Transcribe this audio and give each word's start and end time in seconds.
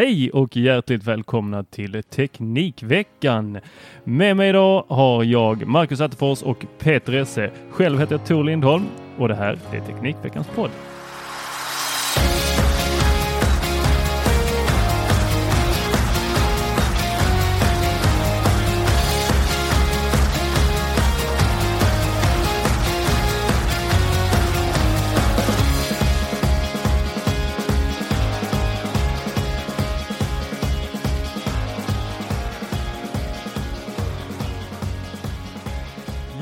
Hej 0.00 0.30
och 0.30 0.56
hjärtligt 0.56 1.04
välkomna 1.04 1.64
till 1.64 2.02
Teknikveckan. 2.02 3.58
Med 4.04 4.36
mig 4.36 4.48
idag 4.48 4.84
har 4.88 5.24
jag 5.24 5.66
Marcus 5.66 6.00
Attefors 6.00 6.42
och 6.42 6.64
Peter 6.78 7.12
Esse. 7.12 7.50
Själv 7.70 8.00
heter 8.00 8.14
jag 8.14 8.26
Tor 8.26 8.44
Lindholm 8.44 8.84
och 9.18 9.28
det 9.28 9.34
här 9.34 9.58
är 9.72 9.80
Teknikveckans 9.80 10.46
podd. 10.54 10.70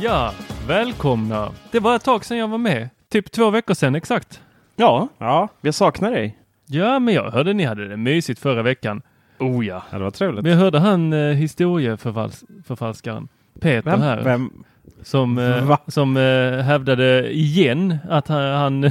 Ja, 0.08 0.32
välkomna. 0.66 1.52
Det 1.70 1.80
var 1.80 1.96
ett 1.96 2.04
tag 2.04 2.24
sedan 2.24 2.38
jag 2.38 2.48
var 2.48 2.58
med. 2.58 2.88
Typ 3.08 3.30
två 3.30 3.50
veckor 3.50 3.74
sedan 3.74 3.94
exakt. 3.94 4.40
Ja, 4.76 5.08
ja, 5.18 5.48
vi 5.60 5.72
saknar 5.72 6.10
dig. 6.10 6.38
Ja, 6.66 6.98
men 6.98 7.14
jag 7.14 7.30
hörde 7.30 7.52
ni 7.52 7.64
hade 7.64 7.88
det 7.88 7.96
mysigt 7.96 8.40
förra 8.40 8.62
veckan. 8.62 9.02
Oh 9.38 9.66
ja. 9.66 9.82
Ja, 9.90 9.98
det 9.98 10.04
var 10.04 10.10
trevligt. 10.10 10.42
Men 10.42 10.52
jag 10.52 10.58
hörde 10.58 10.78
han 10.78 11.12
eh, 11.12 11.18
historieförfalskaren 11.18 13.28
Peter 13.60 13.90
Vem? 13.90 14.00
här. 14.00 14.22
Vem? 14.22 14.64
Som, 15.02 15.38
eh, 15.38 15.76
som 15.86 16.16
eh, 16.16 16.58
hävdade 16.58 17.32
igen 17.32 17.98
att 18.10 18.28
han, 18.28 18.90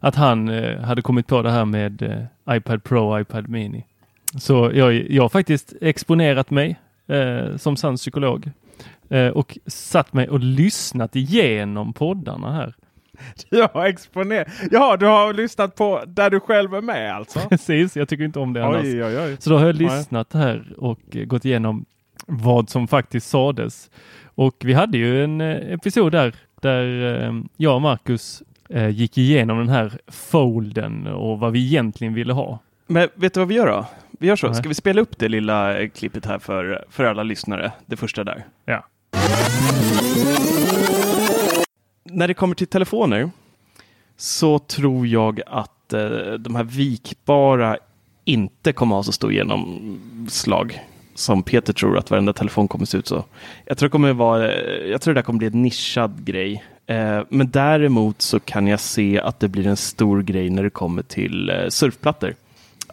att 0.00 0.14
han 0.14 0.48
eh, 0.48 0.80
hade 0.80 1.02
kommit 1.02 1.26
på 1.26 1.42
det 1.42 1.50
här 1.50 1.64
med 1.64 2.02
eh, 2.02 2.56
iPad 2.56 2.84
Pro 2.84 3.12
och 3.12 3.20
iPad 3.20 3.48
Mini. 3.48 3.84
Så 4.38 4.70
jag, 4.74 5.10
jag 5.10 5.22
har 5.22 5.28
faktiskt 5.28 5.72
exponerat 5.80 6.50
mig 6.50 6.76
eh, 7.06 7.56
som 7.56 7.76
sann 7.76 7.96
psykolog 7.96 8.50
och 9.34 9.58
satt 9.66 10.12
mig 10.12 10.28
och 10.28 10.40
lyssnat 10.40 11.16
igenom 11.16 11.92
poddarna 11.92 12.52
här. 12.52 12.74
Ja, 13.50 13.88
exponer. 13.88 14.52
Ja, 14.70 14.96
du 14.96 15.06
har 15.06 15.32
lyssnat 15.32 15.74
på 15.74 16.02
där 16.06 16.30
du 16.30 16.40
själv 16.40 16.74
är 16.74 16.80
med 16.80 17.14
alltså? 17.14 17.38
Precis, 17.48 17.96
jag 17.96 18.08
tycker 18.08 18.24
inte 18.24 18.38
om 18.38 18.52
det 18.52 18.64
annars. 18.64 18.84
Oj, 18.84 19.04
oj, 19.04 19.18
oj. 19.18 19.36
Så 19.40 19.50
då 19.50 19.58
har 19.58 19.66
jag 19.66 19.76
lyssnat 19.76 20.32
här 20.32 20.74
och 20.78 21.00
eh, 21.16 21.24
gått 21.24 21.44
igenom 21.44 21.84
vad 22.26 22.70
som 22.70 22.88
faktiskt 22.88 23.28
sades. 23.28 23.90
Och 24.24 24.56
vi 24.64 24.72
hade 24.72 24.98
ju 24.98 25.24
en 25.24 25.40
eh, 25.40 25.72
episod 25.72 26.12
där, 26.12 26.34
där 26.60 27.14
eh, 27.24 27.34
jag 27.56 27.74
och 27.74 27.82
Marcus 27.82 28.42
eh, 28.70 28.88
gick 28.88 29.18
igenom 29.18 29.58
den 29.58 29.68
här 29.68 29.98
folden 30.08 31.06
och 31.06 31.38
vad 31.38 31.52
vi 31.52 31.66
egentligen 31.66 32.14
ville 32.14 32.32
ha. 32.32 32.58
Men 32.86 33.08
vet 33.14 33.34
du 33.34 33.40
vad 33.40 33.48
vi 33.48 33.54
gör 33.54 33.66
då? 33.66 33.86
Vi 34.18 34.26
gör 34.26 34.36
så. 34.36 34.54
Ska 34.54 34.68
vi 34.68 34.74
spela 34.74 35.00
upp 35.00 35.18
det 35.18 35.28
lilla 35.28 35.78
eh, 35.78 35.88
klippet 35.88 36.26
här 36.26 36.38
för, 36.38 36.84
för 36.90 37.04
alla 37.04 37.22
lyssnare? 37.22 37.72
Det 37.86 37.96
första 37.96 38.24
där. 38.24 38.46
Ja. 38.64 38.86
När 42.04 42.28
det 42.28 42.34
kommer 42.34 42.54
till 42.54 42.66
telefoner 42.66 43.30
så 44.16 44.58
tror 44.58 45.06
jag 45.06 45.40
att 45.46 45.92
eh, 45.92 46.32
de 46.38 46.54
här 46.56 46.64
vikbara 46.64 47.76
inte 48.24 48.72
kommer 48.72 48.96
ha 48.96 49.02
så 49.02 49.12
stor 49.12 49.32
genomslag 49.32 50.80
som 51.14 51.42
Peter 51.42 51.72
tror 51.72 51.98
att 51.98 52.10
varenda 52.10 52.32
telefon 52.32 52.68
kommer 52.68 52.84
se 52.84 52.98
ut 52.98 53.06
så. 53.06 53.24
Jag 53.64 53.78
tror 53.78 53.88
det 53.88 53.92
kommer 53.92 54.12
vara, 54.12 54.52
eh, 54.52 54.90
jag 54.90 55.00
tror 55.00 55.14
det 55.14 55.18
där 55.18 55.24
kommer 55.24 55.38
bli 55.38 55.46
en 55.46 55.62
nischad 55.62 56.24
grej. 56.24 56.64
Eh, 56.86 57.20
men 57.28 57.50
däremot 57.50 58.22
så 58.22 58.40
kan 58.40 58.66
jag 58.66 58.80
se 58.80 59.20
att 59.20 59.40
det 59.40 59.48
blir 59.48 59.66
en 59.66 59.76
stor 59.76 60.22
grej 60.22 60.50
när 60.50 60.62
det 60.62 60.70
kommer 60.70 61.02
till 61.02 61.50
eh, 61.50 61.68
surfplattor, 61.68 62.34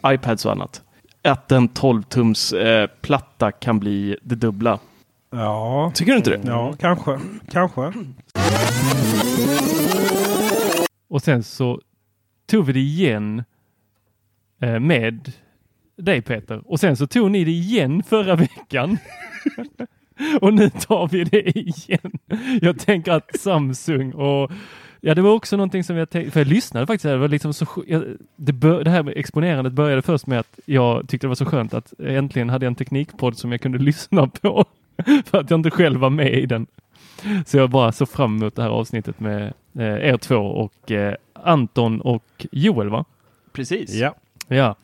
iPads 0.06 0.46
och 0.46 0.52
annat. 0.52 0.82
Att 1.24 1.52
en 1.52 1.68
12-tums 1.68 2.52
eh, 2.58 2.86
platta 3.00 3.52
kan 3.52 3.78
bli 3.78 4.16
det 4.22 4.34
dubbla. 4.34 4.78
Ja, 5.30 5.92
Tycker 5.94 6.12
du 6.12 6.18
inte 6.18 6.30
det? 6.30 6.40
ja 6.46 6.74
kanske. 6.78 7.18
Kanske. 7.50 7.92
Och 11.08 11.22
sen 11.22 11.42
så 11.42 11.80
tog 12.46 12.66
vi 12.66 12.72
det 12.72 12.80
igen 12.80 13.44
eh, 14.62 14.80
med 14.80 15.32
dig 15.96 16.22
Peter. 16.22 16.62
Och 16.70 16.80
sen 16.80 16.96
så 16.96 17.06
tog 17.06 17.30
ni 17.30 17.44
det 17.44 17.50
igen 17.50 18.02
förra 18.02 18.36
veckan. 18.36 18.98
och 20.40 20.54
nu 20.54 20.70
tar 20.70 21.08
vi 21.08 21.24
det 21.24 21.58
igen. 21.58 22.12
Jag 22.60 22.78
tänker 22.78 23.12
att 23.12 23.40
Samsung 23.40 24.12
och 24.12 24.50
Ja, 25.06 25.14
det 25.14 25.22
var 25.22 25.30
också 25.30 25.56
någonting 25.56 25.84
som 25.84 25.96
jag 25.96 26.10
tänkte, 26.10 26.30
för 26.30 26.40
jag 26.40 26.46
lyssnade 26.46 26.86
faktiskt, 26.86 27.02
det 27.02 27.16
var 27.16 27.28
liksom 27.28 27.54
så, 27.54 27.66
jag, 27.86 28.04
det, 28.36 28.52
bör, 28.52 28.84
det 28.84 28.90
här 28.90 29.02
med 29.02 29.16
exponerandet 29.16 29.72
började 29.72 30.02
först 30.02 30.26
med 30.26 30.40
att 30.40 30.58
jag 30.64 31.08
tyckte 31.08 31.26
det 31.26 31.28
var 31.28 31.34
så 31.34 31.44
skönt 31.44 31.74
att 31.74 31.92
äntligen 32.00 32.50
hade 32.50 32.66
jag 32.66 32.70
en 32.70 32.74
teknikpodd 32.74 33.38
som 33.38 33.52
jag 33.52 33.60
kunde 33.60 33.78
lyssna 33.84 34.26
på. 34.26 34.64
för 35.26 35.38
att 35.38 35.50
jag 35.50 35.58
inte 35.58 35.70
själv 35.70 36.00
var 36.00 36.10
med 36.10 36.34
i 36.34 36.46
den. 36.46 36.66
Så 37.46 37.56
jag 37.56 37.70
bara 37.70 37.92
såg 37.92 38.08
fram 38.08 38.36
emot 38.36 38.56
det 38.56 38.62
här 38.62 38.70
avsnittet 38.70 39.20
med 39.20 39.52
eh, 39.78 39.84
er 39.84 40.16
två 40.16 40.36
och 40.36 40.90
eh, 40.90 41.14
Anton 41.32 42.00
och 42.00 42.46
Joel 42.52 42.88
va? 42.88 43.04
Precis. 43.52 43.94
Ja. 43.94 44.14
Ja. 44.48 44.74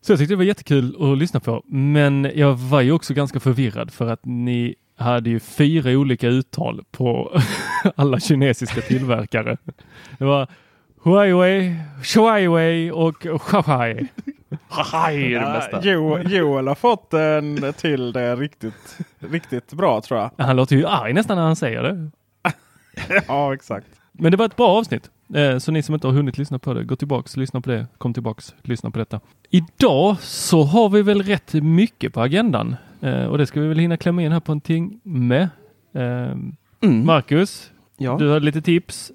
Så 0.00 0.12
jag 0.12 0.18
tyckte 0.18 0.32
det 0.32 0.36
var 0.36 0.44
jättekul 0.44 1.12
att 1.12 1.18
lyssna 1.18 1.40
på. 1.40 1.62
Men 1.66 2.30
jag 2.34 2.54
var 2.54 2.80
ju 2.80 2.92
också 2.92 3.14
ganska 3.14 3.40
förvirrad 3.40 3.90
för 3.90 4.06
att 4.06 4.24
ni 4.24 4.74
hade 4.98 5.30
ju 5.30 5.40
fyra 5.40 5.90
olika 5.90 6.28
uttal 6.28 6.84
på 6.90 7.40
alla 7.96 8.20
kinesiska 8.20 8.80
tillverkare. 8.80 9.56
Det 10.18 10.24
var 10.24 10.48
Huawei, 11.02 11.76
Huawei 12.14 12.90
och 12.90 13.24
Huawei. 13.24 14.06
Huawei 14.68 15.34
är 15.34 15.40
det 15.40 15.52
bästa. 15.52 15.80
Jo, 15.82 16.18
Joel 16.18 16.68
har 16.68 16.74
fått 16.74 17.14
en 17.14 17.72
till 17.76 18.12
det 18.12 18.36
riktigt, 18.36 18.98
riktigt 19.18 19.72
bra 19.72 20.00
tror 20.00 20.20
jag. 20.20 20.30
Han 20.46 20.56
låter 20.56 20.76
ju 20.76 20.86
arg 20.86 21.12
nästan 21.12 21.36
när 21.36 21.44
han 21.44 21.56
säger 21.56 21.82
det. 21.82 22.10
Ja, 23.28 23.54
exakt. 23.54 23.86
Men 24.12 24.30
det 24.30 24.36
var 24.36 24.46
ett 24.46 24.56
bra 24.56 24.68
avsnitt. 24.68 25.10
Eh, 25.34 25.58
Så 25.58 25.72
ni 25.72 25.82
som 25.82 25.94
inte 25.94 26.06
har 26.06 26.14
hunnit 26.14 26.38
lyssna 26.38 26.58
på 26.58 26.74
det, 26.74 26.84
gå 26.84 26.96
tillbaks, 26.96 27.36
lyssna 27.36 27.60
på 27.60 27.70
det, 27.70 27.86
kom 27.98 28.14
tillbaks, 28.14 28.54
lyssna 28.62 28.90
på 28.90 28.98
detta. 28.98 29.20
Idag 29.50 30.16
så 30.20 30.62
har 30.62 30.88
vi 30.88 31.02
väl 31.02 31.22
rätt 31.22 31.52
mycket 31.54 32.12
på 32.14 32.20
agendan 32.20 32.76
Eh, 33.00 33.24
och 33.24 33.38
det 33.38 33.46
ska 33.46 33.60
vi 33.60 33.68
väl 33.68 33.78
hinna 33.78 33.96
klämma 33.96 34.22
in 34.22 34.32
här 34.32 34.40
på 34.40 34.52
en 34.52 34.60
timme. 34.60 35.48
Eh, 35.94 36.32
Mm. 36.80 37.06
Marcus, 37.06 37.70
Ja. 37.96 38.16
du 38.18 38.28
har 38.28 38.40
lite 38.40 38.62
tips 38.62 39.12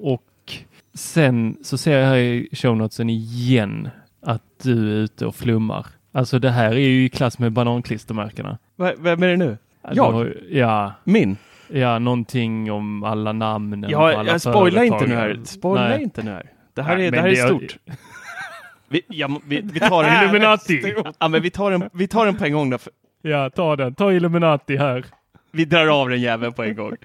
och 0.00 0.22
Sen 0.94 1.56
så 1.62 1.78
ser 1.78 1.98
jag 1.98 2.06
här 2.06 2.16
i 2.16 2.48
show 2.52 2.76
notesen 2.76 3.10
igen 3.10 3.88
att 4.22 4.42
du 4.62 4.90
är 4.90 4.94
ute 4.96 5.26
och 5.26 5.34
flummar. 5.34 5.86
Alltså 6.12 6.38
det 6.38 6.50
här 6.50 6.70
är 6.72 6.88
ju 6.88 7.04
i 7.04 7.08
klass 7.08 7.38
med 7.38 7.52
bananklistermärkena. 7.52 8.58
Va- 8.76 8.92
Vem 8.98 9.22
är 9.22 9.28
det 9.28 9.36
nu? 9.36 9.56
Jag? 9.92 10.32
Ja, 10.50 10.92
Min? 11.04 11.36
Ja, 11.68 11.98
någonting 11.98 12.72
om 12.72 13.02
alla 13.04 13.32
namnen. 13.32 13.84
och 13.84 13.90
Ja, 13.90 14.18
alla 14.18 14.30
jag 14.32 14.40
spoilar 14.40 14.82
inte 14.82 15.06
nu 15.06 15.14
här. 15.14 15.40
Spoilar 15.44 15.88
Nej. 15.88 16.02
inte 16.02 16.22
nu 16.22 16.30
här. 16.30 16.50
Det 16.74 16.82
här 16.82 16.96
Nej, 16.96 17.06
är, 17.06 17.10
det 17.10 17.20
här 17.20 17.26
är 17.28 17.30
det- 17.30 17.36
stort. 17.48 17.76
Vi, 18.90 19.02
ja, 19.08 19.40
vi, 19.46 19.60
vi 19.72 19.80
tar 19.80 20.04
en 20.04 20.22
Illuminati. 20.24 20.94
Ja, 21.18 21.28
men 21.28 21.42
vi 21.42 21.50
tar 21.50 21.72
en, 21.72 21.90
vi 21.92 22.08
tar 22.08 22.26
en 22.26 22.36
på 22.36 22.44
en 22.44 22.52
gång 22.52 22.70
då. 22.70 22.78
Ja, 23.22 23.50
ta 23.50 23.76
den. 23.76 23.94
Ta 23.94 24.12
Illuminati 24.12 24.76
här. 24.76 25.04
Vi 25.50 25.64
drar 25.64 25.86
av 25.86 26.08
den 26.08 26.20
jäveln 26.20 26.52
på 26.52 26.62
en 26.62 26.76
gång. 26.76 26.96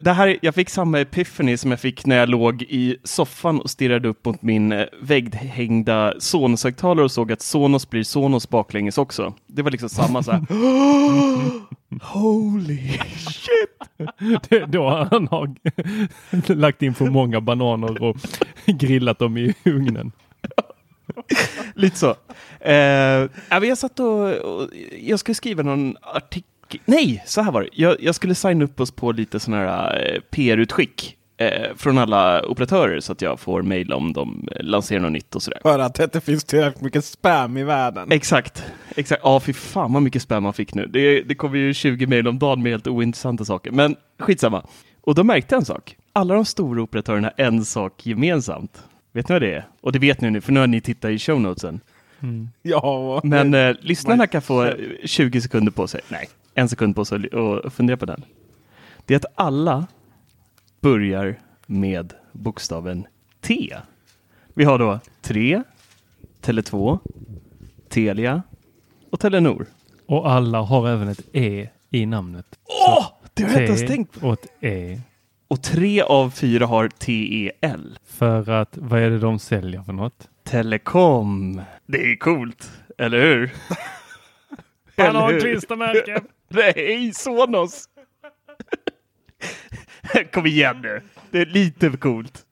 Det, 0.00 0.12
här, 0.12 0.38
jag 0.42 0.54
fick 0.54 0.70
samma 0.70 1.00
epiphany 1.00 1.56
som 1.56 1.70
jag 1.70 1.80
fick 1.80 2.06
när 2.06 2.16
jag 2.16 2.28
låg 2.28 2.62
i 2.62 2.96
soffan 3.04 3.60
och 3.60 3.70
stirrade 3.70 4.08
upp 4.08 4.24
mot 4.24 4.42
min 4.42 4.72
eh, 4.72 4.86
vägghängda 5.02 6.14
Sonos-högtalare 6.18 7.04
och 7.04 7.12
såg 7.12 7.32
att 7.32 7.42
Sonos 7.42 7.90
blir 7.90 8.02
Sonos 8.02 8.48
baklänges 8.48 8.98
också. 8.98 9.34
Det 9.46 9.62
var 9.62 9.70
liksom 9.70 9.88
samma 9.88 10.22
så 10.22 10.32
här. 10.32 10.40
Holy 12.02 12.98
shit! 13.16 14.08
Det, 14.48 14.66
då 14.66 14.88
han 15.10 15.28
har 15.28 15.54
lagt 16.54 16.82
in 16.82 16.94
för 16.94 17.06
många 17.06 17.40
bananer 17.40 18.02
och 18.02 18.16
grillat 18.66 19.18
dem 19.18 19.36
i 19.36 19.54
ugnen. 19.64 20.12
Lite 21.74 21.98
så. 21.98 22.14
Eh, 22.60 23.28
jag 23.50 23.78
satt 23.78 24.00
och, 24.00 24.32
och 24.32 24.70
jag 25.00 25.18
skulle 25.18 25.34
skriva 25.34 25.62
någon 25.62 25.96
artikel. 26.02 26.57
Nej, 26.84 27.22
så 27.26 27.40
här 27.42 27.52
var 27.52 27.62
det. 27.62 27.68
Jag, 27.72 27.96
jag 28.00 28.14
skulle 28.14 28.34
signa 28.34 28.64
upp 28.64 28.80
oss 28.80 28.90
på 28.90 29.12
lite 29.12 29.40
sådana 29.40 29.62
här 29.62 30.12
eh, 30.14 30.20
PR-utskick 30.30 31.16
eh, 31.36 31.76
från 31.76 31.98
alla 31.98 32.46
operatörer 32.46 33.00
så 33.00 33.12
att 33.12 33.22
jag 33.22 33.40
får 33.40 33.62
mejl 33.62 33.92
om 33.92 34.12
de 34.12 34.48
eh, 34.56 34.62
lanserar 34.64 35.00
något 35.00 35.12
nytt 35.12 35.34
och 35.34 35.42
sådär. 35.42 35.58
För 35.62 35.78
att 35.78 35.94
det 35.94 36.04
inte 36.04 36.20
finns 36.20 36.44
tillräckligt 36.44 36.82
mycket 36.82 37.04
spam 37.04 37.56
i 37.56 37.64
världen. 37.64 38.12
Exakt. 38.12 38.64
Exakt. 38.96 39.20
Ja, 39.24 39.40
fy 39.40 39.52
fan 39.52 39.92
vad 39.92 40.02
mycket 40.02 40.22
spam 40.22 40.42
man 40.42 40.52
fick 40.52 40.74
nu. 40.74 40.86
Det, 40.86 41.22
det 41.22 41.34
kommer 41.34 41.58
ju 41.58 41.74
20 41.74 42.06
mejl 42.06 42.28
om 42.28 42.38
dagen 42.38 42.62
med 42.62 42.72
helt 42.72 42.86
ointressanta 42.86 43.44
saker. 43.44 43.70
Men 43.70 43.96
skitsamma. 44.18 44.66
Och 45.00 45.14
då 45.14 45.24
märkte 45.24 45.54
jag 45.54 45.60
en 45.60 45.64
sak. 45.64 45.96
Alla 46.12 46.34
de 46.34 46.44
stora 46.44 46.82
operatörerna 46.82 47.32
har 47.36 47.44
en 47.44 47.64
sak 47.64 48.06
gemensamt. 48.06 48.82
Vet 49.12 49.28
ni 49.28 49.32
vad 49.32 49.42
det 49.42 49.54
är? 49.54 49.68
Och 49.80 49.92
det 49.92 49.98
vet 49.98 50.20
ni 50.20 50.30
nu, 50.30 50.40
för 50.40 50.52
nu 50.52 50.60
har 50.60 50.66
ni 50.66 50.80
tittat 50.80 51.10
i 51.10 51.18
show 51.18 51.40
notesen. 51.40 51.80
Ja, 52.62 53.20
Men 53.24 53.54
eh, 53.54 53.76
lyssnarna 53.80 54.26
kan 54.26 54.42
få 54.42 54.64
eh, 54.64 54.74
20 55.04 55.40
sekunder 55.40 55.72
på 55.72 55.88
sig, 55.88 56.00
nej, 56.08 56.28
en 56.58 56.68
sekund 56.68 56.96
på 56.96 57.04
sig 57.04 57.28
och 57.28 57.72
fundera 57.72 57.96
på 57.96 58.06
den. 58.06 58.24
Det 59.06 59.14
är 59.14 59.16
att 59.16 59.32
alla 59.34 59.86
börjar 60.80 61.40
med 61.66 62.12
bokstaven 62.32 63.06
T. 63.40 63.74
Vi 64.54 64.64
har 64.64 64.78
då 64.78 65.00
3, 65.22 65.62
Tele2, 66.42 66.98
Telia 67.88 68.42
och 69.10 69.20
Telenor. 69.20 69.66
Och 70.06 70.30
alla 70.30 70.60
har 70.60 70.88
även 70.88 71.08
ett 71.08 71.28
E 71.32 71.68
i 71.90 72.06
namnet. 72.06 72.58
Åh! 72.86 73.06
det 73.34 73.42
har 73.42 73.50
jag 73.50 73.62
inte 73.62 73.72
ens 73.72 73.86
tänkt 73.86 74.20
på. 74.20 74.26
och 74.26 74.32
ett 74.32 74.46
E. 74.60 75.00
Och 75.48 75.62
tre 75.62 76.02
av 76.02 76.30
fyra 76.30 76.66
har 76.66 76.88
TEL. 76.88 77.98
För 78.04 78.50
att, 78.50 78.76
vad 78.76 79.00
är 79.00 79.10
det 79.10 79.18
de 79.18 79.38
säljer 79.38 79.82
för 79.82 79.92
något? 79.92 80.28
Telekom. 80.44 81.62
Det 81.86 82.12
är 82.12 82.16
coolt, 82.16 82.70
eller 82.98 83.20
hur? 83.20 83.50
Eller 84.96 85.20
hur? 85.20 85.30
Bananklistermärke! 85.30 86.20
Nej, 86.48 87.12
Sonos! 87.14 87.84
Kom 90.32 90.46
igen 90.46 90.80
nu. 90.82 91.00
Det 91.30 91.38
är 91.38 91.46
lite 91.46 91.90
för 91.90 91.98
coolt. 91.98 92.44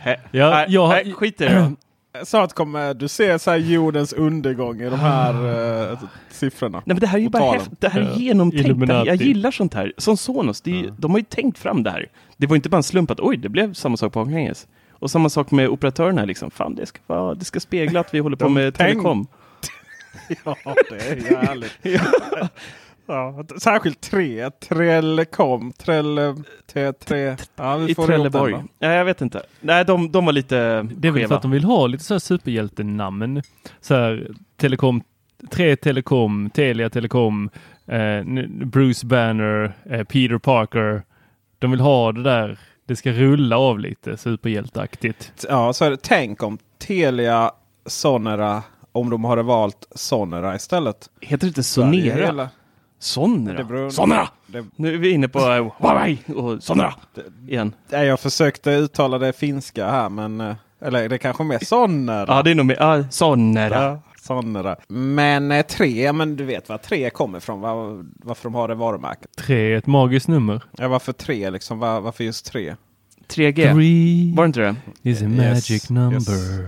Hä? 0.00 0.20
Ja, 0.30 0.66
jag 0.68 0.86
har- 0.86 0.94
nej, 0.94 1.12
skit 1.12 1.40
i 1.40 1.44
det. 1.44 1.72
Snart 2.24 2.52
kommer 2.52 2.94
du 2.94 3.08
se 3.08 3.38
så 3.38 3.50
här 3.50 3.58
jordens 3.58 4.12
undergång 4.12 4.80
i 4.80 4.90
de 4.90 5.00
här 5.00 5.34
eh, 5.92 5.98
siffrorna. 6.30 6.78
Nej, 6.78 6.82
men 6.94 6.98
det 7.00 7.06
här 7.06 7.18
är 7.18 7.22
ju 7.22 7.28
bara. 7.28 7.60
Det 7.80 7.88
här 7.88 8.00
är 8.00 8.04
Ja, 8.04 8.14
genomtänkt. 8.16 8.88
Jag 9.06 9.16
gillar 9.16 9.50
sånt 9.50 9.74
här. 9.74 9.92
Som 9.96 10.16
Sonos, 10.16 10.60
det 10.60 10.70
är, 10.70 10.74
ju- 10.74 10.90
de 10.98 11.10
har 11.10 11.18
ju 11.18 11.24
tänkt 11.24 11.58
fram 11.58 11.82
det 11.82 11.90
här. 11.90 12.06
Det 12.36 12.46
var 12.46 12.56
inte 12.56 12.68
bara 12.68 12.76
en 12.76 12.82
slump 12.82 13.10
att 13.10 13.20
oj, 13.20 13.36
det 13.36 13.48
blev 13.48 13.74
samma 13.74 13.96
sak 13.96 14.12
baklänges. 14.12 14.66
Och 14.90 15.10
samma 15.10 15.28
sak 15.28 15.50
med 15.50 15.68
operatörerna. 15.68 16.24
Liksom. 16.24 16.50
Fan, 16.50 16.74
det 16.74 16.86
ska, 16.86 16.98
vara, 17.06 17.34
det 17.34 17.44
ska 17.44 17.60
spegla 17.60 18.00
att 18.00 18.14
vi 18.14 18.18
håller 18.18 18.36
på 18.36 18.48
med 18.48 18.74
tänk- 18.74 18.90
telekom. 18.90 19.26
Ja, 20.44 20.56
det 20.90 21.10
är 21.10 21.36
härligt. 21.46 21.78
ja, 23.06 23.44
särskilt 23.60 24.00
tre. 24.00 24.50
Trellekom. 24.50 25.72
Trelle... 25.72 26.36
T, 26.72 26.92
tre. 26.92 27.36
Ja, 27.56 27.76
vi 27.76 27.90
I 27.90 27.94
får 27.94 28.02
den 28.02 28.08
Trelleborg. 28.08 28.54
Ja, 28.78 28.92
jag 28.92 29.04
vet 29.04 29.20
inte. 29.20 29.42
Nej, 29.60 29.84
de, 29.84 30.12
de 30.12 30.24
var 30.24 30.32
lite 30.32 30.82
Det 30.82 31.08
är 31.08 31.12
väl 31.12 31.28
för 31.28 31.34
att 31.34 31.42
de 31.42 31.50
vill 31.50 31.64
ha 31.64 31.86
lite 31.86 32.04
så 32.04 32.14
här 32.14 32.18
superhjältenamn. 32.18 33.42
Så 33.80 33.94
här, 33.94 34.30
Telekom, 34.56 35.02
tre 35.50 35.76
Telekom, 35.76 36.50
Telia 36.50 36.90
Telekom, 36.90 37.50
eh, 37.86 38.22
Bruce 38.66 39.06
Banner, 39.06 39.72
eh, 39.90 40.04
Peter 40.04 40.38
Parker. 40.38 41.02
De 41.58 41.70
vill 41.70 41.80
ha 41.80 42.12
det 42.12 42.22
där, 42.22 42.58
det 42.86 42.96
ska 42.96 43.12
rulla 43.12 43.58
av 43.58 43.78
lite 43.78 44.16
superhjälteaktigt. 44.16 45.32
Ja, 45.48 45.72
så 45.72 45.84
är 45.84 45.90
det. 45.90 46.02
Tänk 46.02 46.42
om 46.42 46.58
Telia 46.78 47.50
Sonera, 47.86 48.62
om 48.98 49.10
de 49.10 49.24
hade 49.24 49.42
valt 49.42 49.86
Sonera 49.94 50.56
istället. 50.56 51.08
Heter 51.20 51.46
det 51.46 51.48
inte 51.48 51.62
Sonera? 51.62 52.32
Det 52.32 52.48
Sonera? 52.98 53.64
beror- 53.64 53.90
Sonera! 53.90 54.28
Det, 54.46 54.64
Nu 54.76 54.94
är 54.94 54.98
vi 54.98 55.10
inne 55.10 55.28
på 55.28 55.38
uh, 55.38 55.72
Huawei 55.78 56.18
och 56.36 56.62
Sonera 56.62 56.94
igen. 57.48 57.72
nej, 57.90 58.06
jag 58.06 58.20
försökte 58.20 58.70
uttala 58.70 59.18
det 59.18 59.32
finska 59.32 59.90
här, 59.90 60.08
men... 60.08 60.40
eh, 60.40 60.54
Eller 60.80 61.08
det 61.08 61.16
är 61.16 61.18
kanske 61.18 61.44
mer 61.44 61.58
Sonera. 61.58 62.24
Ja, 62.28 62.42
det 62.42 62.50
är 62.50 62.54
nog 62.54 62.66
mer 62.66 62.98
uh, 62.98 63.08
Sonera. 63.10 63.82
Ja, 63.82 64.00
Sonera. 64.20 64.76
Men 64.88 65.52
eh, 65.52 65.62
tre, 65.66 66.12
men 66.12 66.36
du 66.36 66.44
vet 66.44 66.68
var 66.68 66.78
tre 66.78 67.10
kommer 67.10 67.38
ifrån. 67.38 67.60
Var, 67.60 68.04
varför 68.24 68.44
de 68.44 68.54
har 68.54 68.68
det 68.68 68.74
varumärket. 68.74 69.30
Tre 69.36 69.72
är 69.72 69.76
ett 69.76 69.86
magiskt 69.86 70.28
nummer. 70.28 70.62
Ja, 70.78 70.88
varför 70.88 71.12
tre 71.12 71.50
liksom? 71.50 71.78
Var, 71.78 72.00
varför 72.00 72.24
just 72.24 72.46
tre? 72.46 72.76
3G. 73.28 73.72
Three 73.74 74.34
Var 74.36 74.44
det 74.44 74.46
inte 74.46 74.60
det? 74.60 74.76
is 75.10 75.22
a 75.22 75.24
Yes, 75.24 75.38
magic 75.54 75.90
number. 75.90 76.16
yes. 76.16 76.60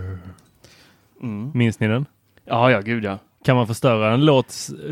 Mm. 1.22 1.50
Minns 1.54 1.80
ni 1.80 1.88
den? 1.88 2.06
Ja, 2.50 2.70
ja, 2.70 2.80
gud 2.80 3.04
ja. 3.04 3.18
Kan 3.44 3.56
man 3.56 3.66
förstöra 3.66 4.14
en 4.14 4.24
låt 4.24 4.50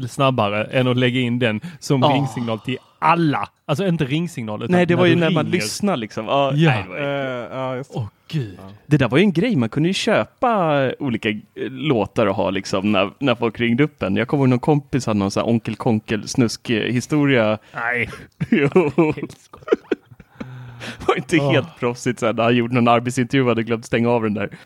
snabbare 0.08 0.64
än 0.64 0.88
att 0.88 0.96
lägga 0.96 1.20
in 1.20 1.38
den 1.38 1.60
som 1.78 2.02
Ah. 2.02 2.14
ringsignal 2.14 2.58
till 2.60 2.78
alla? 2.98 3.48
Alltså 3.66 3.86
inte 3.86 4.04
ringsignal 4.04 4.62
utan 4.62 4.72
Nej, 4.76 4.86
det 4.86 4.94
var 4.94 5.06
ju 5.06 5.16
när 5.16 5.30
man 5.30 5.44
ringer. 5.44 5.56
lyssnar 5.56 5.96
liksom. 5.96 6.26
Ja, 6.26 6.52
Ja. 6.54 6.70
nej, 6.70 6.84
det, 7.00 7.76
just 7.76 7.92
det. 7.92 7.98
Åh 7.98 8.06
gud. 8.28 8.58
det 8.86 8.96
där 8.96 9.08
var 9.08 9.18
ju 9.18 9.24
en 9.24 9.32
grej. 9.32 9.56
Man 9.56 9.68
kunde 9.68 9.88
ju 9.88 9.92
köpa 9.92 10.82
olika 10.98 11.28
eh, 11.28 11.38
låtar 11.70 12.26
och 12.26 12.34
ha 12.34 12.50
liksom 12.50 12.92
när, 12.92 13.10
när 13.18 13.34
folk 13.34 13.60
ringde 13.60 13.84
upp 13.84 14.02
en. 14.02 14.16
Jag 14.16 14.28
kommer 14.28 14.42
ihåg 14.42 14.48
någon 14.48 14.58
kompis 14.58 15.06
hade 15.06 15.18
någon 15.18 15.30
sån 15.30 15.40
här 15.40 15.48
Onkel 15.50 15.76
Konkel 15.76 16.28
snusk 16.28 16.70
historia. 16.70 17.58
Nej. 17.74 18.10
Jo. 18.50 18.68
var 21.06 21.16
inte 21.16 21.38
Åh. 21.40 21.52
helt 21.52 21.78
proffsigt 21.78 22.20
sen 22.20 22.36
när 22.36 22.44
han 22.44 22.56
gjorde 22.56 22.74
någon 22.74 22.88
arbetsintervju 22.88 23.42
och 23.42 23.48
hade 23.48 23.62
glömt 23.62 23.86
stänga 23.86 24.08
av 24.10 24.22
den 24.22 24.34
där. 24.34 24.48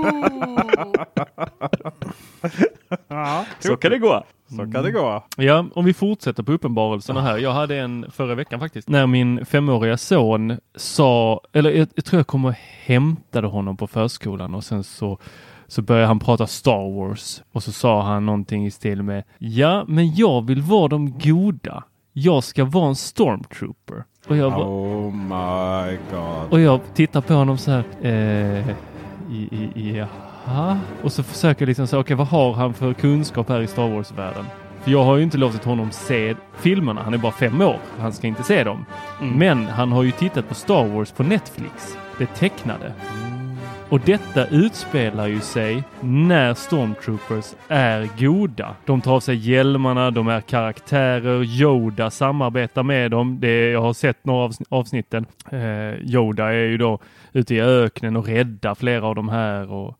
Så 3.58 3.76
kan 3.76 3.90
det 3.90 3.98
gå. 3.98 4.24
Så 4.48 4.56
kan 4.56 4.84
det 4.84 4.90
gå. 4.90 5.24
Ja, 5.36 5.66
om 5.74 5.84
vi 5.84 5.94
fortsätter 5.94 6.42
på 6.42 6.52
uppenbarelserna 6.52 7.22
här. 7.22 7.38
Jag 7.38 7.52
hade 7.52 7.76
en 7.76 8.06
förra 8.10 8.34
veckan 8.34 8.60
faktiskt. 8.60 8.88
När 8.88 9.06
min 9.06 9.46
femåriga 9.46 9.96
son 9.96 10.56
sa, 10.76 11.40
eller 11.52 11.70
jag, 11.70 11.88
jag 11.94 12.04
tror 12.04 12.18
jag 12.18 12.26
kom 12.26 12.44
och 12.44 12.54
hämtade 12.84 13.46
honom 13.46 13.76
på 13.76 13.86
förskolan 13.86 14.54
och 14.54 14.64
sen 14.64 14.84
så 14.84 15.18
så 15.66 15.82
började 15.82 16.06
han 16.06 16.18
prata 16.18 16.46
Star 16.46 16.94
Wars 16.94 17.42
och 17.52 17.62
så 17.62 17.72
sa 17.72 18.02
han 18.02 18.26
någonting 18.26 18.66
i 18.66 18.70
stil 18.70 19.02
med 19.02 19.24
Ja, 19.38 19.84
men 19.88 20.14
jag 20.14 20.46
vill 20.46 20.62
vara 20.62 20.88
de 20.88 21.18
goda. 21.18 21.84
Jag 22.12 22.44
ska 22.44 22.64
vara 22.64 22.88
en 22.88 22.96
stormtrooper. 22.96 24.04
Och 24.28 24.36
jag, 24.36 24.52
bara, 24.52 24.66
Oh 24.66 25.12
my 25.14 25.98
god. 26.10 26.52
och 26.52 26.60
jag 26.60 26.80
tittar 26.94 27.20
på 27.20 27.34
honom 27.34 27.58
så 27.58 27.70
här. 27.70 27.84
Eh, 28.06 28.66
i, 29.30 29.70
i, 29.74 30.06
jaha? 30.44 30.78
Och 31.02 31.12
så 31.12 31.22
försöker 31.22 31.62
jag 31.62 31.66
liksom 31.66 31.86
säga, 31.86 32.00
okej 32.00 32.16
vad 32.16 32.26
har 32.26 32.52
han 32.52 32.74
för 32.74 32.92
kunskap 32.92 33.48
här 33.48 33.60
i 33.60 33.66
Star 33.66 33.88
Wars-världen? 33.88 34.44
För 34.82 34.90
jag 34.90 35.04
har 35.04 35.16
ju 35.16 35.22
inte 35.22 35.38
låtit 35.38 35.64
honom 35.64 35.90
se 35.90 36.34
filmerna. 36.56 37.02
Han 37.02 37.14
är 37.14 37.18
bara 37.18 37.32
fem 37.32 37.60
år. 37.60 37.78
Han 37.98 38.12
ska 38.12 38.26
inte 38.26 38.42
se 38.42 38.64
dem. 38.64 38.84
Mm. 39.20 39.38
Men 39.38 39.66
han 39.66 39.92
har 39.92 40.02
ju 40.02 40.10
tittat 40.10 40.48
på 40.48 40.54
Star 40.54 40.84
Wars 40.84 41.10
på 41.10 41.22
Netflix. 41.22 41.96
Det 42.18 42.26
tecknade. 42.26 42.92
Och 43.90 44.00
detta 44.00 44.46
utspelar 44.46 45.26
ju 45.26 45.40
sig 45.40 45.82
när 46.00 46.54
Stormtroopers 46.54 47.54
är 47.68 48.08
goda. 48.18 48.74
De 48.86 49.00
tar 49.00 49.14
av 49.14 49.20
sig 49.20 49.36
hjälmarna, 49.50 50.10
de 50.10 50.28
är 50.28 50.40
karaktärer, 50.40 51.44
Yoda 51.44 52.10
samarbetar 52.10 52.82
med 52.82 53.10
dem. 53.10 53.40
Det, 53.40 53.70
jag 53.70 53.82
har 53.82 53.92
sett 53.92 54.24
några 54.24 54.44
av 54.44 54.52
avsnitten. 54.68 55.26
Eh, 55.52 55.94
Yoda 56.14 56.44
är 56.48 56.52
ju 56.66 56.78
då 56.78 56.98
ute 57.32 57.54
i 57.54 57.60
öknen 57.60 58.16
och 58.16 58.26
räddar 58.26 58.74
flera 58.74 59.06
av 59.06 59.14
de 59.14 59.28
här. 59.28 59.72
Och, 59.72 59.98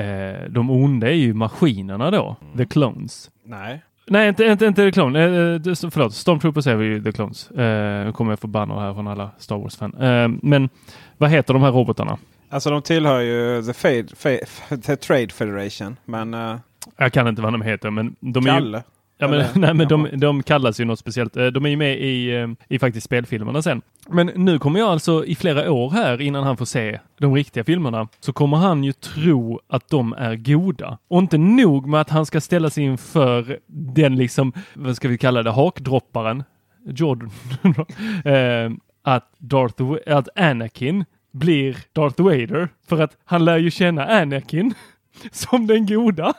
eh, 0.00 0.36
de 0.50 0.70
onda 0.70 1.08
är 1.08 1.14
ju 1.14 1.34
maskinerna 1.34 2.10
då, 2.10 2.36
the 2.56 2.64
clones. 2.66 3.30
Nej. 3.46 3.82
Nej, 4.06 4.28
inte, 4.28 4.44
inte, 4.44 4.66
inte 4.66 4.84
The 4.84 4.92
Clone. 4.92 5.24
Eh, 5.24 5.54
det- 5.60 5.90
förlåt, 5.90 6.14
Stormtroopers 6.14 6.66
är 6.66 6.74
vi 6.76 7.02
The 7.02 7.12
Clones. 7.12 7.50
Eh, 7.50 8.04
nu 8.06 8.12
kommer 8.12 8.32
jag 8.32 8.38
få 8.38 8.46
banner 8.46 8.74
här 8.80 8.94
från 8.94 9.08
alla 9.08 9.30
Star 9.38 9.56
Wars-fan. 9.56 9.94
Eh, 9.94 10.28
men 10.42 10.68
vad 11.18 11.30
heter 11.30 11.54
de 11.54 11.62
här 11.62 11.70
robotarna? 11.70 12.18
Alltså 12.48 12.70
de 12.70 12.82
tillhör 12.82 13.20
ju 13.20 13.62
The, 13.62 13.72
Fade, 13.72 14.02
Fa- 14.02 14.80
The 14.82 14.96
Trade 14.96 15.28
Federation. 15.28 15.96
Men 16.04 16.34
uh, 16.34 16.56
Jag 16.96 17.12
kan 17.12 17.28
inte 17.28 17.42
vad 17.42 17.52
de 17.52 17.62
heter, 17.62 17.90
men 17.90 18.16
de 18.20 18.46
är 18.46 18.50
ju, 18.50 18.56
Kalle. 18.56 18.82
Ja, 19.18 19.28
men, 19.28 19.46
nej, 19.54 19.74
men 19.74 19.88
de, 19.88 20.08
de 20.12 20.42
kallas 20.42 20.80
ju 20.80 20.84
något 20.84 20.98
speciellt. 20.98 21.36
Eh, 21.36 21.46
De 21.46 21.66
är 21.66 21.70
ju 21.70 21.76
med 21.76 22.00
i, 22.00 22.34
eh, 22.36 22.48
i 22.68 22.78
faktiskt 22.78 23.04
spelfilmerna 23.04 23.62
sen. 23.62 23.82
Men 24.08 24.26
nu 24.34 24.58
kommer 24.58 24.80
jag 24.80 24.88
alltså 24.88 25.24
i 25.24 25.34
flera 25.34 25.72
år 25.72 25.90
här 25.90 26.20
innan 26.20 26.44
han 26.44 26.56
får 26.56 26.64
se 26.64 27.00
de 27.20 27.34
riktiga 27.34 27.64
filmerna 27.64 28.08
så 28.20 28.32
kommer 28.32 28.56
han 28.56 28.84
ju 28.84 28.92
tro 28.92 29.60
att 29.68 29.88
de 29.90 30.12
är 30.12 30.36
goda. 30.36 30.98
Och 31.08 31.18
inte 31.18 31.38
nog 31.38 31.86
med 31.86 32.00
att 32.00 32.10
han 32.10 32.26
ska 32.26 32.40
ställa 32.40 32.70
sig 32.70 32.84
inför 32.84 33.58
den 33.66 34.16
liksom, 34.16 34.52
vad 34.74 34.96
ska 34.96 35.08
vi 35.08 35.18
kalla 35.18 35.42
det, 35.42 35.50
hakdropparen, 35.50 36.44
Jordan, 36.86 37.30
eh, 38.24 38.70
att, 39.02 39.30
Darth, 39.38 39.82
att 40.06 40.28
Anakin 40.38 41.04
blir 41.34 41.76
Darth 41.92 42.22
Vader 42.22 42.68
för 42.88 43.00
att 43.00 43.16
han 43.24 43.44
lär 43.44 43.58
ju 43.58 43.70
känna 43.70 44.06
Anakin 44.06 44.74
som 45.32 45.66
den 45.66 45.86
goda. 45.86 46.34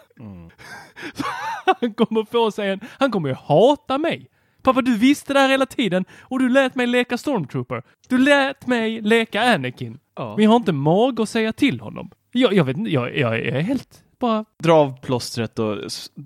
Han 1.81 1.93
kommer 1.93 2.25
få 2.31 2.51
sig 2.51 2.69
en, 2.69 2.79
han 2.99 3.11
kommer 3.11 3.29
ju 3.29 3.35
hata 3.35 3.97
mig. 3.97 4.27
Pappa, 4.63 4.81
du 4.81 4.97
visste 4.97 5.33
det 5.33 5.39
här 5.39 5.49
hela 5.49 5.65
tiden 5.65 6.05
och 6.21 6.39
du 6.39 6.49
lät 6.49 6.75
mig 6.75 6.87
leka 6.87 7.17
Stormtrooper. 7.17 7.83
Du 8.07 8.17
lät 8.17 8.67
mig 8.67 9.01
leka 9.01 9.41
Anakin. 9.41 9.99
Men 10.35 10.43
jag 10.43 10.49
har 10.49 10.55
inte 10.55 10.71
mag 10.71 11.21
att 11.21 11.29
säga 11.29 11.53
till 11.53 11.79
honom. 11.79 12.11
Jag, 12.31 12.53
jag 12.53 12.63
vet 12.63 12.77
inte, 12.77 12.91
jag, 12.91 13.17
jag 13.17 13.39
är 13.39 13.59
helt 13.61 14.03
bara... 14.19 14.45
Dra 14.63 14.73
av 14.73 14.99
plåstret 15.01 15.59
och, 15.59 15.77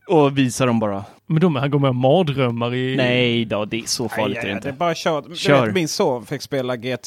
och 0.07 0.37
visa 0.37 0.65
dem 0.65 0.79
bara. 0.79 1.05
Men 1.25 1.39
de, 1.41 1.55
han 1.55 1.71
kommer 1.71 1.87
ha 1.87 1.93
mardrömmar 1.93 2.75
i... 2.75 2.95
Nej 2.95 3.45
då, 3.45 3.65
det 3.65 3.77
är 3.79 3.85
så 3.85 4.09
farligt 4.09 4.37
är 4.37 4.41
det 4.41 4.47
det 4.47 4.51
är 4.51 4.55
inte. 4.55 4.71
bara 4.71 4.95
kör. 4.95 5.35
Kör. 5.35 5.65
Vet, 5.65 5.75
min 5.75 5.87
son 5.87 6.25
fick 6.25 6.41
spela 6.41 6.75
GTA 6.75 7.01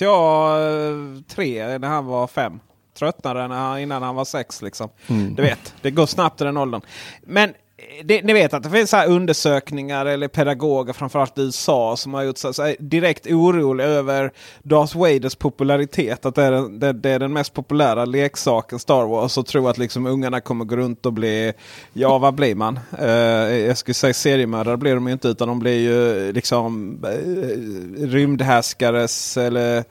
3 1.28 1.78
när 1.78 1.88
han 1.88 2.06
var 2.06 2.26
fem. 2.26 2.60
Tröttnade 2.98 3.48
när 3.48 3.56
han, 3.56 3.78
innan 3.78 4.02
han 4.02 4.14
var 4.14 4.24
sex. 4.24 4.62
Liksom. 4.62 4.88
Mm. 5.06 5.34
Du 5.34 5.42
vet, 5.42 5.74
det 5.80 5.90
går 5.90 6.06
snabbt 6.06 6.40
i 6.40 6.44
den 6.44 6.56
åldern. 6.56 6.80
Men 7.22 7.48
eh, 7.48 7.54
Eh, 7.82 8.04
det, 8.04 8.22
ni 8.22 8.32
vet 8.32 8.54
att 8.54 8.62
det 8.62 8.70
finns 8.70 8.90
så 8.90 8.96
här 8.96 9.08
undersökningar 9.08 10.06
eller 10.06 10.28
pedagoger 10.28 10.92
framförallt 10.92 11.38
i 11.38 11.42
USA 11.42 11.96
som 11.96 12.14
har 12.14 12.22
gjort 12.22 12.38
så 12.38 12.52
så 12.52 12.74
direkt 12.78 13.26
oroliga 13.26 13.86
över 13.86 14.32
Darth 14.62 14.98
Vaders 14.98 15.34
popularitet. 15.34 16.26
Att 16.26 16.34
det 16.34 16.42
är, 16.42 16.52
den, 16.52 16.78
det, 16.78 16.92
det 16.92 17.10
är 17.10 17.18
den 17.18 17.32
mest 17.32 17.54
populära 17.54 18.04
leksaken 18.04 18.78
Star 18.78 19.06
Wars. 19.06 19.38
Och 19.38 19.46
tror 19.46 19.70
att 19.70 19.78
liksom 19.78 20.06
ungarna 20.06 20.40
kommer 20.40 20.64
gå 20.64 20.76
runt 20.76 21.06
och 21.06 21.12
bli, 21.12 21.52
ja 21.92 22.18
vad 22.18 22.34
blir 22.34 22.54
man? 22.54 22.80
Uh, 23.02 23.08
jag 23.56 23.78
skulle 23.78 23.94
säga 23.94 24.14
seriemördare 24.14 24.76
blir 24.76 24.94
de 24.94 25.06
ju 25.06 25.12
inte 25.12 25.28
utan 25.28 25.48
de 25.48 25.58
blir 25.58 25.78
ju 25.78 26.32
liksom 26.32 26.98
eh, 27.04 27.28
uh, 27.28 28.08
rymdhärskares 28.08 29.36
eller 29.36 29.84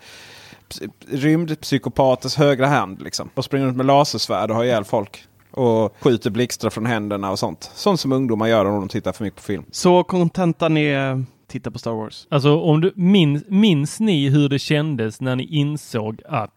rymdpsykopaters 1.08 2.36
högra 2.36 2.68
hand. 2.68 3.02
Liksom. 3.02 3.30
Och 3.34 3.46
springer 3.46 3.66
runt 3.66 3.78
med 3.78 3.86
lasersvärd 3.86 4.50
och 4.50 4.56
har 4.56 4.64
ihjäl 4.64 4.84
folk. 4.84 5.26
Och 5.52 5.96
skjuter 6.00 6.30
blixtar 6.30 6.70
från 6.70 6.86
händerna 6.86 7.32
och 7.32 7.40
sånt. 7.40 7.72
Sånt 7.74 8.00
som 8.00 8.12
ungdomar 8.12 8.48
gör 8.48 8.66
om 8.66 8.80
de 8.80 8.90
tittar 8.90 9.12
för 9.12 9.24
mycket 9.24 9.38
på 9.38 9.44
film. 9.44 9.64
Så 9.72 10.04
kontentan 10.04 10.78
är 10.78 11.24
titta 11.48 11.72
på 11.72 11.80
Star 11.80 11.92
Wars. 11.92 12.28
Alltså 12.30 12.60
om 12.60 12.82
du 12.82 12.94
minns, 12.96 13.44
minns 13.48 14.00
ni 14.00 14.30
hur 14.30 14.50
det 14.50 14.60
kändes 14.60 15.22
när 15.22 15.36
ni 15.36 15.44
insåg 15.44 16.22
att 16.30 16.52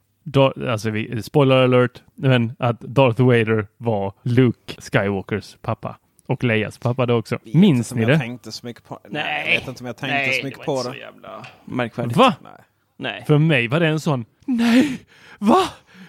alltså 0.68 0.90
vi, 0.90 1.22
spoiler 1.22 1.56
alert, 1.56 2.02
men 2.14 2.52
att 2.58 2.80
Darth 2.80 3.22
Vader 3.22 3.66
var 3.76 4.12
Luke 4.22 4.74
Skywalkers 4.80 5.56
pappa. 5.62 5.96
Och 6.26 6.44
Leias 6.44 6.78
pappa 6.78 7.06
då 7.06 7.14
också. 7.14 7.38
Minns 7.44 7.92
inte 7.92 7.94
ni 7.94 8.00
jag 8.02 8.10
det? 8.10 8.18
tänkte 8.18 8.52
så 8.52 8.66
mycket 8.66 8.84
på 8.84 8.98
Nej, 9.08 9.44
jag 9.46 9.60
vet 9.60 9.68
inte 9.68 9.82
om 9.82 9.86
jag 9.86 9.96
tänkte 9.96 10.40
så 10.40 10.46
mycket 10.46 10.64
på 10.64 10.82
det. 10.82 10.98
jävla 10.98 11.46
märkvärdigt. 11.64 12.16
Va? 12.16 12.34
Nej. 12.42 12.52
Nej. 12.96 13.24
För 13.26 13.38
mig 13.38 13.68
var 13.68 13.80
det 13.80 13.86
en 13.88 14.00
sån, 14.00 14.24
nej, 14.44 14.98
va? 15.38 15.62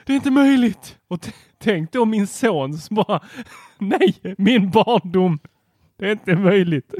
Det 0.05 0.13
är 0.13 0.15
inte 0.15 0.31
möjligt. 0.31 0.97
Och 1.07 1.19
tänk 1.65 1.91
då 1.91 2.05
min 2.05 2.27
son 2.27 2.77
som 2.77 2.95
bara, 2.95 3.21
nej, 3.77 4.35
min 4.37 4.69
barndom. 4.69 5.39
Det 5.99 6.07
är 6.07 6.11
inte 6.11 6.35
möjligt. 6.35 6.93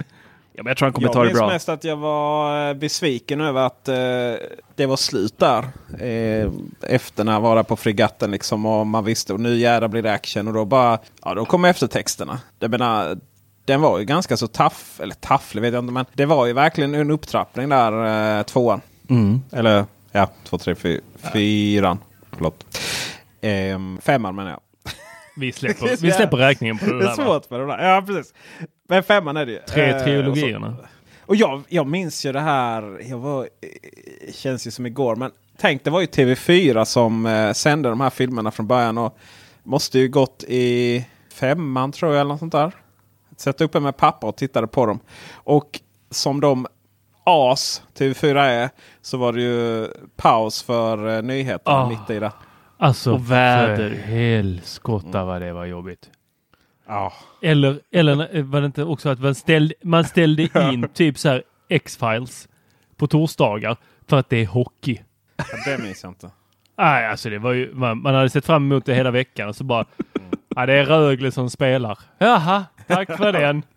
Ja, 0.53 0.63
men 0.63 0.65
jag 0.67 0.77
tror 0.77 0.86
han 0.86 0.93
kommer 0.93 1.07
ta 1.07 1.24
det 1.24 1.34
bra. 1.34 1.48
mest 1.48 1.69
att 1.69 1.84
jag 1.84 1.98
var 1.98 2.69
eh, 2.69 2.74
besviken 2.74 3.41
över 3.41 3.62
att 3.62 3.88
eh, 3.88 3.95
det 4.75 4.86
var 4.86 4.95
slut 4.95 5.38
där. 5.38 5.63
Eh, 6.00 6.51
efter 6.81 7.24
när 7.24 7.34
jag 7.34 7.41
var 7.41 7.55
där 7.55 7.63
på 7.63 7.75
fregatten 7.75 8.31
liksom 8.31 8.65
och 8.65 8.88
man 8.88 9.05
visste 9.05 9.34
och 9.34 9.39
nu 9.39 9.55
jävlar 9.55 9.88
blir 9.88 10.01
det 10.01 10.13
action 10.13 10.48
och 10.48 10.53
då 10.53 10.65
bara, 10.65 11.00
ja 11.24 11.34
då 11.34 11.45
kom 11.45 11.65
eftertexterna. 11.65 12.39
Jag 12.60 12.72
menar, 12.72 13.17
den 13.65 13.81
var 13.81 14.00
ju 14.00 14.05
ganska 14.05 14.38
så 14.38 14.48
taff, 14.48 15.00
eller 15.00 15.15
tafflig 15.15 15.62
vet 15.62 15.74
jag 15.74 15.84
inte 15.84 15.93
men 15.93 16.05
det 16.13 16.25
var 16.25 16.45
ju 16.45 16.53
verkligen 16.53 16.95
en 16.95 17.12
upptrappning 17.12 17.69
där 17.69 18.38
eh, 18.38 18.43
tvåan. 18.43 18.81
Mm. 19.10 19.41
Eller 19.51 19.86
ja, 20.12 20.29
två, 20.43 20.57
tre, 20.57 20.75
fyra, 20.75 21.01
fyran. 21.34 22.00
Förlåt. 22.31 22.77
Ehm, 23.49 23.97
femman 24.01 24.35
menar 24.35 24.49
jag. 24.51 24.59
Vi 25.37 25.51
släpper, 25.51 25.87
vi 26.01 26.11
släpper 26.11 26.37
räkningen 26.37 26.77
på 26.77 26.85
det 26.85 26.91
Det 26.93 26.99
där. 26.99 27.03
är 27.11 27.17
va? 27.17 27.23
svårt 27.25 27.49
med 27.49 27.59
de 27.59 27.67
där. 27.69 27.89
Ja, 27.89 28.03
precis. 28.07 28.33
Men 28.89 29.03
femman 29.03 29.37
är 29.37 29.45
det 29.45 29.51
ju. 29.51 29.59
Tre 29.59 29.89
Eh, 29.89 29.95
och 29.97 30.03
trilogierna. 30.03 30.75
och 31.25 31.35
jag, 31.35 31.63
jag 31.69 31.87
minns 31.87 32.25
ju 32.25 32.31
det 32.31 32.39
här, 32.39 33.01
jag 33.09 33.17
var, 33.17 33.41
eh, 33.43 34.33
känns 34.33 34.67
ju 34.67 34.71
som 34.71 34.85
igår, 34.85 35.15
men 35.15 35.31
tänk 35.57 35.83
det 35.83 35.89
var 35.89 36.01
ju 36.01 36.07
TV4 36.07 36.85
som 36.85 37.25
eh, 37.25 37.51
sände 37.53 37.89
de 37.89 38.01
här 38.01 38.09
filmerna 38.09 38.51
från 38.51 38.67
början. 38.67 38.97
och 38.97 39.17
Måste 39.63 39.99
ju 39.99 40.07
gått 40.07 40.43
i 40.47 41.05
femman 41.33 41.91
tror 41.91 42.11
jag 42.11 42.21
eller 42.21 42.29
något 42.29 42.39
sånt 42.39 42.51
där. 42.51 42.71
Sätta 43.37 43.63
upp 43.63 43.75
en 43.75 43.83
med 43.83 43.97
pappa 43.97 44.27
och 44.27 44.35
tittade 44.37 44.67
på 44.67 44.85
dem. 44.85 44.99
Och 45.33 45.79
som 46.11 46.41
de 46.41 46.67
as 47.23 47.81
TV4 47.97 48.39
är 48.39 48.69
så 49.01 49.17
var 49.17 49.33
det 49.33 49.41
ju 49.41 49.87
paus 50.15 50.63
för 50.63 51.15
eh, 51.17 51.21
nyheterna 51.23 51.77
Ah. 51.77 51.89
mitt 51.89 52.09
i 52.09 52.19
det. 52.19 52.31
Alltså, 52.77 53.13
Och 53.13 53.32
väder. 53.32 53.89
för 53.89 53.96
helskotta 53.96 55.25
vad 55.25 55.41
det 55.41 55.53
var 55.53 55.65
jobbigt. 55.65 56.10
Ja, 56.88 57.13
Eller, 57.41 57.79
eller 57.91 58.41
var 58.44 58.60
det 58.62 58.65
inte 58.65 58.84
också 58.84 59.10
att 59.10 59.20
man 59.20 59.36
ställde, 59.36 59.75
man 59.84 60.03
ställde 60.05 60.44
in 60.74 60.88
typ 60.94 61.17
så 61.17 61.29
här 61.29 61.44
X-Files 61.70 62.48
på 62.98 63.08
torsdagar 63.08 63.77
för 64.08 64.17
att 64.17 64.29
det 64.29 64.38
är 64.38 64.46
hockey. 64.48 65.00
det 65.65 65.77
minns 65.84 66.03
jag 66.03 66.10
inte. 66.12 66.29
Nej, 66.77 67.08
alltså 67.08 67.29
det 67.29 67.39
var 67.39 67.51
ju, 67.53 67.74
man, 67.74 68.01
man 68.01 68.15
hade 68.15 68.29
sett 68.29 68.46
fram 68.46 68.63
emot 68.72 68.86
det 68.86 68.96
hela 68.96 69.12
veckan 69.12 69.50
och 69.50 69.55
så 69.55 69.63
bara, 69.63 69.86
ja 70.55 70.65
det 70.65 70.74
är 70.74 70.86
Rögle 70.86 71.32
som 71.32 71.50
spelar. 71.50 72.00
Jaha, 72.17 72.65
tack 72.88 73.17
för 73.17 73.32
den. 73.32 73.63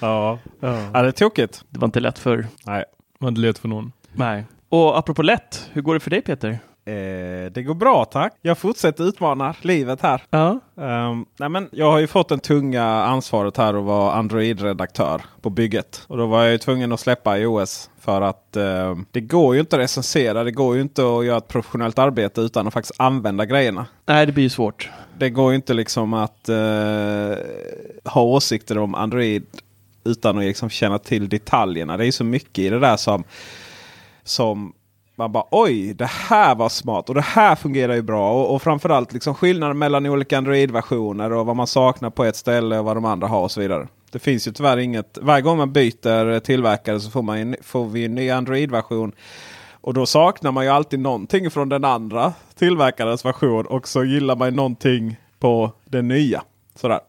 Ja, 0.00 0.38
ja 0.60 0.90
det 0.92 1.08
är 1.08 1.10
tokigt. 1.12 1.64
Det 1.70 1.78
var 1.78 1.86
inte 1.88 2.00
lätt 2.00 2.18
för. 2.18 2.46
Nej. 2.66 2.84
Var 3.18 3.28
inte 3.28 3.40
lätt 3.40 3.58
för 3.58 3.68
någon. 3.68 3.92
Nej. 4.12 4.44
Och 4.74 4.98
apropå 4.98 5.22
lätt, 5.22 5.70
hur 5.72 5.82
går 5.82 5.94
det 5.94 6.00
för 6.00 6.10
dig 6.10 6.22
Peter? 6.22 6.48
Eh, 6.84 7.52
det 7.52 7.62
går 7.62 7.74
bra 7.74 8.04
tack. 8.04 8.32
Jag 8.42 8.58
fortsätter 8.58 9.04
utmana 9.04 9.54
livet 9.60 10.00
här. 10.00 10.22
Ja. 10.30 10.60
Ehm, 10.80 11.26
nej 11.38 11.48
men 11.48 11.68
jag 11.72 11.90
har 11.90 11.98
ju 11.98 12.06
fått 12.06 12.28
den 12.28 12.40
tunga 12.40 12.84
ansvaret 12.84 13.56
här 13.56 13.74
att 13.74 13.84
vara 13.84 14.12
Android-redaktör 14.12 15.22
på 15.42 15.50
bygget. 15.50 16.04
Och 16.06 16.16
då 16.16 16.26
var 16.26 16.42
jag 16.42 16.52
ju 16.52 16.58
tvungen 16.58 16.92
att 16.92 17.00
släppa 17.00 17.38
iOS. 17.38 17.90
För 18.00 18.22
att 18.22 18.56
ehm, 18.56 19.06
det 19.10 19.20
går 19.20 19.54
ju 19.54 19.60
inte 19.60 19.76
att 19.76 19.82
recensera. 19.82 20.44
Det 20.44 20.52
går 20.52 20.74
ju 20.74 20.82
inte 20.82 21.02
att 21.02 21.24
göra 21.24 21.38
ett 21.38 21.48
professionellt 21.48 21.98
arbete 21.98 22.40
utan 22.40 22.66
att 22.66 22.74
faktiskt 22.74 23.00
använda 23.00 23.44
grejerna. 23.46 23.86
Nej, 24.06 24.26
det 24.26 24.32
blir 24.32 24.44
ju 24.44 24.50
svårt. 24.50 24.90
Det 25.18 25.30
går 25.30 25.50
ju 25.50 25.56
inte 25.56 25.74
liksom 25.74 26.14
att 26.14 26.48
eh, 26.48 27.36
ha 28.04 28.22
åsikter 28.22 28.78
om 28.78 28.94
Android 28.94 29.46
utan 30.04 30.38
att 30.38 30.44
liksom 30.44 30.70
känna 30.70 30.98
till 30.98 31.28
detaljerna. 31.28 31.96
Det 31.96 32.02
är 32.02 32.06
ju 32.06 32.12
så 32.12 32.24
mycket 32.24 32.58
i 32.58 32.68
det 32.68 32.78
där 32.78 32.96
som, 32.96 33.24
som 34.24 34.72
man 35.16 35.32
bara 35.32 35.44
oj, 35.50 35.94
det 35.94 36.06
här 36.10 36.54
var 36.54 36.68
smart 36.68 37.08
och 37.08 37.14
det 37.14 37.20
här 37.20 37.54
fungerar 37.56 37.94
ju 37.94 38.02
bra. 38.02 38.32
Och, 38.32 38.54
och 38.54 38.62
framförallt 38.62 39.12
liksom 39.12 39.34
skillnaden 39.34 39.78
mellan 39.78 40.06
olika 40.06 40.38
Android-versioner 40.38 41.32
och 41.32 41.46
vad 41.46 41.56
man 41.56 41.66
saknar 41.66 42.10
på 42.10 42.24
ett 42.24 42.36
ställe 42.36 42.78
och 42.78 42.84
vad 42.84 42.96
de 42.96 43.04
andra 43.04 43.26
har 43.26 43.40
och 43.40 43.50
så 43.50 43.60
vidare. 43.60 43.88
Det 44.12 44.18
finns 44.18 44.48
ju 44.48 44.52
tyvärr 44.52 44.76
inget. 44.78 45.18
Varje 45.22 45.42
gång 45.42 45.58
man 45.58 45.72
byter 45.72 46.40
tillverkare 46.40 47.00
så 47.00 47.10
får, 47.10 47.22
man, 47.22 47.38
en- 47.38 47.56
får 47.62 47.86
vi 47.86 48.04
en 48.04 48.14
ny 48.14 48.30
Android-version. 48.30 49.12
Och 49.72 49.94
då 49.94 50.06
saknar 50.06 50.52
man 50.52 50.64
ju 50.64 50.70
alltid 50.70 51.00
någonting 51.00 51.50
från 51.50 51.68
den 51.68 51.84
andra 51.84 52.32
tillverkarens 52.54 53.24
version. 53.24 53.66
Och 53.66 53.88
så 53.88 54.04
gillar 54.04 54.36
man 54.36 54.48
ju 54.48 54.54
någonting 54.56 55.16
på 55.38 55.70
den 55.84 56.08
nya. 56.08 56.42
Sådär. 56.74 57.00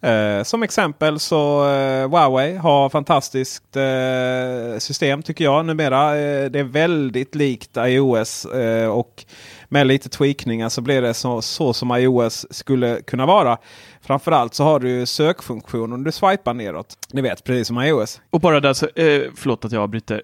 Eh, 0.00 0.42
som 0.42 0.62
exempel 0.62 1.18
så 1.18 1.70
eh, 1.70 2.08
Huawei 2.08 2.56
har 2.56 2.88
fantastiskt 2.88 3.76
eh, 3.76 4.78
system 4.78 5.22
tycker 5.22 5.44
jag 5.44 5.66
numera. 5.66 6.18
Eh, 6.18 6.50
det 6.50 6.58
är 6.58 6.64
väldigt 6.64 7.34
likt 7.34 7.76
iOS 7.76 8.44
eh, 8.44 8.88
och 8.88 9.24
med 9.68 9.86
lite 9.86 10.08
tweakningar 10.08 10.68
så 10.68 10.80
blir 10.80 11.02
det 11.02 11.14
så, 11.14 11.42
så 11.42 11.72
som 11.72 11.96
iOS 11.96 12.46
skulle 12.50 13.00
kunna 13.02 13.26
vara. 13.26 13.58
Framförallt 14.00 14.54
så 14.54 14.64
har 14.64 14.80
du 14.80 15.06
sökfunktionen. 15.06 16.04
du 16.04 16.12
swipar 16.12 16.54
neråt. 16.54 16.94
Ni 17.12 17.20
vet 17.20 17.44
precis 17.44 17.66
som 17.66 17.80
iOS. 17.80 18.20
Och 18.30 18.40
bara 18.40 18.60
där 18.60 18.72
så, 18.72 18.86
eh, 18.86 19.22
förlåt 19.36 19.64
att 19.64 19.72
jag 19.72 19.82
avbryter. 19.82 20.22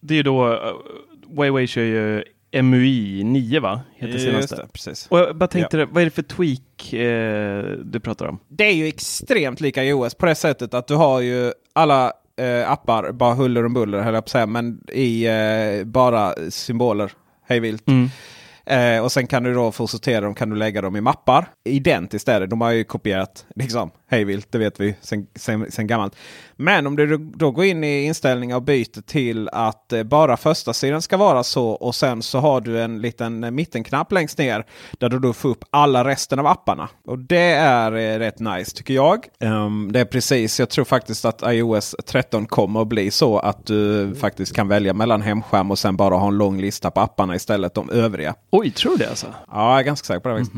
Det 0.00 0.14
är 0.14 0.16
ju 0.16 0.22
då, 0.22 0.52
uh, 0.52 0.58
Huawei 1.36 1.66
kör 1.66 1.82
ju 1.82 2.24
MUI 2.62 3.24
9 3.24 3.60
va? 3.60 3.80
Heter 3.94 4.18
senaste. 4.18 4.56
det, 4.56 4.68
precis. 4.72 5.06
Och 5.10 5.18
jag 5.18 5.36
bara 5.36 5.46
tänkte, 5.46 5.84
vad 5.84 6.00
är 6.00 6.04
det 6.04 6.10
för 6.10 6.22
tweak 6.22 6.92
eh, 6.92 7.78
du 7.84 8.00
pratar 8.00 8.26
om? 8.26 8.38
Det 8.48 8.64
är 8.64 8.72
ju 8.72 8.86
extremt 8.86 9.60
lika 9.60 9.84
iOS 9.84 10.14
på 10.14 10.26
det 10.26 10.34
sättet 10.34 10.74
att 10.74 10.86
du 10.86 10.94
har 10.94 11.20
ju 11.20 11.52
alla 11.72 12.12
eh, 12.36 12.70
appar, 12.70 13.12
bara 13.12 13.34
huller 13.34 13.64
och 13.64 13.70
buller 13.70 14.00
höll 14.00 14.14
jag 14.14 14.24
på 14.24 14.26
att 14.26 14.30
säga, 14.30 14.46
men 14.46 14.80
i 14.92 15.26
eh, 15.26 15.84
bara 15.84 16.34
symboler 16.50 17.12
hej 17.46 17.60
vilt. 17.60 17.88
Mm. 17.88 18.10
Eh, 18.66 19.04
och 19.04 19.12
sen 19.12 19.26
kan 19.26 19.42
du 19.42 19.54
då 19.54 19.72
få 19.72 19.86
sortera 19.86 20.20
dem, 20.20 20.34
kan 20.34 20.50
du 20.50 20.56
lägga 20.56 20.82
dem 20.82 20.96
i 20.96 21.00
mappar. 21.00 21.46
Identiskt 21.64 22.28
är 22.28 22.40
det, 22.40 22.46
de 22.46 22.60
har 22.60 22.70
ju 22.70 22.84
kopierat 22.84 23.46
liksom 23.54 23.90
hej 24.14 24.24
vilt, 24.24 24.52
det 24.52 24.58
vet 24.58 24.80
vi 24.80 24.94
sen, 25.00 25.26
sen, 25.34 25.70
sen 25.70 25.86
gammalt. 25.86 26.16
Men 26.56 26.86
om 26.86 26.96
du 26.96 27.16
då 27.16 27.50
går 27.50 27.64
in 27.64 27.84
i 27.84 28.02
inställningar 28.02 28.56
och 28.56 28.62
byter 28.62 29.02
till 29.02 29.48
att 29.48 29.92
eh, 29.92 30.02
bara 30.02 30.36
första 30.36 30.72
sidan 30.72 31.02
ska 31.02 31.16
vara 31.16 31.42
så 31.44 31.68
och 31.68 31.94
sen 31.94 32.22
så 32.22 32.38
har 32.38 32.60
du 32.60 32.82
en 32.82 33.00
liten 33.00 33.44
eh, 33.44 33.50
mittenknapp 33.50 34.12
längst 34.12 34.38
ner 34.38 34.66
där 34.98 35.08
du 35.08 35.18
då 35.18 35.32
får 35.32 35.48
upp 35.48 35.64
alla 35.70 36.04
resten 36.04 36.38
av 36.38 36.46
apparna. 36.46 36.88
Och 37.06 37.18
det 37.18 37.52
är 37.52 37.92
eh, 37.92 38.18
rätt 38.18 38.38
nice 38.38 38.76
tycker 38.76 38.94
jag. 38.94 39.26
Ehm, 39.40 39.92
det 39.92 40.00
är 40.00 40.04
precis, 40.04 40.60
jag 40.60 40.70
tror 40.70 40.84
faktiskt 40.84 41.24
att 41.24 41.42
iOS 41.46 41.96
13 42.06 42.46
kommer 42.46 42.80
att 42.80 42.88
bli 42.88 43.10
så 43.10 43.38
att 43.38 43.66
du 43.66 44.14
faktiskt 44.14 44.54
kan 44.54 44.68
välja 44.68 44.94
mellan 44.94 45.22
hemskärm 45.22 45.70
och 45.70 45.78
sen 45.78 45.96
bara 45.96 46.14
ha 46.14 46.28
en 46.28 46.38
lång 46.38 46.60
lista 46.60 46.90
på 46.90 47.00
apparna 47.00 47.36
istället, 47.36 47.74
de 47.74 47.90
övriga. 47.90 48.34
Oj, 48.50 48.70
tror 48.70 48.92
du 48.92 48.98
det 48.98 49.08
alltså? 49.10 49.26
Ja, 49.52 49.70
jag 49.70 49.78
är 49.78 49.82
ganska 49.82 50.06
säker 50.06 50.20
på 50.20 50.28
det. 50.28 50.38
faktiskt. 50.38 50.56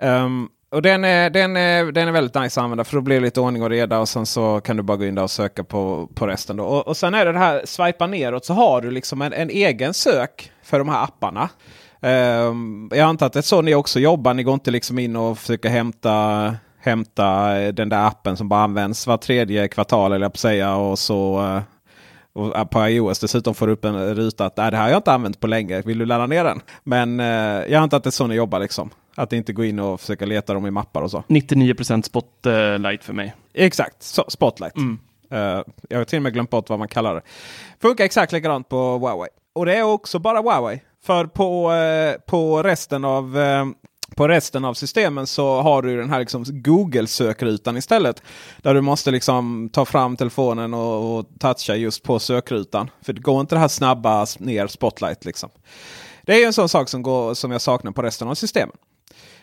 Ehm, 0.00 0.48
och 0.70 0.82
den 0.82 1.04
är, 1.04 1.30
den, 1.30 1.56
är, 1.56 1.92
den 1.92 2.08
är 2.08 2.12
väldigt 2.12 2.34
nice 2.34 2.60
att 2.60 2.64
använda 2.64 2.84
för 2.84 2.96
då 2.96 3.02
blir 3.02 3.16
det 3.16 3.24
lite 3.24 3.40
ordning 3.40 3.62
och 3.62 3.70
reda 3.70 3.98
och 3.98 4.08
sen 4.08 4.26
så 4.26 4.60
kan 4.60 4.76
du 4.76 4.82
bara 4.82 4.96
gå 4.96 5.04
in 5.04 5.14
där 5.14 5.22
och 5.22 5.30
söka 5.30 5.64
på, 5.64 6.08
på 6.14 6.26
resten. 6.26 6.56
Då. 6.56 6.64
Och, 6.64 6.88
och 6.88 6.96
sen 6.96 7.14
är 7.14 7.24
det 7.24 7.32
det 7.32 7.38
här, 7.38 7.62
swipa 7.64 8.06
neråt 8.06 8.44
så 8.44 8.54
har 8.54 8.80
du 8.80 8.90
liksom 8.90 9.22
en, 9.22 9.32
en 9.32 9.50
egen 9.50 9.94
sök 9.94 10.52
för 10.62 10.78
de 10.78 10.88
här 10.88 11.04
apparna. 11.04 11.48
Um, 12.00 12.90
jag 12.92 13.00
antar 13.00 13.26
att 13.26 13.32
det 13.32 13.40
är 13.40 13.42
så 13.42 13.62
ni 13.62 13.74
också 13.74 14.00
jobbar. 14.00 14.34
Ni 14.34 14.42
går 14.42 14.54
inte 14.54 14.70
liksom 14.70 14.98
in 14.98 15.16
och 15.16 15.38
försöker 15.38 15.68
hämta, 15.68 16.56
hämta 16.80 17.58
eh, 17.60 17.72
den 17.72 17.88
där 17.88 18.06
appen 18.06 18.36
som 18.36 18.48
bara 18.48 18.60
används 18.60 19.06
var 19.06 19.16
tredje 19.16 19.68
kvartal 19.68 20.12
eller 20.12 20.24
jag 20.24 20.32
på 20.32 20.38
säga. 20.38 20.74
Och 20.74 20.98
så 20.98 21.40
eh, 21.40 21.62
och 22.32 22.56
eh, 22.56 22.64
på 22.64 22.88
iOS 22.88 23.18
dessutom 23.18 23.54
får 23.54 23.66
du 23.66 23.72
upp 23.72 23.84
en 23.84 24.14
ruta 24.14 24.46
att 24.46 24.56
det 24.56 24.62
här 24.62 24.72
har 24.72 24.88
jag 24.88 24.98
inte 24.98 25.12
använt 25.12 25.40
på 25.40 25.46
länge. 25.46 25.82
Vill 25.82 25.98
du 25.98 26.06
ladda 26.06 26.26
ner 26.26 26.44
den? 26.44 26.60
Men 26.84 27.20
eh, 27.20 27.26
jag 27.72 27.74
antar 27.74 27.96
att 27.96 28.04
det 28.04 28.08
är 28.08 28.10
så 28.10 28.26
ni 28.26 28.34
jobbar 28.34 28.58
liksom. 28.58 28.90
Att 29.18 29.32
inte 29.32 29.52
gå 29.52 29.64
in 29.64 29.78
och 29.78 30.00
försöka 30.00 30.26
leta 30.26 30.54
dem 30.54 30.66
i 30.66 30.70
mappar 30.70 31.02
och 31.02 31.10
så. 31.10 31.22
99% 31.28 32.02
spotlight 32.02 33.04
för 33.04 33.12
mig. 33.12 33.34
Exakt, 33.54 34.02
så, 34.02 34.24
Spotlight. 34.28 34.76
Eh, 35.30 35.62
jag 35.88 35.98
har 35.98 36.04
till 36.04 36.18
och 36.18 36.22
med 36.22 36.32
glömt 36.32 36.50
bort 36.50 36.68
vad 36.68 36.78
man 36.78 36.88
kallar 36.88 37.14
det. 37.14 37.22
Funkar 37.80 38.04
exakt 38.04 38.32
likadant 38.32 38.68
på 38.68 38.98
Huawei. 38.98 39.28
Och 39.54 39.66
det 39.66 39.76
är 39.76 39.82
också 39.82 40.18
bara 40.18 40.40
Huawei. 40.40 40.80
För 41.04 41.26
på, 41.26 41.72
eh, 41.72 42.20
på, 42.26 42.62
resten 42.62 43.04
av, 43.04 43.38
eh, 43.38 43.66
på 44.16 44.28
resten 44.28 44.64
av 44.64 44.74
systemen 44.74 45.26
så 45.26 45.60
har 45.60 45.82
du 45.82 45.96
den 45.96 46.10
här 46.10 46.20
liksom 46.20 46.44
Google-sökrutan 46.48 47.76
istället. 47.76 48.22
Där 48.62 48.74
du 48.74 48.80
måste 48.80 49.10
liksom 49.10 49.70
ta 49.72 49.84
fram 49.84 50.16
telefonen 50.16 50.74
och, 50.74 51.18
och 51.18 51.26
toucha 51.40 51.74
just 51.74 52.02
på 52.02 52.18
sökrutan. 52.18 52.90
För 53.02 53.12
det 53.12 53.20
går 53.20 53.40
inte 53.40 53.54
det 53.54 53.60
här 53.60 53.68
snabba 53.68 54.26
ner 54.38 54.66
Spotlight. 54.66 55.24
Liksom. 55.24 55.50
Det 56.22 56.34
är 56.34 56.38
ju 56.38 56.44
en 56.44 56.52
sån 56.52 56.68
sak 56.68 56.88
som, 56.88 57.02
går, 57.02 57.34
som 57.34 57.50
jag 57.50 57.60
saknar 57.60 57.92
på 57.92 58.02
resten 58.02 58.28
av 58.28 58.34
systemen. 58.34 58.76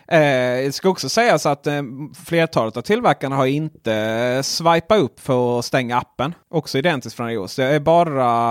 Eh, 0.08 0.64
det 0.64 0.74
ska 0.74 0.88
också 0.88 1.08
sägas 1.08 1.46
att 1.46 1.66
eh, 1.66 1.82
flertalet 2.26 2.76
av 2.76 2.82
tillverkarna 2.82 3.36
har 3.36 3.46
inte 3.46 3.94
eh, 3.94 4.42
swipa 4.42 4.96
upp 4.96 5.20
för 5.20 5.58
att 5.58 5.64
stänga 5.64 5.96
appen. 5.98 6.34
Också 6.50 6.78
identiskt 6.78 7.16
från 7.16 7.30
iOS. 7.30 7.56
Det 7.56 7.64
är 7.64 7.80
bara 7.80 8.50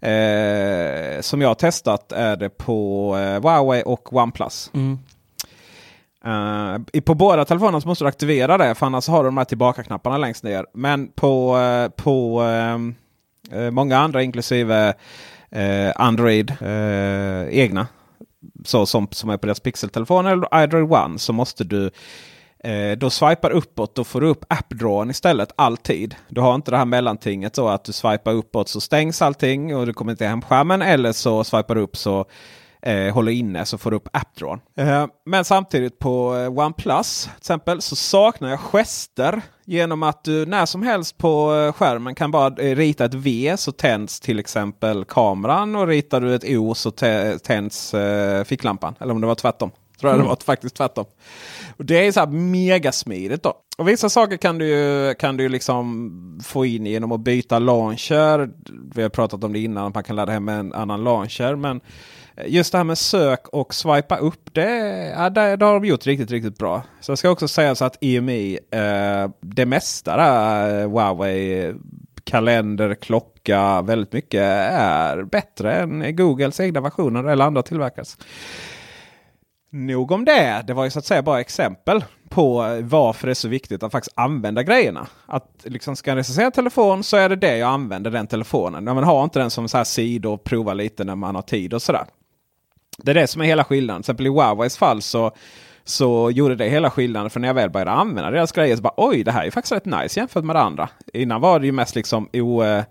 eh, 0.00 1.20
som 1.20 1.40
jag 1.40 1.48
har 1.48 1.54
testat 1.54 2.12
är 2.12 2.36
det 2.36 2.48
på 2.48 3.12
eh, 3.16 3.42
Huawei 3.42 3.82
och 3.86 4.12
OnePlus. 4.12 4.70
Eh, 6.24 6.76
i- 6.92 7.00
på 7.00 7.14
båda 7.14 7.44
telefonerna 7.44 7.80
måste 7.84 8.04
du 8.04 8.08
aktivera 8.08 8.58
det 8.58 8.74
för 8.74 8.86
annars 8.86 9.08
har 9.08 9.22
du 9.22 9.28
de 9.28 9.36
här 9.36 9.44
tillbaka-knapparna 9.44 10.18
längst 10.18 10.42
ner. 10.44 10.66
Men 10.74 11.08
på, 11.08 11.58
eh, 11.58 11.88
på 12.02 12.42
eh, 13.52 13.70
många 13.70 13.98
andra 13.98 14.22
inklusive 14.22 14.94
eh, 15.50 15.92
Android 15.96 16.50
eh, 16.60 17.58
egna 17.58 17.86
så 18.66 18.86
som, 18.86 19.08
som 19.10 19.30
är 19.30 19.36
på 19.36 19.46
deras 19.46 19.60
pixeltelefon 19.60 20.26
eller 20.26 20.54
Android 20.54 20.92
One 20.92 21.18
så 21.18 21.32
måste 21.32 21.64
du 21.64 21.90
eh, 22.64 22.98
då 22.98 23.10
swipar 23.10 23.50
uppåt. 23.50 23.94
Då 23.94 24.04
får 24.04 24.20
du 24.20 24.26
upp 24.26 24.44
appdrawn 24.48 25.10
istället 25.10 25.52
alltid. 25.56 26.14
Du 26.28 26.40
har 26.40 26.54
inte 26.54 26.70
det 26.70 26.76
här 26.76 26.84
mellantinget 26.84 27.56
så 27.56 27.68
att 27.68 27.84
du 27.84 27.92
swipar 27.92 28.32
uppåt 28.32 28.68
så 28.68 28.80
stängs 28.80 29.22
allting 29.22 29.76
och 29.76 29.86
du 29.86 29.92
kommer 29.92 30.12
inte 30.12 30.26
hem 30.26 30.42
skärmen. 30.42 30.82
Eller 30.82 31.12
så 31.12 31.44
swipar 31.44 31.74
du 31.74 31.80
upp 31.80 31.96
så 31.96 32.26
eh, 32.82 33.14
håller 33.14 33.32
inne 33.32 33.64
så 33.64 33.78
får 33.78 33.90
du 33.90 33.96
upp 33.96 34.08
appdrawn. 34.12 34.60
Eh, 34.76 35.06
men 35.26 35.44
samtidigt 35.44 35.98
på 35.98 36.36
eh, 36.36 36.58
OnePlus 36.58 37.24
till 37.24 37.32
exempel 37.38 37.82
så 37.82 37.96
saknar 37.96 38.50
jag 38.50 38.60
gester. 38.60 39.42
Genom 39.68 40.02
att 40.02 40.24
du 40.24 40.46
när 40.46 40.66
som 40.66 40.82
helst 40.82 41.18
på 41.18 41.54
eh, 41.54 41.72
skärmen 41.72 42.14
kan 42.14 42.30
bara 42.30 42.46
eh, 42.46 42.76
rita 42.76 43.04
ett 43.04 43.14
V 43.14 43.54
så 43.58 43.72
tänds 43.72 44.20
till 44.20 44.38
exempel 44.38 45.04
kameran. 45.04 45.76
Och 45.76 45.86
ritar 45.86 46.20
du 46.20 46.34
ett 46.34 46.44
O 46.44 46.74
så 46.74 46.90
tä- 46.90 47.38
tänds 47.38 47.94
eh, 47.94 48.44
ficklampan. 48.44 48.94
Eller 49.00 49.12
om 49.14 49.20
det 49.20 49.26
var 49.26 49.34
tvärtom. 49.34 49.70
Tror 50.00 50.12
jag 50.12 50.20
det 50.20 50.26
var 50.26 50.38
faktiskt 50.44 50.76
tvärtom. 50.76 51.04
Och 51.76 51.84
det 51.84 52.06
är 52.06 52.12
så 52.12 52.20
här 52.20 52.26
megasmidigt 52.26 53.42
då. 53.42 53.54
Och 53.78 53.88
vissa 53.88 54.08
saker 54.08 54.36
kan 54.36 54.58
du 54.58 55.14
kan 55.18 55.36
du 55.36 55.48
liksom 55.48 56.40
få 56.44 56.66
in 56.66 56.86
genom 56.86 57.12
att 57.12 57.20
byta 57.20 57.58
launcher. 57.58 58.50
Vi 58.94 59.02
har 59.02 59.08
pratat 59.08 59.44
om 59.44 59.52
det 59.52 59.58
innan, 59.58 59.86
att 59.86 59.94
man 59.94 60.04
kan 60.04 60.16
ladda 60.16 60.32
hem 60.32 60.48
en 60.48 60.72
annan 60.72 61.04
launcher. 61.04 61.56
Men 61.56 61.80
just 62.44 62.72
det 62.72 62.78
här 62.78 62.84
med 62.84 62.98
sök 62.98 63.48
och 63.48 63.74
swipa 63.74 64.16
upp, 64.16 64.54
det, 64.54 64.70
ja, 65.16 65.30
det, 65.30 65.56
det 65.56 65.64
har 65.64 65.80
de 65.80 65.84
gjort 65.84 66.06
riktigt, 66.06 66.30
riktigt 66.30 66.58
bra. 66.58 66.82
Så 67.00 67.10
jag 67.10 67.18
ska 67.18 67.30
också 67.30 67.48
säga 67.48 67.74
så 67.74 67.84
att 67.84 67.98
EMI, 68.00 68.58
eh, 68.70 69.30
det 69.40 69.66
mesta 69.66 70.16
där, 70.16 70.80
eh, 70.80 70.90
Huawei, 70.90 71.74
kalender, 72.24 72.94
klocka, 72.94 73.82
väldigt 73.82 74.12
mycket 74.12 74.42
är 74.70 75.22
bättre 75.22 75.74
än 75.74 76.16
Googles 76.16 76.60
egna 76.60 76.80
versioner 76.80 77.24
eller 77.24 77.44
andra 77.44 77.62
tillverkares. 77.62 78.18
Nog 79.70 80.12
om 80.12 80.24
det. 80.24 80.64
Det 80.66 80.74
var 80.74 80.84
ju 80.84 80.90
så 80.90 80.98
att 80.98 81.04
säga 81.04 81.22
bara 81.22 81.40
exempel 81.40 82.04
på 82.28 82.56
varför 82.82 83.26
det 83.26 83.32
är 83.32 83.34
så 83.34 83.48
viktigt 83.48 83.82
att 83.82 83.92
faktiskt 83.92 84.18
använda 84.18 84.62
grejerna. 84.62 85.06
Att 85.26 85.64
liksom 85.64 85.96
ska 85.96 86.10
jag 86.10 86.18
recensera 86.18 86.46
en 86.46 86.52
telefon 86.52 87.02
så 87.02 87.16
är 87.16 87.28
det 87.28 87.36
det 87.36 87.56
jag 87.56 87.70
använder 87.70 88.10
den 88.10 88.26
telefonen. 88.26 88.84
Men 88.84 88.94
man 88.94 89.04
har 89.04 89.24
inte 89.24 89.38
den 89.38 89.50
som 89.50 89.68
så 89.68 89.76
här 89.76 89.84
sida 89.84 90.28
och 90.28 90.44
prova 90.44 90.74
lite 90.74 91.04
när 91.04 91.16
man 91.16 91.34
har 91.34 91.42
tid 91.42 91.74
och 91.74 91.82
sådär. 91.82 92.04
Det 92.96 93.10
är 93.10 93.14
det 93.14 93.26
som 93.26 93.42
är 93.42 93.46
hela 93.46 93.64
skillnaden. 93.64 94.02
Till 94.02 94.10
exempel 94.10 94.26
i 94.26 94.28
Huaweis 94.28 94.78
fall 94.78 95.02
så, 95.02 95.30
så 95.84 96.30
gjorde 96.30 96.54
det 96.56 96.68
hela 96.68 96.90
skillnaden. 96.90 97.30
För 97.30 97.40
när 97.40 97.48
jag 97.48 97.54
väl 97.54 97.70
började 97.70 97.90
använda 97.90 98.30
deras 98.30 98.52
grejer 98.52 98.76
så 98.76 98.82
bara 98.82 98.94
oj 98.96 99.24
det 99.24 99.32
här 99.32 99.44
är 99.46 99.50
faktiskt 99.50 99.72
rätt 99.72 99.84
nice 99.84 100.20
jämfört 100.20 100.44
med 100.44 100.56
det 100.56 100.60
andra. 100.60 100.88
Innan 101.14 101.40
var 101.40 101.60
det 101.60 101.66
ju 101.66 101.72
mest 101.72 101.94
liksom 101.96 102.28
o, 102.32 102.62
eh, 102.62 102.84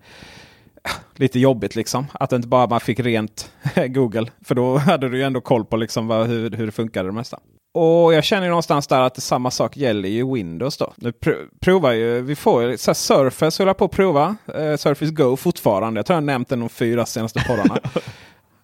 lite 1.16 1.40
jobbigt 1.40 1.76
liksom. 1.76 2.06
Att 2.14 2.32
inte 2.32 2.48
bara 2.48 2.68
man 2.68 2.80
fick 2.80 3.00
rent 3.00 3.52
Google. 3.88 4.28
För 4.46 4.56
då 4.56 4.78
hade 4.78 5.10
du 5.10 5.18
ju 5.18 5.24
ändå 5.24 5.42
koll 5.42 5.66
på 5.66 5.78
liksom 5.78 6.08
vad, 6.08 6.28
hur, 6.28 6.52
hur 6.52 6.66
det 6.66 6.72
funkade 6.72 7.10
det 7.10 7.14
mesta. 7.14 7.40
Och 7.74 8.14
jag 8.14 8.24
känner 8.24 8.44
ju 8.44 8.50
någonstans 8.50 8.88
där 8.88 9.02
att 9.02 9.24
samma 9.24 9.52
sak 9.52 9.78
gäller 9.78 10.10
ju 10.10 10.34
Windows 10.34 10.78
då. 10.78 10.94
Nu 10.96 11.12
pr- 11.12 11.48
provar 11.62 11.92
ju, 11.92 12.22
vi 12.22 12.36
får 12.36 12.64
ju 12.64 12.78
så 12.78 12.92
här 12.92 12.96
Surface 12.96 13.62
håller 13.64 13.70
jag 13.70 13.78
på 13.78 13.86
att 13.86 13.92
prova. 13.92 14.36
Eh, 14.56 14.76
Surface 14.76 15.12
Go 15.12 15.36
fortfarande. 15.36 16.00
Jag 16.00 16.06
tror 16.06 16.16
jag 16.16 16.22
har 16.22 16.26
nämnt 16.26 16.50
den 16.50 16.60
de 16.60 16.70
fyra 16.70 17.06
senaste 17.06 17.44
poddarna. 17.48 17.78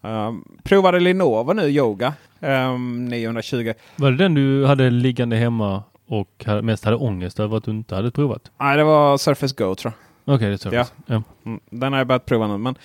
um, 0.01 0.45
provade 0.63 0.99
Lenovo 0.99 1.53
nu 1.53 1.67
Yoga 1.67 2.13
um, 2.39 3.05
920. 3.05 3.73
Var 3.95 4.11
det 4.11 4.17
den 4.17 4.33
du 4.33 4.65
hade 4.65 4.89
liggande 4.89 5.35
hemma 5.35 5.83
och 6.07 6.45
mest 6.63 6.85
hade 6.85 6.97
ångest 6.97 7.39
över 7.39 7.57
att 7.57 7.63
du 7.63 7.71
inte 7.71 7.95
hade 7.95 8.11
provat? 8.11 8.51
Nej, 8.59 8.77
det 8.77 8.83
var 8.83 9.17
Surface 9.17 9.55
Go 9.57 9.75
tror 9.75 9.93
jag. 10.25 10.35
Okej, 10.35 10.47
det 10.47 10.53
är 10.53 10.57
så. 10.57 10.69
Ja. 10.71 10.85
Ja. 11.05 11.23
Mm, 11.45 11.59
den 11.69 11.93
har 11.93 11.99
jag 11.99 12.07
börjat 12.07 12.25
prova 12.25 12.47
nu. 12.47 12.57
Men 12.57 12.75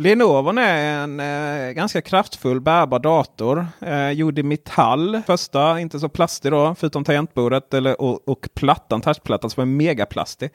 Lenovo 0.00 0.58
är 0.58 1.04
en 1.04 1.20
eh, 1.20 1.72
ganska 1.72 2.00
kraftfull 2.00 2.60
bärbar 2.60 2.98
dator. 2.98 3.66
Eh, 3.80 4.10
gjord 4.10 4.38
i 4.38 4.42
metall. 4.42 5.22
Första, 5.26 5.80
inte 5.80 6.00
så 6.00 6.08
plastig 6.08 6.52
då, 6.52 6.74
förutom 6.78 7.04
tangentbordet 7.04 7.74
eller, 7.74 8.00
och, 8.00 8.28
och 8.28 8.48
plattan, 8.54 9.00
touchplattan 9.00 9.50
som 9.50 9.62
är 9.62 9.66
megaplastig. 9.66 10.50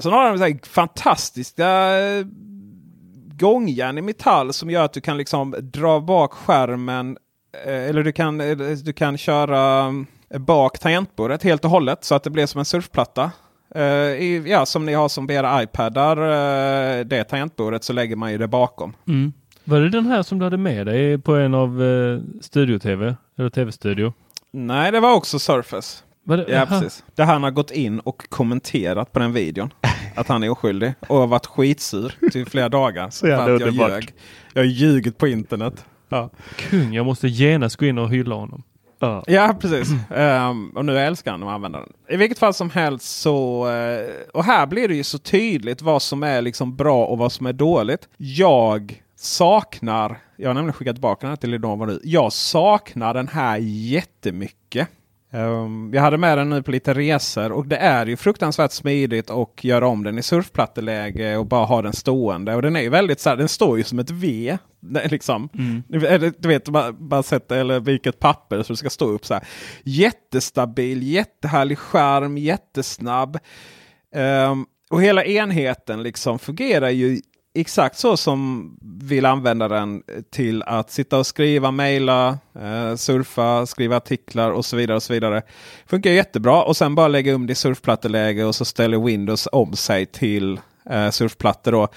Sen 0.00 0.12
har 0.12 0.28
den 0.28 0.38
så 0.38 0.44
här 0.44 0.58
fantastiska 0.66 1.98
eh, 1.98 2.26
gångjärn 3.38 3.98
i 3.98 4.02
metall 4.02 4.52
som 4.52 4.70
gör 4.70 4.84
att 4.84 4.92
du 4.92 5.00
kan 5.00 5.16
liksom 5.16 5.54
dra 5.60 6.00
bak 6.00 6.32
skärmen. 6.32 7.18
Eh, 7.66 7.88
eller 7.88 8.04
du 8.04 8.12
kan, 8.12 8.40
eh, 8.40 8.56
du 8.84 8.92
kan 8.92 9.18
köra 9.18 9.92
eh, 10.30 10.38
bak 10.38 10.78
tangentbordet 10.78 11.42
helt 11.42 11.64
och 11.64 11.70
hållet 11.70 12.04
så 12.04 12.14
att 12.14 12.22
det 12.22 12.30
blir 12.30 12.46
som 12.46 12.58
en 12.58 12.64
surfplatta. 12.64 13.30
I, 14.18 14.42
ja, 14.46 14.66
som 14.66 14.86
ni 14.86 14.92
har 14.92 15.08
som 15.08 15.26
på 15.26 15.32
era 15.32 15.62
iPadar, 15.62 16.16
det 17.04 17.24
tangentbordet 17.24 17.84
så 17.84 17.92
lägger 17.92 18.16
man 18.16 18.32
ju 18.32 18.38
det 18.38 18.48
bakom. 18.48 18.96
Mm. 19.08 19.32
Var 19.64 19.80
det 19.80 19.88
den 19.88 20.06
här 20.06 20.22
som 20.22 20.38
du 20.38 20.44
hade 20.44 20.56
med 20.56 20.86
dig 20.86 21.18
på 21.18 21.34
en 21.34 21.54
av 21.54 21.82
eh, 21.82 22.20
Studio-TV? 22.40 23.16
Eller 23.38 23.50
TV-studio? 23.50 24.12
Nej, 24.50 24.92
det 24.92 25.00
var 25.00 25.14
också 25.14 25.38
Surface. 25.38 26.02
Var 26.24 26.36
det, 26.36 26.44
Ja, 26.48 26.66
precis. 26.66 27.04
Där 27.14 27.24
han 27.24 27.42
har 27.42 27.50
gått 27.50 27.70
in 27.70 28.00
och 28.00 28.28
kommenterat 28.28 29.12
på 29.12 29.18
den 29.18 29.32
videon. 29.32 29.72
Att 30.14 30.28
han 30.28 30.42
är 30.42 30.50
oskyldig. 30.50 30.94
Och 31.08 31.16
har 31.16 31.26
varit 31.26 31.46
skitsur 31.46 32.14
till 32.32 32.46
flera 32.46 32.68
dagar. 32.68 33.10
Så 33.10 33.28
jävla 33.28 33.50
jag 33.52 33.62
underbart. 33.62 33.90
ljög. 33.90 34.14
Jag 34.52 34.62
har 34.62 34.66
ljugit 34.66 35.18
på 35.18 35.28
internet. 35.28 35.84
Ja. 36.08 36.30
Kung, 36.56 36.94
jag 36.94 37.06
måste 37.06 37.28
genast 37.28 37.76
gå 37.76 37.86
in 37.86 37.98
och 37.98 38.10
hylla 38.10 38.34
honom. 38.34 38.62
Ja. 38.98 39.24
Ja, 39.26 39.54
precis. 39.60 39.88
Ehm, 40.10 40.68
och 40.70 40.84
nu 40.84 40.98
älskar 40.98 41.30
han 41.30 41.42
att 41.42 41.48
använda 41.48 41.78
den. 41.78 41.92
I 42.08 42.16
vilket 42.16 42.38
fall 42.38 42.54
som 42.54 42.70
helst 42.70 43.20
så... 43.20 43.68
eh, 43.70 44.08
och 44.34 44.44
här 44.44 44.66
blir 44.66 44.88
det 44.88 44.94
ju 44.94 45.04
så 45.04 45.18
tydligt 45.18 45.82
vad 45.82 46.02
som 46.02 46.22
är 46.22 46.42
liksom 46.42 46.76
bra 46.76 47.06
och 47.06 47.18
vad 47.18 47.32
som 47.32 47.46
är 47.46 47.52
dåligt. 47.52 48.08
Jag 48.16 49.02
saknar... 49.16 50.18
Jag 50.36 50.48
har 50.48 50.54
nämligen 50.54 50.72
skickat 50.72 50.96
tillbaka 50.96 51.20
den 51.20 51.30
här 51.30 51.36
till 51.36 51.50
Lenovo 51.50 51.84
nu. 51.84 52.00
Jag 52.04 52.32
saknar 52.32 53.14
den 53.14 53.28
här 53.28 53.58
jättemycket. 53.60 54.88
Ehm, 55.34 55.90
jag 55.94 56.02
hade 56.02 56.18
med 56.18 56.38
den 56.38 56.50
nu 56.50 56.62
på 56.62 56.70
lite 56.70 56.94
resor 56.94 57.52
och 57.52 57.66
det 57.66 57.76
är 57.76 58.06
ju 58.06 58.16
fruktansvärt 58.16 58.72
smidigt 58.72 59.30
att 59.30 59.64
göra 59.64 59.86
om 59.86 60.04
den 60.04 60.18
i 60.18 60.22
surfplatteläge 60.22 61.36
och 61.36 61.46
bara 61.46 61.64
ha 61.64 61.82
den 61.82 61.92
stående. 61.92 62.54
Och 62.54 62.62
den 62.62 62.76
är 62.76 62.80
ju 62.80 62.88
väldigt 62.88 63.20
så 63.20 63.30
här, 63.30 63.36
den 63.36 63.48
står 63.48 63.78
ju 63.78 63.84
som 63.84 63.98
ett 63.98 64.10
V. 64.10 64.58
Liksom. 65.04 65.48
Eller, 65.92 66.32
Du 66.38 66.48
vet, 66.48 66.68
bara, 66.98 67.22
sätta 67.22 67.56
eller 67.56 67.80
vilket 67.80 68.18
papper 68.18 68.62
så 68.62 68.72
det 68.72 68.76
ska 68.76 68.90
stå 68.90 69.06
upp 69.06 69.26
så 69.26 69.34
här. 69.34 69.44
Jättestabil, 69.84 71.02
jättehärlig 71.02 71.78
skärm, 71.78 72.38
jättesnabb. 72.38 73.38
Ehm, 74.14 74.66
och 74.90 75.02
hela 75.02 75.24
enheten 75.24 76.02
liksom 76.02 76.38
fungerar 76.38 76.90
ju 76.90 77.20
exakt 77.54 77.98
så 77.98 78.16
som 78.16 78.70
vill 78.82 79.26
använda 79.26 79.68
den 79.68 80.02
till 80.30 80.62
att 80.62 80.90
sitta 80.90 81.18
och 81.18 81.26
skriva, 81.26 81.70
mejla, 81.70 82.38
eh, 82.54 82.94
surfa, 82.96 83.66
skriva 83.66 83.96
artiklar 83.96 84.50
och 84.50 84.64
så 84.64 84.76
vidare. 84.76 84.96
och 84.96 85.02
så 85.02 85.12
vidare. 85.12 85.42
Funkar 85.86 86.10
jättebra 86.10 86.62
och 86.62 86.76
sen 86.76 86.94
bara 86.94 87.08
lägga 87.08 87.32
um 87.32 87.46
det 87.46 87.52
i 87.52 87.54
surfplatteläge 87.54 88.44
och 88.44 88.54
så 88.54 88.64
ställer 88.64 88.98
Windows 88.98 89.48
om 89.52 89.76
sig 89.76 90.06
till 90.06 90.60
eh, 90.90 91.10
surfplattor. 91.10 91.72
Då, 91.72 91.88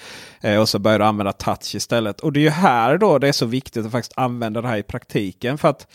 eh, 0.41 0.61
och 0.61 0.69
så 0.69 0.79
börjar 0.79 0.99
du 0.99 1.05
använda 1.05 1.31
touch 1.31 1.75
istället. 1.75 2.19
Och 2.19 2.33
det 2.33 2.39
är 2.39 2.41
ju 2.41 2.49
här 2.49 2.97
då 2.97 3.19
det 3.19 3.27
är 3.27 3.31
så 3.31 3.45
viktigt 3.45 3.85
att 3.85 3.91
faktiskt 3.91 4.17
använda 4.17 4.61
det 4.61 4.67
här 4.67 4.77
i 4.77 4.83
praktiken. 4.83 5.57
För 5.57 5.67
att 5.67 5.87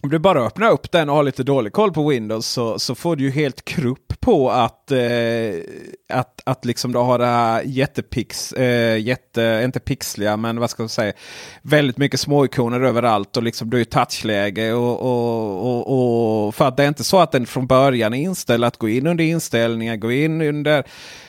om 0.00 0.10
du 0.10 0.18
bara 0.18 0.40
öppnar 0.40 0.70
upp 0.70 0.90
den 0.90 1.08
och 1.08 1.16
har 1.16 1.22
lite 1.22 1.42
dålig 1.42 1.72
koll 1.72 1.92
på 1.92 2.08
Windows 2.08 2.46
så, 2.46 2.78
så 2.78 2.94
får 2.94 3.16
du 3.16 3.24
ju 3.24 3.30
helt 3.30 3.64
krupp 3.64 4.07
på 4.20 4.50
att, 4.50 4.90
eh, 4.90 5.60
att, 6.08 6.42
att 6.44 6.64
liksom 6.64 6.92
då 6.92 7.02
ha 7.02 7.18
det 7.18 7.26
här 7.26 7.62
jättepix, 7.64 8.52
eh, 8.52 8.98
jätte, 8.98 9.60
inte 9.64 9.80
pixliga 9.80 10.36
men 10.36 10.60
vad 10.60 10.70
ska 10.70 10.82
man 10.82 10.88
säga, 10.88 11.12
väldigt 11.62 11.98
mycket 11.98 12.20
småikoner 12.20 12.80
överallt 12.80 13.36
och 13.36 13.42
liksom 13.42 13.70
du 13.70 13.80
är 13.80 13.84
touchläge. 13.84 14.72
Och, 14.72 15.00
och, 15.00 15.66
och, 15.66 16.46
och, 16.46 16.54
för 16.54 16.68
att 16.68 16.76
det 16.76 16.84
är 16.84 16.88
inte 16.88 17.04
så 17.04 17.18
att 17.18 17.32
den 17.32 17.46
från 17.46 17.66
början 17.66 18.14
är 18.14 18.18
inställd 18.18 18.64
att 18.64 18.76
gå 18.76 18.88
in 18.88 19.06
under 19.06 19.24
inställningar, 19.24 19.96
gå 19.96 20.12
in 20.12 20.42
under 20.42 20.84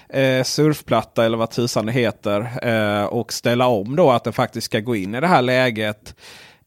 eh, 0.10 0.43
surfplatta 0.43 1.25
eller 1.25 1.38
vad 1.38 1.52
tusan 1.52 1.86
det 1.86 1.91
heter 1.91 2.67
eh, 2.67 3.06
och 3.06 3.34
ställa 3.34 3.67
om 3.67 3.95
då 3.95 4.12
att 4.12 4.23
den 4.23 4.34
faktiskt 4.34 4.65
ska 4.65 4.80
gå 4.80 4.95
in 4.95 5.15
i 5.15 5.21
det 5.21 5.28
här 5.28 5.41
läget 5.41 6.15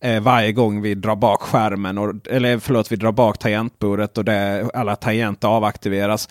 eh, 0.03 0.23
varje 0.23 0.53
gång 0.53 0.83
vi 0.83 0.95
drar 0.95 1.17
bak 1.17 1.43
skärmen. 1.43 1.99
Och, 1.99 2.15
eller 2.29 2.59
förlåt, 2.59 2.93
vi 2.93 2.97
drar 2.97 3.13
bak 3.13 3.39
tangentbordet 3.39 4.19
och 4.19 4.25
det, 4.25 4.71
alla 4.75 4.97
tangenter 4.97 5.49
avaktiveras. 5.49 6.29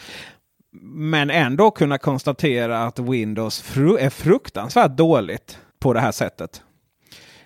Men 0.94 1.30
ändå 1.30 1.72
kunna 1.72 1.98
konstatera 1.98 2.84
att 2.84 3.00
Windows 3.00 3.62
fru 3.62 3.98
är 3.98 4.10
fruktansvärt 4.10 4.98
dåligt 4.98 5.60
på 5.80 5.94
det 5.94 6.00
här 6.00 6.12
sättet. 6.12 6.62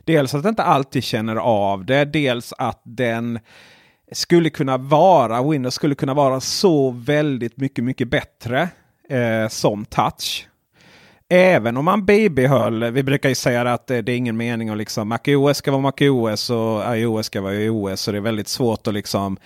Dels 0.04 0.34
att 0.34 0.44
den 0.44 0.50
inte 0.50 0.64
alltid 0.64 1.04
känner 1.04 1.36
av 1.36 1.86
det. 1.86 2.06
Dels 2.06 2.54
att 2.58 2.82
den 2.84 3.40
skulle 4.12 4.50
kunna 4.50 4.78
vara, 4.78 5.44
Windows 5.44 5.74
skulle 5.74 5.96
kunna 5.96 6.14
vara 6.14 6.40
så 6.40 6.92
väldigt 6.92 7.58
mycket, 7.58 7.84
mycket 7.84 8.08
bättre 8.08 8.70
eh, 9.10 9.48
som 9.50 9.86
touch. 9.86 10.48
Även 11.30 11.78
om 11.78 11.86
man 11.86 12.06
bibehöll, 12.06 12.92
vi 12.92 13.04
brukar 13.04 13.30
ju 13.30 13.36
säga 13.36 13.74
att 13.74 13.88
det, 13.88 14.02
det 14.02 14.12
är 14.12 14.18
ingen 14.18 14.38
mening 14.38 14.70
att 14.70 14.78
liksom 14.78 15.08
MacOS 15.08 15.58
ska 15.58 15.72
vara 15.72 15.82
MacOS 15.82 16.50
och 16.50 16.98
iOS 16.98 17.26
ska 17.26 17.42
vara 17.42 17.54
iOS. 17.54 18.02
Så 18.02 18.12
det 18.12 18.18
är 18.18 18.22
väldigt 18.22 18.48
svårt 18.48 18.88
att 18.88 18.94
liksom 18.94 19.38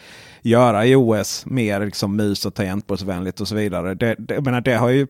göra 0.41 0.85
iOS 0.85 1.45
mer 1.45 1.85
liksom 1.85 2.15
mus 2.15 2.45
och 2.45 2.53
tangentbordsvänligt 2.53 3.41
och 3.41 3.47
så 3.47 3.55
vidare. 3.55 3.95
Det, 3.95 4.15
det, 4.19 4.33
jag 4.33 4.45
menar, 4.45 4.61
det 4.61 4.75
har 4.75 4.89
ju 4.89 5.07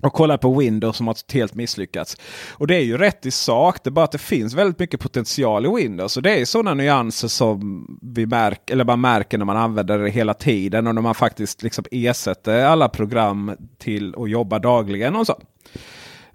och 0.00 0.12
kolla 0.12 0.38
på 0.38 0.58
Windows 0.58 0.96
som 0.96 1.06
har 1.06 1.16
helt 1.34 1.54
misslyckats. 1.54 2.16
Och 2.52 2.66
det 2.66 2.76
är 2.76 2.82
ju 2.82 2.98
rätt 2.98 3.26
i 3.26 3.30
sak. 3.30 3.84
Det 3.84 3.88
är 3.88 3.92
bara 3.92 4.04
att 4.04 4.12
det 4.12 4.18
finns 4.18 4.54
väldigt 4.54 4.78
mycket 4.78 5.00
potential 5.00 5.66
i 5.66 5.82
Windows. 5.82 6.16
Och 6.16 6.22
det 6.22 6.40
är 6.40 6.44
sådana 6.44 6.74
nyanser 6.74 7.28
som 7.28 7.86
vi 8.02 8.26
märk 8.26 8.70
eller 8.70 8.84
man 8.84 9.00
märker 9.00 9.38
när 9.38 9.44
man 9.44 9.56
använder 9.56 9.98
det 9.98 10.10
hela 10.10 10.34
tiden. 10.34 10.86
Och 10.86 10.94
när 10.94 11.02
man 11.02 11.14
faktiskt 11.14 11.62
liksom 11.62 11.84
ersätter 11.90 12.64
alla 12.64 12.88
program 12.88 13.56
till 13.78 14.14
att 14.18 14.30
jobba 14.30 14.58
dagligen 14.58 15.16
och 15.16 15.26
så. 15.26 15.40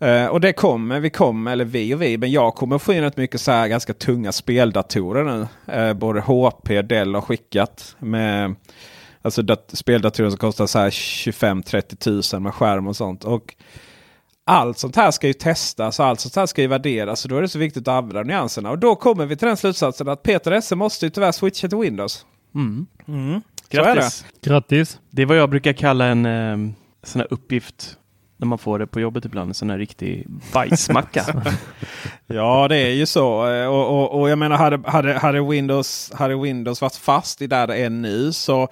Uh, 0.03 0.25
och 0.25 0.41
det 0.41 0.53
kommer, 0.53 0.99
vi 0.99 1.09
kommer, 1.09 1.51
eller 1.51 1.65
vi 1.65 1.93
och 1.93 2.01
vi, 2.01 2.17
men 2.17 2.31
jag 2.31 2.55
kommer 2.55 2.77
få 2.77 2.93
in 2.93 3.01
rätt 3.01 3.17
mycket 3.17 3.41
så 3.41 3.51
här 3.51 3.67
ganska 3.67 3.93
tunga 3.93 4.31
speldatorer 4.31 5.23
nu. 5.23 5.47
Uh, 5.77 5.93
både 5.93 6.21
HP, 6.21 6.81
Dell 6.81 7.15
har 7.15 7.21
skickat 7.21 7.95
med 7.99 8.55
Alltså 9.21 9.41
dat- 9.41 9.71
speldatorer 9.73 10.29
som 10.29 10.37
kostar 10.39 10.67
så 10.67 10.79
här 10.79 10.89
25-30 10.89 11.95
tusen 11.95 12.43
med 12.43 12.53
skärm 12.53 12.87
och 12.87 12.95
sånt. 12.95 13.23
Och 13.23 13.55
allt 14.45 14.77
sånt 14.77 14.95
här 14.95 15.11
ska 15.11 15.27
ju 15.27 15.33
testas 15.33 15.99
och 15.99 16.05
allt 16.05 16.19
sånt 16.19 16.35
här 16.35 16.45
ska 16.45 16.61
ju 16.61 16.67
värderas. 16.67 17.19
Så 17.19 17.27
då 17.27 17.37
är 17.37 17.41
det 17.41 17.49
så 17.49 17.59
viktigt 17.59 17.87
att 17.87 17.93
använda 17.93 18.23
nyanserna. 18.23 18.69
Och 18.69 18.79
då 18.79 18.95
kommer 18.95 19.25
vi 19.25 19.35
till 19.35 19.47
den 19.47 19.57
slutsatsen 19.57 20.07
att 20.09 20.23
Peter 20.23 20.51
Esse 20.51 20.75
måste 20.75 21.05
ju 21.05 21.09
tyvärr 21.09 21.31
switcha 21.31 21.67
till 21.67 21.77
Windows. 21.77 22.25
Mm. 22.55 22.87
Är 23.07 23.41
Grattis! 23.69 24.25
Grattis! 24.41 24.99
Det 25.09 25.21
är 25.21 25.25
vad 25.25 25.37
jag 25.37 25.49
brukar 25.49 25.73
kalla 25.73 26.05
en 26.05 26.25
eh, 26.25 26.57
sån 27.03 27.19
här 27.21 27.27
uppgift 27.33 27.97
när 28.37 28.47
man 28.47 28.57
får 28.57 28.79
det 28.79 28.87
på 28.87 28.99
jobbet 28.99 29.25
ibland. 29.25 29.49
En 29.49 29.53
sån 29.53 29.69
här 29.69 29.77
riktig 29.77 30.27
bajsmacka. 30.53 31.25
Ja, 32.27 32.67
det 32.67 32.77
är 32.77 32.91
ju 32.91 33.05
så. 33.05 33.27
Och, 33.69 33.99
och, 33.99 34.19
och 34.21 34.29
jag 34.29 34.37
menar, 34.37 34.57
hade, 34.57 34.89
hade, 34.89 35.13
hade, 35.13 35.41
Windows, 35.41 36.11
hade 36.15 36.35
Windows 36.35 36.81
varit 36.81 36.95
fast 36.95 37.41
i 37.41 37.47
där 37.47 37.67
det 37.67 37.75
är 37.75 37.89
nu 37.89 38.33
så 38.33 38.67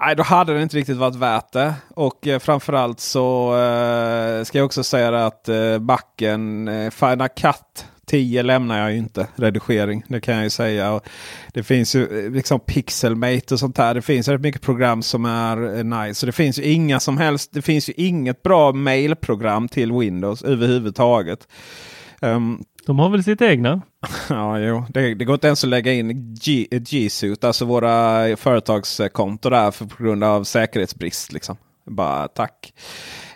Nej, 0.00 0.16
då 0.16 0.22
hade 0.22 0.54
det 0.54 0.62
inte 0.62 0.76
riktigt 0.76 0.96
varit 0.96 1.14
värt 1.14 1.52
det. 1.52 1.74
Och 1.94 2.26
eh, 2.26 2.38
framförallt 2.38 3.00
så 3.00 3.56
eh, 3.56 4.44
ska 4.44 4.58
jag 4.58 4.64
också 4.64 4.84
säga 4.84 5.26
att 5.26 5.48
eh, 5.48 5.78
backen 5.78 6.68
eh, 6.68 6.90
Final 6.90 7.28
Cut 7.28 7.86
10 8.06 8.42
lämnar 8.42 8.80
jag 8.80 8.92
ju 8.92 8.98
inte. 8.98 9.26
Redigering, 9.36 10.04
det 10.08 10.20
kan 10.20 10.34
jag 10.34 10.44
ju 10.44 10.50
säga. 10.50 10.92
Och 10.92 11.08
det 11.52 11.62
finns 11.62 11.94
ju 11.94 12.24
eh, 12.24 12.30
liksom 12.30 12.60
Pixelmate 12.60 13.54
och 13.54 13.60
sånt 13.60 13.76
där. 13.76 13.94
Det 13.94 14.02
finns 14.02 14.28
rätt 14.28 14.40
mycket 14.40 14.62
program 14.62 15.02
som 15.02 15.24
är 15.24 15.76
eh, 15.78 15.84
nice. 15.84 16.14
Så 16.14 16.26
det 16.26 16.32
finns 16.32 16.58
ju 16.58 16.62
inga 16.62 17.00
som 17.00 17.18
helst. 17.18 17.50
Det 17.52 17.62
finns 17.62 17.88
ju 17.88 17.92
inget 17.96 18.42
bra 18.42 18.72
mailprogram 18.72 19.68
till 19.68 19.92
Windows 19.92 20.42
överhuvudtaget. 20.42 21.48
Um, 22.20 22.64
de 22.86 22.98
har 22.98 23.08
väl 23.08 23.24
sitt 23.24 23.42
egna? 23.42 23.82
Ja, 24.28 24.58
jo. 24.58 24.84
Det, 24.88 25.14
det 25.14 25.24
går 25.24 25.34
inte 25.34 25.46
ens 25.46 25.64
att 25.64 25.70
lägga 25.70 25.92
in 25.92 26.34
G, 26.34 26.66
G 26.70 27.08
alltså 27.40 27.64
våra 27.64 28.36
företagskonto 28.36 29.50
där 29.50 29.70
för, 29.70 29.84
på 29.84 30.02
grund 30.02 30.24
av 30.24 30.44
säkerhetsbrist. 30.44 31.32
Liksom. 31.32 31.56
Bara 31.86 32.28
tack. 32.28 32.72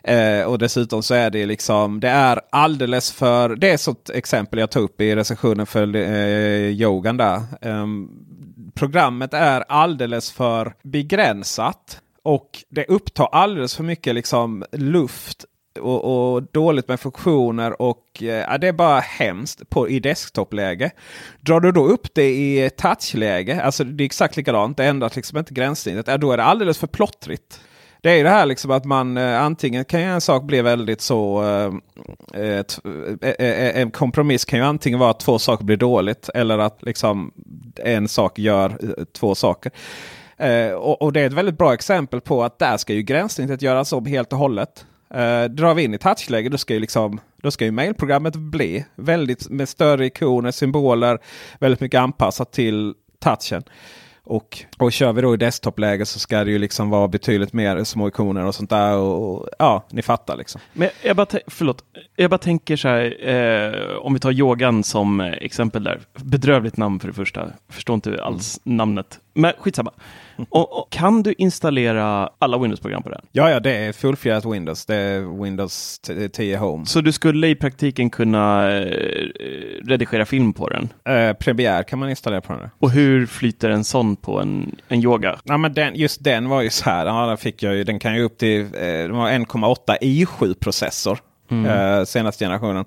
Eh, 0.05 0.43
och 0.43 0.59
dessutom 0.59 1.03
så 1.03 1.15
är 1.15 1.31
det 1.31 1.47
liksom, 1.47 2.01
det 2.01 2.09
är 2.09 2.41
alldeles 2.53 3.13
för, 3.13 3.57
det 3.57 3.71
är 3.71 3.75
ett 3.75 3.81
sånt 3.81 4.11
exempel 4.15 4.59
jag 4.59 4.71
tog 4.71 4.83
upp 4.85 5.01
i 5.01 5.17
recensionen 5.17 5.67
för 5.67 5.97
eh, 5.97 6.71
yogan 6.71 7.17
där. 7.17 7.37
Eh, 7.61 7.87
programmet 8.75 9.35
är 9.35 9.61
alldeles 9.69 10.33
för 10.33 10.75
begränsat. 10.83 12.01
Och 12.23 12.65
det 12.71 12.85
upptar 12.85 13.29
alldeles 13.33 13.77
för 13.77 13.85
mycket 13.85 14.15
liksom 14.15 14.65
luft 14.73 15.45
och, 15.81 16.35
och 16.35 16.43
dåligt 16.43 16.89
med 16.89 17.01
funktioner 17.01 17.83
och 17.83 18.05
eh, 18.21 18.27
ja, 18.27 18.59
det 18.59 18.69
är 18.69 18.73
bara 18.73 19.01
hemskt 19.01 19.71
på, 19.71 19.89
i 19.89 20.01
desktopläge. 20.01 20.91
Drar 21.41 21.61
du 21.61 21.73
då 21.73 21.85
upp 21.85 22.15
det 22.15 22.31
i 22.31 22.71
touchläge, 22.77 23.63
alltså 23.63 23.85
det 23.85 24.05
är 24.05 24.07
exakt 24.07 24.37
likadant, 24.37 24.77
det 24.77 24.85
ändrar 24.85 25.13
liksom 25.15 25.39
inte 25.39 25.55
gränssnittet, 25.55 26.09
ja, 26.09 26.19
då 26.19 26.33
är 26.33 26.37
det 26.37 26.45
alldeles 26.45 26.79
för 26.79 26.87
plottrigt. 26.87 27.61
Det 28.03 28.11
är 28.11 28.17
ju 28.17 28.23
det 28.23 28.31
här 28.31 28.47
liksom 28.47 28.71
att 28.71 28.85
man 28.85 29.17
eh, 29.17 29.43
antingen 29.43 29.85
kan 29.85 30.01
ju 30.01 30.07
en 30.07 30.21
sak 30.21 30.43
bli 30.43 30.63
väldigt 30.63 31.01
så... 31.01 31.45
Eh, 31.45 32.43
eh, 32.43 32.63
t- 32.63 32.81
eh, 33.23 33.47
eh, 33.47 33.81
en 33.81 33.91
kompromiss 33.91 34.45
kan 34.45 34.59
ju 34.59 34.65
antingen 34.65 34.99
vara 34.99 35.11
att 35.11 35.21
två 35.21 35.39
saker 35.39 35.65
blir 35.65 35.77
dåligt 35.77 36.29
eller 36.35 36.59
att 36.59 36.83
liksom 36.83 37.33
en 37.77 38.09
sak 38.09 38.39
gör 38.39 38.79
två 39.13 39.35
saker. 39.35 39.73
Och, 40.77 41.03
och 41.03 41.13
det 41.13 41.21
är 41.21 41.27
ett 41.27 41.33
väldigt 41.33 41.59
bra 41.59 41.75
exempel 41.75 42.21
på 42.21 42.45
att 42.45 42.59
där 42.59 42.77
ska 42.77 42.93
ju 42.93 43.03
gränssnittet 43.03 43.63
göras 43.63 43.93
om 43.93 44.07
helt 44.07 44.33
och 44.33 44.39
hållet. 44.39 44.87
Uh, 45.15 45.45
drar 45.45 45.75
vi 45.75 45.83
in 45.83 45.95
i 45.95 45.99
touchläge 45.99 46.49
då 46.49 46.59
ska 46.59 46.75
ju 46.75 46.81
liksom 46.81 47.21
då 47.43 47.51
ska 47.51 47.65
ju 47.65 47.71
mailprogrammet 47.71 48.37
bli 48.37 48.85
väldigt 48.97 49.49
med 49.49 49.69
större 49.69 50.07
ikoner, 50.07 50.51
symboler, 50.51 51.19
väldigt 51.61 51.81
mycket 51.81 52.01
anpassat 52.01 52.53
till 52.53 52.95
touchen. 53.19 53.63
Och, 54.29 54.65
och 54.79 54.93
kör 54.93 55.13
vi 55.13 55.23
då 55.23 55.35
i 55.35 55.37
desktopläge 55.37 56.07
så 56.07 56.19
ska 56.19 56.45
det 56.45 56.51
ju 56.51 56.59
liksom 56.59 56.91
vara 56.91 57.09
betydligt 57.09 57.53
mer 57.53 57.85
små 57.85 58.09
ikoner 58.09 58.45
och 58.45 58.55
sånt 58.55 58.71
där. 58.71 58.97
Och, 58.97 59.35
och 59.35 59.49
ja, 59.59 59.87
ni 59.91 60.03
fattar 60.03 60.37
liksom. 60.37 60.61
Men 60.73 60.89
jag 61.03 61.17
bara, 61.17 61.27
förlåt, 61.47 61.85
jag 62.17 62.31
bara 62.31 62.39
tänker 62.39 62.77
så 62.77 62.89
här, 62.89 63.29
eh, 63.29 63.97
om 63.97 64.15
vi 64.15 64.21
tar 64.21 64.33
yogan 64.33 64.85
som 64.85 65.21
eh, 65.21 65.33
exempel 65.33 65.85
där. 65.85 66.01
Bedrövligt 66.15 66.77
namn 66.77 67.01
för 67.01 67.09
det 67.09 67.15
första. 67.15 67.49
Förstår 67.69 67.95
inte 67.95 68.25
alls 68.25 68.61
namnet. 68.65 69.21
Men 69.39 69.53
skitsamma. 69.59 69.93
Och, 70.51 70.79
och, 70.79 70.91
kan 70.91 71.23
du 71.23 71.35
installera 71.39 72.31
alla 72.39 72.59
Windows-program 72.59 73.03
på 73.03 73.09
den? 73.09 73.21
Ja, 73.33 73.51
ja, 73.51 73.61
det 73.61 73.77
är 73.77 73.93
fullfjädrat 73.93 74.45
Windows. 74.45 74.87
Det 74.87 74.95
är 74.95 75.43
Windows 75.43 76.01
10 76.33 76.57
Home. 76.57 76.87
Så 76.87 77.01
du 77.01 77.13
skulle 77.13 77.49
i 77.49 77.55
praktiken 77.55 78.11
kunna 78.11 78.73
eh, 78.79 79.29
redigera 79.85 80.27
film 80.27 80.53
på 80.53 80.69
den? 80.69 80.89
Eh, 81.15 81.33
Premiere 81.33 81.85
kan 81.85 81.99
man 81.99 82.11
installera 82.11 82.41
på 82.41 82.53
den. 82.53 82.71
Och 82.79 82.91
hur 82.91 83.27
flyter 83.27 83.71
en 83.71 83.85
sån 83.85 84.17
på 84.17 84.41
en, 84.41 84.77
en 84.89 85.01
yoga? 85.03 85.39
Ja, 85.45 85.57
men 85.57 85.75
den, 85.75 85.95
just 85.95 86.25
den 86.25 86.49
var 86.49 86.63
ju 86.63 86.71
så 86.71 86.91
här. 86.91 87.07
Ja, 87.07 87.37
fick 87.37 87.63
jag 87.63 87.75
ju, 87.75 87.85
den 87.85 87.99
kan 87.99 88.15
ju 88.15 88.23
upp 88.23 88.39
till 88.39 88.61
eh, 88.61 88.65
1,8 88.65 89.99
i7-processor. 90.01 91.19
Mm. 91.51 91.67
Eh, 91.67 92.05
senaste 92.05 92.45
generationen. 92.45 92.85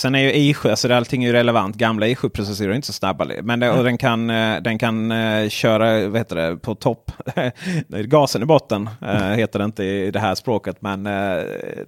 Sen 0.00 0.14
är 0.14 0.18
ju 0.18 0.32
i7, 0.32 0.70
alltså 0.70 0.92
allting 0.92 1.24
är 1.24 1.28
ju 1.28 1.32
relevant. 1.32 1.76
Gamla 1.76 2.06
i7-processorer 2.06 2.68
är 2.68 2.74
inte 2.74 2.86
så 2.86 2.92
snabba. 2.92 3.26
Men 3.42 3.60
det, 3.60 3.70
och 3.70 3.84
den 3.84 3.98
kan, 3.98 4.30
eh, 4.30 4.62
den 4.62 4.78
kan 4.78 5.12
uh, 5.12 5.48
köra 5.48 6.08
vad 6.08 6.20
heter 6.20 6.36
det, 6.36 6.56
på 6.56 6.74
topp. 6.74 7.12
Gasen 7.88 8.42
i 8.42 8.44
botten 8.44 8.90
uh, 9.02 9.08
heter 9.10 9.58
det 9.58 9.64
inte 9.64 9.84
i 9.84 10.10
det 10.10 10.20
här 10.20 10.34
språket. 10.34 10.76
Men 10.80 11.02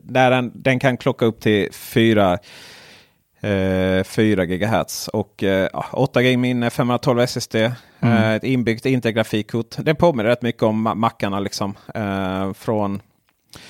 där 0.02 0.30
den, 0.30 0.52
den 0.54 0.78
kan 0.78 0.96
klocka 0.96 1.24
upp 1.24 1.40
till 1.40 1.72
4, 1.72 2.38
4 4.04 4.46
GHz. 4.46 5.08
Och 5.08 5.44
8 5.92 6.22
GB 6.22 6.36
minne, 6.36 6.70
512 6.70 7.20
SSD. 7.20 7.54
Mm. 8.00 8.36
ett 8.36 8.44
inbyggt 8.44 8.86
Intel-grafikkort. 8.86 9.76
Det 9.78 9.94
påminner 9.94 10.30
rätt 10.30 10.42
mycket 10.42 10.62
om 10.62 10.92
Macarna 10.96 11.40
liksom. 11.40 11.74
från 12.54 13.00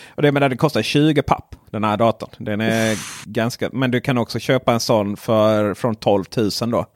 och 0.09 0.23
det, 0.23 0.33
menar, 0.33 0.49
det 0.49 0.57
kostar 0.57 0.83
20 0.83 1.23
papp 1.23 1.55
den 1.71 1.85
här 1.85 1.97
datorn. 1.97 2.31
Den 2.39 2.61
är 2.61 2.99
ganska, 3.25 3.71
men 3.73 3.91
du 3.91 4.01
kan 4.01 4.19
också 4.19 4.39
köpa 4.39 4.73
en 4.73 4.81
sån 4.81 5.17
för, 5.17 5.75
från 5.75 5.95
12 5.95 6.25
000 6.37 6.51
då. 6.71 6.87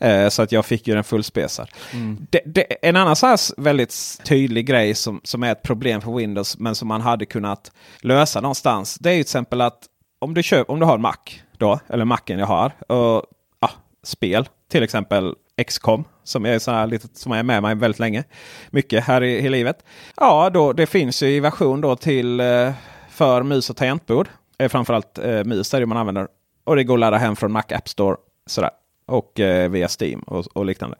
Eh, 0.00 0.28
så 0.28 0.42
att 0.42 0.52
jag 0.52 0.66
fick 0.66 0.88
ju 0.88 0.94
den 0.94 1.04
fullspesad. 1.04 1.70
Mm. 1.92 2.26
Det, 2.30 2.42
det, 2.46 2.62
en 2.88 2.96
annan 2.96 3.16
så 3.16 3.26
här 3.26 3.60
väldigt 3.60 4.20
tydlig 4.24 4.66
grej 4.66 4.94
som, 4.94 5.20
som 5.24 5.42
är 5.42 5.52
ett 5.52 5.62
problem 5.62 6.00
för 6.00 6.12
Windows 6.12 6.58
men 6.58 6.74
som 6.74 6.88
man 6.88 7.00
hade 7.00 7.26
kunnat 7.26 7.72
lösa 8.00 8.40
någonstans. 8.40 8.98
Det 9.00 9.10
är 9.10 9.14
ju 9.14 9.22
till 9.22 9.28
exempel 9.28 9.60
att 9.60 9.78
om 10.18 10.34
du, 10.34 10.42
köper, 10.42 10.70
om 10.72 10.80
du 10.80 10.86
har 10.86 10.94
en 10.94 11.00
Mac 11.00 11.16
då, 11.58 11.80
eller 11.88 12.04
Macen 12.04 12.38
jag 12.38 12.46
har, 12.46 12.72
och 12.88 13.24
ja, 13.60 13.70
spel, 14.02 14.48
till 14.70 14.82
exempel 14.82 15.34
XCOM 15.66 16.04
som 16.24 16.46
är, 16.46 16.70
här 16.70 16.86
lite, 16.86 17.08
som 17.12 17.32
är 17.32 17.42
med 17.42 17.62
mig 17.62 17.74
väldigt 17.74 17.98
länge. 17.98 18.24
Mycket 18.70 19.04
här 19.04 19.22
i, 19.22 19.36
i 19.36 19.48
livet. 19.48 19.84
Ja, 20.16 20.50
då, 20.50 20.72
det 20.72 20.86
finns 20.86 21.22
ju 21.22 21.28
i 21.28 21.40
version 21.40 21.80
då 21.80 21.96
till 21.96 22.40
eh, 22.40 22.72
för 23.10 23.42
mus 23.42 23.70
och 23.70 23.76
tangentbord. 23.76 24.28
Eh, 24.58 24.68
framförallt 24.68 25.18
eh, 25.18 25.44
mus 25.44 25.74
är 25.74 25.80
det 25.80 25.86
man 25.86 25.98
använder. 25.98 26.28
Och 26.64 26.76
det 26.76 26.84
går 26.84 26.94
att 26.94 27.00
ladda 27.00 27.16
hem 27.16 27.36
från 27.36 27.52
Mac 27.52 27.64
App 27.68 27.88
Store. 27.88 28.16
Sådär. 28.46 28.70
Och 29.06 29.40
eh, 29.40 29.70
via 29.70 29.88
Steam 30.00 30.20
och, 30.20 30.46
och 30.46 30.64
liknande. 30.64 30.96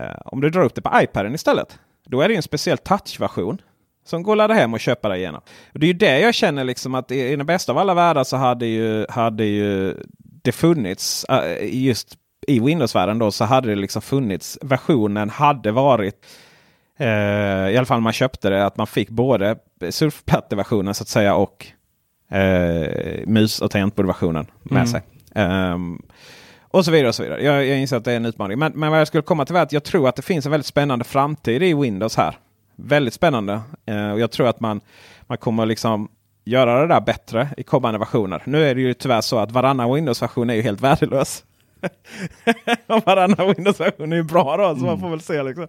Eh, 0.00 0.16
om 0.24 0.40
du 0.40 0.50
drar 0.50 0.64
upp 0.64 0.74
det 0.74 0.82
på 0.82 1.00
iPaden 1.02 1.34
istället. 1.34 1.78
Då 2.06 2.20
är 2.20 2.28
det 2.28 2.34
en 2.34 2.42
speciell 2.42 2.78
touchversion. 2.78 3.60
Som 4.04 4.22
går 4.22 4.32
att 4.32 4.38
ladda 4.38 4.54
hem 4.54 4.74
och 4.74 4.80
köpa 4.80 5.08
där 5.08 5.16
igenom. 5.16 5.40
Och 5.72 5.80
det 5.80 5.86
är 5.86 5.88
ju 5.88 5.98
det 5.98 6.20
jag 6.20 6.34
känner 6.34 6.64
liksom 6.64 6.94
att 6.94 7.10
i, 7.10 7.20
i 7.20 7.36
den 7.36 7.46
bästa 7.46 7.72
av 7.72 7.78
alla 7.78 7.94
världar 7.94 8.24
så 8.24 8.36
hade 8.36 8.66
ju, 8.66 9.06
hade 9.08 9.44
ju 9.44 9.94
det 10.18 10.52
funnits 10.52 11.24
eh, 11.24 11.74
just 11.74 12.18
i 12.46 12.60
Windows-världen 12.60 13.18
då 13.18 13.30
så 13.30 13.44
hade 13.44 13.68
det 13.68 13.74
liksom 13.74 14.02
funnits. 14.02 14.58
Versionen 14.62 15.30
hade 15.30 15.72
varit 15.72 16.26
eh, 16.98 17.06
i 17.70 17.76
alla 17.76 17.86
fall 17.86 18.00
man 18.00 18.12
köpte 18.12 18.50
det 18.50 18.66
att 18.66 18.76
man 18.76 18.86
fick 18.86 19.10
både 19.10 19.56
surfplatteversionen 19.90 20.94
så 20.94 21.02
att 21.02 21.08
säga 21.08 21.34
och 21.34 21.66
eh, 22.30 23.26
mus 23.26 23.60
och 23.60 23.70
tangentbordversionen 23.70 24.46
med 24.62 24.76
mm. 24.76 24.86
sig. 24.86 25.02
Um, 25.34 26.02
och 26.60 26.84
så 26.84 26.90
vidare. 26.90 27.08
och 27.08 27.14
så 27.14 27.22
vidare. 27.22 27.42
Jag, 27.42 27.66
jag 27.66 27.78
inser 27.78 27.96
att 27.96 28.04
det 28.04 28.12
är 28.12 28.16
en 28.16 28.26
utmaning. 28.26 28.58
Men, 28.58 28.72
men 28.72 28.90
vad 28.90 29.00
jag 29.00 29.08
skulle 29.08 29.22
komma 29.22 29.44
till 29.44 29.54
var 29.54 29.62
att 29.62 29.72
jag 29.72 29.84
tror 29.84 30.08
att 30.08 30.16
det 30.16 30.22
finns 30.22 30.46
en 30.46 30.50
väldigt 30.50 30.66
spännande 30.66 31.04
framtid 31.04 31.62
i 31.62 31.74
Windows 31.74 32.16
här. 32.16 32.38
Väldigt 32.76 33.14
spännande. 33.14 33.60
Uh, 33.90 34.10
och 34.12 34.20
jag 34.20 34.30
tror 34.30 34.48
att 34.48 34.60
man, 34.60 34.80
man 35.26 35.38
kommer 35.38 35.66
liksom 35.66 36.08
göra 36.44 36.80
det 36.80 36.86
där 36.86 37.00
bättre 37.00 37.48
i 37.56 37.62
kommande 37.62 37.98
versioner. 37.98 38.42
Nu 38.44 38.64
är 38.64 38.74
det 38.74 38.80
ju 38.80 38.94
tyvärr 38.94 39.20
så 39.20 39.38
att 39.38 39.50
varannan 39.50 39.94
Windows-version 39.94 40.50
är 40.50 40.54
ju 40.54 40.62
helt 40.62 40.80
värdelös. 40.80 41.44
Varannan 42.86 43.54
Windows-version 43.56 44.12
är 44.12 44.16
ju 44.16 44.22
bra 44.22 44.56
då, 44.56 44.62
så 44.62 44.70
mm. 44.70 44.86
man 44.86 45.00
får 45.00 45.10
väl 45.10 45.20
se. 45.20 45.42
Liksom. 45.42 45.66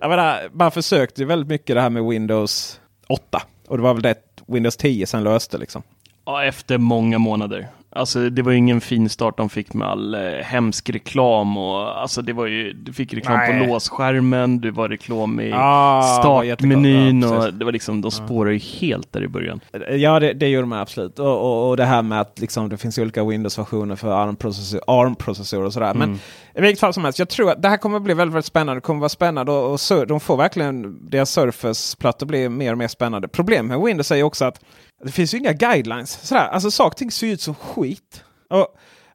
Jag 0.00 0.08
menar, 0.08 0.48
man 0.52 0.70
försökte 0.70 1.20
ju 1.20 1.26
väldigt 1.26 1.48
mycket 1.48 1.76
det 1.76 1.80
här 1.80 1.90
med 1.90 2.04
Windows 2.04 2.80
8. 3.08 3.42
Och 3.68 3.76
det 3.76 3.82
var 3.82 3.94
väl 3.94 4.02
det 4.02 4.14
Windows 4.46 4.76
10 4.76 5.06
sen 5.06 5.24
löste. 5.24 5.58
Liksom. 5.58 5.82
Ja, 6.26 6.44
efter 6.44 6.78
många 6.78 7.18
månader. 7.18 7.68
Alltså 7.90 8.30
det 8.30 8.42
var 8.42 8.52
ju 8.52 8.58
ingen 8.58 8.80
fin 8.80 9.08
start 9.08 9.36
de 9.36 9.48
fick 9.48 9.74
med 9.74 9.88
all 9.88 10.14
eh, 10.14 10.20
hemsk 10.20 10.90
reklam 10.90 11.56
och 11.56 12.00
alltså 12.00 12.22
det 12.22 12.32
var 12.32 12.46
ju, 12.46 12.72
du 12.72 12.92
fick 12.92 13.14
reklam 13.14 13.36
Nej. 13.38 13.60
på 13.60 13.66
låsskärmen, 13.66 14.60
det 14.60 14.70
var 14.70 14.88
reklam 14.88 15.40
i 15.40 15.52
ah, 15.54 16.02
startmenyn 16.02 17.22
ja, 17.22 17.46
och 17.46 17.54
det 17.54 17.64
var 17.64 17.72
liksom, 17.72 18.00
de 18.00 18.10
spårade 18.10 18.54
ju 18.54 18.58
helt 18.58 19.12
där 19.12 19.24
i 19.24 19.28
början. 19.28 19.60
Ja, 19.90 20.20
det, 20.20 20.32
det 20.32 20.48
gjorde 20.48 20.66
man 20.66 20.78
absolut. 20.78 21.18
Och, 21.18 21.40
och, 21.40 21.68
och, 21.68 21.76
det 21.76 21.84
här 21.84 22.02
med 22.02 22.20
att 22.20 22.40
liksom, 22.40 22.68
det 22.68 22.76
finns 22.76 22.98
olika 22.98 23.24
Windows-versioner 23.24 23.96
för 23.96 24.08
ARM-processorer 24.08 24.82
ARM 24.86 25.66
och 25.66 25.72
sådär. 25.72 25.90
Mm. 25.90 25.98
Men 25.98 26.18
i 26.54 26.60
vilket 26.60 26.80
fall 26.80 26.94
som 26.94 27.04
helst, 27.04 27.18
jag 27.18 27.28
tror 27.28 27.50
att 27.50 27.62
det 27.62 27.68
här 27.68 27.76
kommer 27.76 27.96
att 27.96 28.02
bli 28.02 28.14
väldigt, 28.14 28.34
väldigt 28.34 28.46
spännande. 28.46 28.74
Det 28.74 28.80
kommer 28.80 28.98
att 28.98 29.00
vara 29.00 29.08
spännande 29.08 29.52
och, 29.52 29.72
och 29.72 30.06
de 30.06 30.20
får 30.20 30.36
verkligen, 30.36 31.08
deras 31.10 31.30
Surface-plattor 31.30 32.26
blir 32.26 32.48
mer 32.48 32.72
och 32.72 32.78
mer 32.78 32.88
spännande. 32.88 33.28
Problemet 33.28 33.66
med 33.66 33.86
Windows 33.86 34.10
är 34.10 34.16
ju 34.16 34.22
också 34.22 34.44
att 34.44 34.60
det 35.04 35.12
finns 35.12 35.34
ju 35.34 35.38
inga 35.38 35.52
guidelines. 35.52 36.26
Sådär. 36.26 36.48
Alltså 36.48 36.70
saker 36.70 36.90
och 36.90 36.96
ting 36.96 37.10
ser 37.10 37.26
ut 37.26 37.40
som 37.40 37.54
skit. 37.54 38.24
Och, 38.50 38.66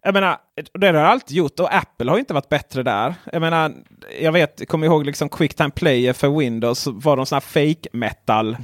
jag 0.03 0.13
menar, 0.13 0.37
det 0.73 0.85
har 0.85 0.93
det 0.93 1.07
alltid 1.07 1.37
gjort 1.37 1.59
och 1.59 1.75
Apple 1.75 2.11
har 2.11 2.19
inte 2.19 2.33
varit 2.33 2.49
bättre 2.49 2.83
där. 2.83 3.15
Jag 3.31 3.41
menar, 3.41 3.73
jag 4.21 4.31
vet, 4.31 4.67
kommer 4.67 4.87
ihåg 4.87 5.05
liksom 5.05 5.29
Quicktime 5.29 5.71
Player 5.71 6.13
för 6.13 6.29
Windows 6.29 6.87
var 6.87 7.17
de 7.17 7.25
här 7.31 7.39
fake 7.39 7.89
metal. 7.93 8.57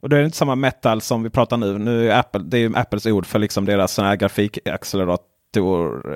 Och 0.00 0.08
det 0.08 0.18
är 0.18 0.24
inte 0.24 0.36
samma 0.36 0.54
metal 0.54 1.00
som 1.00 1.22
vi 1.22 1.30
pratar 1.30 1.56
nu. 1.56 1.78
Nu 1.78 2.10
är 2.10 2.18
Apple, 2.18 2.42
det 2.44 2.58
är 2.58 2.78
Apples 2.78 3.06
ord 3.06 3.26
för 3.26 3.38
liksom 3.38 3.64
deras 3.64 3.92
sån 3.92 4.04
här 4.04 4.16
grafikaccelerator 4.16 5.33
stor 5.54 6.14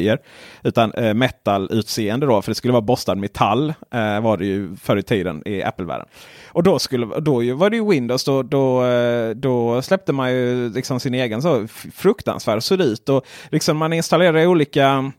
eh, 0.00 0.16
Utan 0.62 0.92
eh, 0.92 1.14
metal-utseende 1.14 2.26
då, 2.26 2.42
för 2.42 2.50
det 2.50 2.54
skulle 2.54 2.72
vara 2.72 2.82
borstad 2.82 3.14
metall 3.14 3.74
eh, 3.94 4.20
var 4.20 4.36
det 4.36 4.46
ju 4.46 4.76
förr 4.76 4.96
i 4.96 5.02
tiden 5.02 5.42
i 5.46 5.62
Apple-världen. 5.62 6.06
Och 6.48 6.62
då, 6.62 6.78
skulle, 6.78 7.20
då 7.20 7.54
var 7.54 7.70
det 7.70 7.76
ju 7.76 7.90
Windows, 7.90 8.24
då, 8.24 8.42
då, 8.42 8.84
eh, 8.84 9.30
då 9.30 9.82
släppte 9.82 10.12
man 10.12 10.32
ju 10.32 10.70
liksom 10.70 11.00
sin 11.00 11.14
egen 11.14 11.42
så 11.42 11.66
fruktansvärd 11.94 12.62
såg 12.62 12.80
ut. 12.80 13.08
Och 13.08 13.24
liksom 13.50 13.76
man 13.76 13.92
installerade 13.92 14.46
olika 14.46 15.12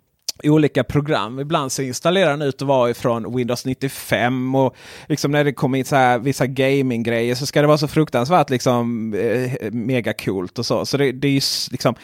olika 0.43 0.83
program. 0.83 1.39
Ibland 1.39 1.71
så 1.71 1.81
installerar 1.81 2.29
den 2.29 2.41
ut 2.41 2.61
att 2.61 2.67
vara 2.67 2.89
ifrån 2.89 3.35
Windows 3.35 3.65
95 3.65 4.55
och 4.55 4.75
liksom 5.07 5.31
när 5.31 5.43
det 5.43 5.53
kommer 5.53 5.77
in 5.77 5.85
så 5.85 5.95
här, 5.95 6.19
vissa 6.19 6.47
gaming-grejer 6.47 7.35
så 7.35 7.45
ska 7.45 7.61
det 7.61 7.67
vara 7.67 7.77
så 7.77 7.87
fruktansvärt 7.87 8.49
liksom 8.49 9.13
eh, 9.13 9.71
mega 9.71 10.13
coolt 10.13 10.59
och 10.59 10.65
så. 10.65 10.85
Så 10.85 10.97
det, 10.97 11.11
det 11.11 11.27
är 11.27 11.31
ju 11.31 11.41
liksom 11.71 11.95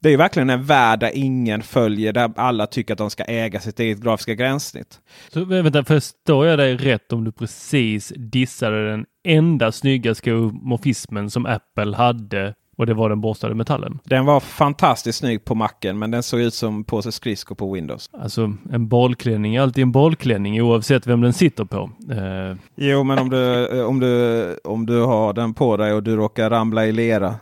det 0.00 0.12
är 0.12 0.16
verkligen 0.16 0.50
en 0.50 0.64
värld 0.64 1.00
där 1.00 1.10
ingen 1.14 1.62
följer, 1.62 2.12
där 2.12 2.32
alla 2.36 2.66
tycker 2.66 2.94
att 2.94 2.98
de 2.98 3.10
ska 3.10 3.24
äga 3.24 3.60
sitt 3.60 3.80
eget 3.80 4.00
grafiska 4.00 4.34
gränssnitt. 4.34 5.00
Så 5.32 5.44
vänta, 5.44 5.84
förstår 5.84 6.46
jag 6.46 6.58
dig 6.58 6.76
rätt 6.76 7.12
om 7.12 7.24
du 7.24 7.32
precis 7.32 8.12
dissade 8.16 8.90
den 8.90 9.06
enda 9.24 9.72
snygga 9.72 10.14
skomorfismen 10.14 11.30
som 11.30 11.46
Apple 11.46 11.96
hade 11.96 12.54
och 12.76 12.86
det 12.86 12.94
var 12.94 13.08
den 13.08 13.20
borstade 13.20 13.54
metallen? 13.54 13.98
Den 14.04 14.24
var 14.24 14.40
fantastiskt 14.40 15.18
snygg 15.18 15.44
på 15.44 15.54
macken 15.54 15.98
men 15.98 16.10
den 16.10 16.22
såg 16.22 16.40
ut 16.40 16.54
som 16.54 16.84
på 16.84 17.02
sig 17.02 17.12
skridskor 17.12 17.54
på 17.54 17.72
Windows. 17.72 18.10
Alltså 18.12 18.52
en 18.72 18.88
bollklänning 18.88 19.56
är 19.56 19.60
alltid 19.60 19.82
en 19.82 19.92
bollklänning 19.92 20.62
oavsett 20.62 21.06
vem 21.06 21.20
den 21.20 21.32
sitter 21.32 21.64
på. 21.64 21.90
Uh... 22.10 22.56
Jo 22.74 23.04
men 23.04 23.18
om 23.18 23.30
du, 23.30 23.82
om, 23.84 24.00
du, 24.00 24.56
om 24.64 24.86
du 24.86 25.00
har 25.00 25.32
den 25.32 25.54
på 25.54 25.76
dig 25.76 25.92
och 25.92 26.02
du 26.02 26.16
råkar 26.16 26.50
ramla 26.50 26.86
i 26.86 26.92
lera 26.92 27.34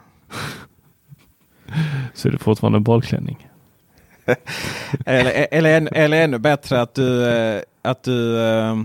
så 2.14 2.28
är 2.28 2.32
det 2.32 2.38
fortfarande 2.38 2.76
en 2.76 2.82
bollklänning. 2.82 3.48
eller, 5.06 5.46
eller, 5.50 5.88
eller 5.92 6.24
ännu 6.24 6.38
bättre 6.38 6.80
att 6.80 6.94
du, 6.94 7.26
eh, 7.28 7.60
att 7.82 8.02
du 8.02 8.40
äh, 8.40 8.76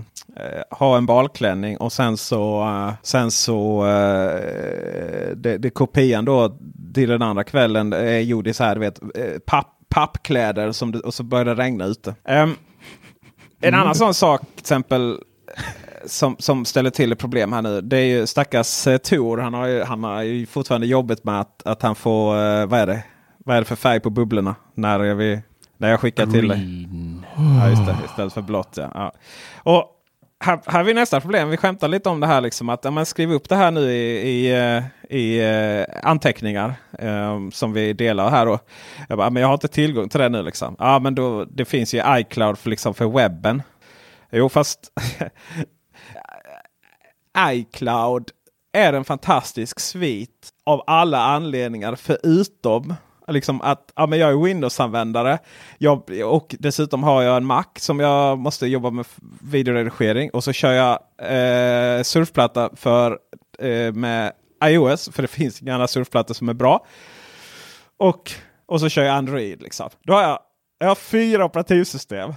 har 0.70 0.98
en 0.98 1.06
balklänning 1.06 1.76
och 1.76 1.92
sen 1.92 2.16
så, 2.16 2.62
äh, 2.62 2.92
sen 3.02 3.30
så 3.30 3.86
äh, 3.86 5.36
det, 5.36 5.58
det 5.58 5.70
kopian 5.70 6.24
då 6.24 6.58
till 6.94 7.08
den 7.08 7.22
andra 7.22 7.44
kvällen 7.44 7.92
är 7.92 8.18
gjord 8.18 8.46
i 8.46 8.52
så 8.52 8.64
här, 8.64 8.74
du 8.74 8.80
vet, 8.80 9.00
papp, 9.46 9.66
pappkläder 9.88 10.72
som 10.72 10.92
det, 10.92 11.00
och 11.00 11.14
så 11.14 11.22
börjar 11.22 11.44
det 11.44 11.54
regna 11.54 11.84
ute. 11.84 12.14
Um, 12.24 12.56
en 13.60 13.74
annan 13.74 13.94
sån 13.94 14.14
sak 14.14 14.40
till 14.40 14.60
exempel 14.60 15.18
som, 16.04 16.36
som 16.38 16.64
ställer 16.64 16.90
till 16.90 17.16
problem 17.16 17.52
här 17.52 17.62
nu. 17.62 17.80
Det 17.80 17.96
är 17.96 18.04
ju 18.04 18.26
stackars 18.26 18.86
eh, 18.86 18.96
Tor. 18.96 19.38
Han 19.38 19.54
har 19.54 19.66
ju, 19.66 19.82
han 19.82 20.04
har 20.04 20.22
ju 20.22 20.46
fortfarande 20.46 20.86
jobbet 20.86 21.24
med 21.24 21.40
att, 21.40 21.66
att 21.66 21.82
han 21.82 21.94
får, 21.94 22.34
eh, 22.34 22.66
vad 22.66 22.80
är 22.80 22.86
det? 22.86 23.04
Vad 23.38 23.56
är 23.56 23.60
det 23.60 23.64
för 23.64 23.76
färg 23.76 24.00
på 24.00 24.10
bubblorna? 24.10 24.54
När 24.74 25.04
jag, 25.04 25.40
när 25.76 25.90
jag 25.90 26.00
skickar 26.00 26.26
till 26.26 26.48
dig. 26.48 26.86
Ja, 27.36 27.68
just 27.68 27.86
det, 27.86 27.96
istället 28.04 28.32
för 28.32 28.42
blått. 28.42 28.76
Ja. 28.76 28.90
ja. 28.94 29.12
Och 29.62 29.96
här, 30.44 30.60
här 30.66 30.78
har 30.78 30.84
vi 30.84 30.94
nästa 30.94 31.20
problem. 31.20 31.48
Vi 31.50 31.56
skämtar 31.56 31.88
lite 31.88 32.08
om 32.08 32.20
det 32.20 32.26
här. 32.26 32.40
Liksom, 32.40 32.68
att 32.68 32.84
ja, 32.84 32.90
man 32.90 33.06
skriver 33.06 33.34
upp 33.34 33.48
det 33.48 33.56
här 33.56 33.70
nu 33.70 33.92
i, 33.92 34.30
i, 34.30 34.50
eh, 34.50 35.16
i 35.16 35.42
uh, 35.42 35.86
anteckningar 36.02 36.74
um, 36.98 37.52
som 37.52 37.72
vi 37.72 37.92
delar 37.92 38.30
här. 38.30 38.46
Då. 38.46 38.58
Jag, 39.08 39.18
bara, 39.18 39.30
men 39.30 39.40
jag 39.40 39.48
har 39.48 39.54
inte 39.54 39.68
tillgång 39.68 40.08
till 40.08 40.20
det 40.20 40.28
nu. 40.28 40.42
Liksom. 40.42 40.76
Ja, 40.78 40.98
men 40.98 41.14
då, 41.14 41.44
det 41.44 41.64
finns 41.64 41.94
ju 41.94 42.02
iCloud 42.06 42.58
för, 42.58 42.70
liksom, 42.70 42.94
för 42.94 43.08
webben. 43.08 43.62
Jo, 44.30 44.48
fast 44.48 44.80
iCloud 47.38 48.30
är 48.72 48.92
en 48.92 49.04
fantastisk 49.04 49.80
svit 49.80 50.50
av 50.64 50.82
alla 50.86 51.18
anledningar 51.18 51.94
förutom 51.94 52.94
liksom 53.32 53.60
att 53.60 53.92
ja, 53.96 54.06
men 54.06 54.18
jag 54.18 54.30
är 54.30 54.44
Windows-användare. 54.44 55.38
Jag, 55.78 56.10
och 56.24 56.56
dessutom 56.58 57.02
har 57.02 57.22
jag 57.22 57.36
en 57.36 57.44
Mac 57.44 57.64
som 57.76 58.00
jag 58.00 58.38
måste 58.38 58.66
jobba 58.66 58.90
med 58.90 59.06
videoredigering. 59.42 60.30
Och 60.30 60.44
så 60.44 60.52
kör 60.52 60.72
jag 60.72 60.92
eh, 61.18 62.02
surfplatta 62.02 62.70
för, 62.76 63.18
eh, 63.58 63.92
med 63.92 64.32
iOS. 64.64 65.10
För 65.12 65.22
det 65.22 65.28
finns 65.28 65.62
inga 65.62 65.74
andra 65.74 65.88
surfplattor 65.88 66.34
som 66.34 66.48
är 66.48 66.54
bra. 66.54 66.86
Och, 67.96 68.32
och 68.66 68.80
så 68.80 68.88
kör 68.88 69.02
jag 69.02 69.14
Android. 69.14 69.62
Liksom. 69.62 69.90
Då 70.02 70.12
har 70.12 70.22
jag, 70.22 70.38
jag 70.78 70.88
har 70.88 70.94
fyra 70.94 71.44
operativsystem. 71.44 72.34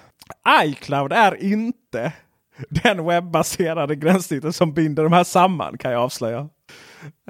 iCloud 0.63 1.11
är 1.11 1.43
inte 1.43 2.13
den 2.69 3.05
webbaserade 3.05 3.95
gränssnittet 3.95 4.55
som 4.55 4.73
binder 4.73 5.03
de 5.03 5.13
här 5.13 5.23
samman 5.23 5.77
kan 5.77 5.91
jag 5.91 6.01
avslöja. 6.01 6.39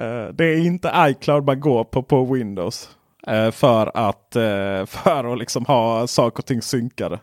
Uh, 0.02 0.34
det 0.34 0.46
är 0.46 0.58
inte 0.58 0.92
iCloud 0.96 1.46
man 1.46 1.60
går 1.60 1.84
på 1.84 2.04
på 2.04 2.26
Windows. 2.26 2.90
Uh, 3.32 3.52
för 3.52 3.92
att, 3.94 4.36
uh, 4.36 4.86
för 4.86 5.34
att 5.34 5.40
liksom 5.40 5.66
ha 5.66 6.08
saker 6.08 6.40
och 6.40 6.46
ting 6.46 6.62
synkade. 6.62 7.20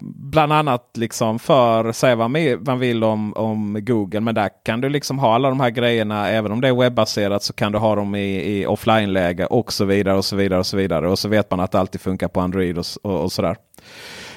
bland 0.00 0.52
annat 0.52 0.90
liksom 0.96 1.38
för, 1.38 1.92
säga 1.92 2.16
vad 2.16 2.30
man 2.66 2.78
vill 2.78 3.04
om, 3.04 3.32
om 3.32 3.78
Google. 3.80 4.20
Men 4.20 4.34
där 4.34 4.50
kan 4.64 4.80
du 4.80 4.88
liksom 4.88 5.18
ha 5.18 5.34
alla 5.34 5.48
de 5.48 5.60
här 5.60 5.70
grejerna. 5.70 6.28
Även 6.28 6.52
om 6.52 6.60
det 6.60 6.68
är 6.68 6.74
webbaserat 6.74 7.42
så 7.42 7.52
kan 7.52 7.72
du 7.72 7.78
ha 7.78 7.94
dem 7.94 8.14
i, 8.14 8.58
i 8.60 8.66
offline-läge 8.66 9.46
och 9.46 9.72
så 9.72 9.84
vidare. 9.84 10.16
Och 10.16 10.24
så 10.24 10.36
vidare 10.36 10.58
och 10.58 10.66
så 10.66 10.76
vidare. 10.76 11.08
Och 11.08 11.18
så 11.18 11.28
vet 11.28 11.50
man 11.50 11.60
att 11.60 11.72
det 11.72 11.80
alltid 11.80 12.00
funkar 12.00 12.28
på 12.28 12.40
Android 12.40 12.78
och, 12.78 12.86
och, 13.02 13.22
och 13.22 13.32
sådär. 13.32 13.56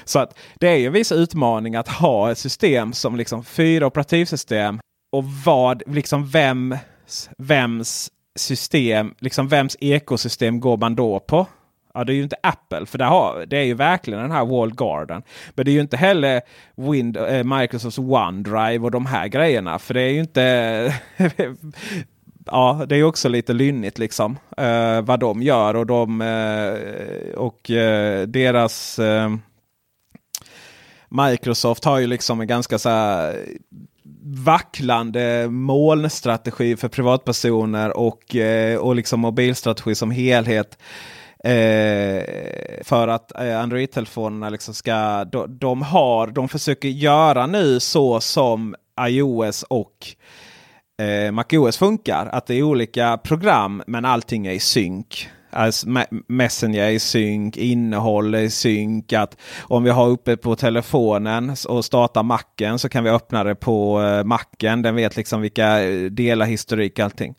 Så 0.08 0.18
att 0.18 0.38
det 0.54 0.68
är 0.68 0.76
ju 0.76 0.90
vissa 0.90 1.14
utmaningar 1.14 1.80
att 1.80 1.88
ha 1.88 2.30
ett 2.30 2.38
system 2.38 2.92
som 2.92 3.16
liksom 3.16 3.44
fyra 3.44 3.86
operativsystem. 3.86 4.80
Och 5.12 5.24
vad, 5.24 5.82
liksom 5.86 6.26
vem, 6.26 6.76
vems 7.38 8.10
system, 8.36 9.14
liksom 9.18 9.48
vems 9.48 9.76
ekosystem 9.80 10.60
går 10.60 10.76
man 10.76 10.94
då 10.94 11.20
på? 11.20 11.46
Ja, 11.94 12.04
det 12.04 12.12
är 12.12 12.14
ju 12.14 12.22
inte 12.22 12.36
Apple, 12.42 12.86
för 12.86 12.98
det, 12.98 13.04
har, 13.04 13.46
det 13.46 13.56
är 13.56 13.62
ju 13.62 13.74
verkligen 13.74 14.20
den 14.20 14.30
här 14.30 14.44
Walled 14.44 14.76
Garden. 14.76 15.22
Men 15.54 15.64
det 15.64 15.70
är 15.70 15.72
ju 15.72 15.80
inte 15.80 15.96
heller 15.96 16.40
Wind, 16.76 17.16
eh, 17.16 17.44
Microsofts 17.44 17.98
OneDrive 17.98 18.78
och 18.78 18.90
de 18.90 19.06
här 19.06 19.28
grejerna. 19.28 19.78
För 19.78 19.94
det 19.94 20.02
är 20.02 20.10
ju 20.10 20.20
inte... 20.20 20.94
ja, 22.46 22.84
det 22.88 22.96
är 22.96 23.02
också 23.02 23.28
lite 23.28 23.52
lynnigt 23.52 23.98
liksom. 23.98 24.38
Eh, 24.56 25.00
vad 25.00 25.20
de 25.20 25.42
gör 25.42 25.76
och 25.76 25.86
de 25.86 26.20
eh, 26.20 27.38
och 27.38 27.70
eh, 27.70 28.26
deras 28.26 28.98
eh, 28.98 29.30
Microsoft 31.08 31.84
har 31.84 31.98
ju 31.98 32.06
liksom 32.06 32.40
en 32.40 32.46
ganska 32.46 32.78
så 32.78 32.88
här 32.88 33.36
vacklande 34.24 35.48
molnstrategi 35.50 36.76
för 36.76 36.88
privatpersoner 36.88 37.96
och, 37.96 38.36
eh, 38.36 38.78
och 38.78 38.96
liksom 38.96 39.20
mobilstrategi 39.20 39.94
som 39.94 40.10
helhet. 40.10 40.78
Eh, 41.44 42.24
för 42.84 43.08
att 43.08 43.40
eh, 43.40 43.60
Android-telefonerna 43.60 44.50
liksom 44.50 44.74
ska, 44.74 45.24
de, 45.24 45.58
de, 45.58 45.82
har, 45.82 46.26
de 46.26 46.48
försöker 46.48 46.88
göra 46.88 47.46
nu 47.46 47.80
så 47.80 48.20
som 48.20 48.74
iOS 49.08 49.62
och 49.62 50.06
eh, 51.02 51.32
MacOS 51.32 51.76
funkar. 51.78 52.26
Att 52.26 52.46
det 52.46 52.54
är 52.54 52.62
olika 52.62 53.18
program 53.18 53.82
men 53.86 54.04
allting 54.04 54.46
är 54.46 54.52
i 54.52 54.60
synk. 54.60 55.28
Alltså, 55.50 55.86
Messenger 56.28 56.82
är 56.82 56.90
i 56.90 56.98
synk, 56.98 57.56
innehåll 57.56 58.34
är 58.34 58.38
i 58.38 58.50
synk. 58.50 59.12
Att 59.12 59.36
om 59.60 59.84
vi 59.84 59.90
har 59.90 60.08
uppe 60.08 60.36
på 60.36 60.56
telefonen 60.56 61.56
och 61.68 61.84
startar 61.84 62.22
macken 62.22 62.78
så 62.78 62.88
kan 62.88 63.04
vi 63.04 63.10
öppna 63.10 63.44
det 63.44 63.54
på 63.54 64.02
eh, 64.02 64.24
macken. 64.24 64.82
Den 64.82 64.94
vet 64.94 65.16
liksom 65.16 65.40
vilka 65.40 65.82
eh, 65.84 66.04
delar, 66.04 66.46
historik, 66.46 66.98
allting. 66.98 67.34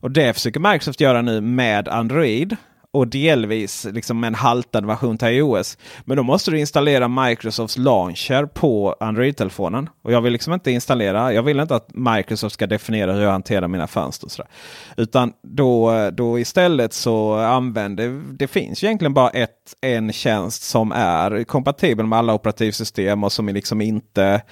Och 0.00 0.10
det 0.10 0.32
försöker 0.32 0.60
Microsoft 0.60 1.00
göra 1.00 1.22
nu 1.22 1.40
med 1.40 1.88
Android 1.88 2.56
och 2.96 3.08
delvis 3.08 3.84
liksom 3.84 4.24
en 4.24 4.34
haltad 4.34 4.86
version 4.86 5.18
till 5.18 5.28
iOS. 5.28 5.78
Men 6.04 6.16
då 6.16 6.22
måste 6.22 6.50
du 6.50 6.58
installera 6.58 7.08
Microsofts 7.08 7.78
launcher 7.78 8.46
på 8.46 8.96
Android-telefonen. 9.00 9.88
Och 10.02 10.12
jag 10.12 10.20
vill 10.20 10.32
liksom 10.32 10.52
inte 10.52 10.70
installera. 10.70 11.32
Jag 11.32 11.42
vill 11.42 11.60
inte 11.60 11.76
att 11.76 11.94
Microsoft 11.94 12.54
ska 12.54 12.66
definiera 12.66 13.12
hur 13.12 13.22
jag 13.22 13.30
hanterar 13.30 13.68
mina 13.68 13.86
fönster. 13.86 14.28
sådär. 14.28 14.50
Utan 14.96 15.32
då, 15.42 15.92
då 16.10 16.38
istället 16.38 16.92
så 16.92 17.34
använder 17.34 18.22
det 18.38 18.46
finns 18.46 18.82
ju 18.82 18.86
egentligen 18.86 19.14
bara 19.14 19.30
ett, 19.30 19.74
en 19.80 20.12
tjänst 20.12 20.62
som 20.62 20.92
är 20.92 21.44
kompatibel 21.44 22.06
med 22.06 22.18
alla 22.18 22.34
operativsystem 22.34 23.24
och 23.24 23.32
som 23.32 23.48
är 23.48 23.52
liksom 23.52 23.80
inte 23.80 24.42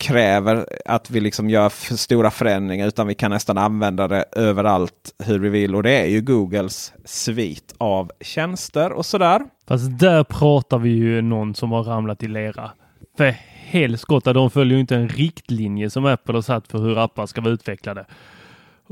kräver 0.00 0.66
att 0.84 1.10
vi 1.10 1.20
liksom 1.20 1.50
gör 1.50 1.68
för 1.68 1.94
stora 1.94 2.30
förändringar 2.30 2.86
utan 2.86 3.06
vi 3.06 3.14
kan 3.14 3.30
nästan 3.30 3.58
använda 3.58 4.08
det 4.08 4.24
överallt 4.32 5.14
hur 5.24 5.38
vi 5.38 5.48
vill. 5.48 5.74
Och 5.74 5.82
det 5.82 5.90
är 5.90 6.06
ju 6.06 6.20
Googles 6.20 6.92
svit 7.04 7.74
av 7.78 8.10
tjänster 8.20 8.92
och 8.92 9.06
sådär. 9.06 9.42
Fast 9.68 9.98
där 9.98 10.24
pratar 10.24 10.78
vi 10.78 10.90
ju 10.90 11.22
någon 11.22 11.54
som 11.54 11.72
har 11.72 11.82
ramlat 11.82 12.22
i 12.22 12.28
lera. 12.28 12.70
För 13.16 13.34
helskotta, 13.70 14.32
de 14.32 14.50
följer 14.50 14.74
ju 14.74 14.80
inte 14.80 14.96
en 14.96 15.08
riktlinje 15.08 15.90
som 15.90 16.06
Apple 16.06 16.34
har 16.34 16.42
satt 16.42 16.68
för 16.68 16.78
hur 16.78 16.98
appar 16.98 17.26
ska 17.26 17.40
vara 17.40 17.52
utvecklade. 17.52 18.06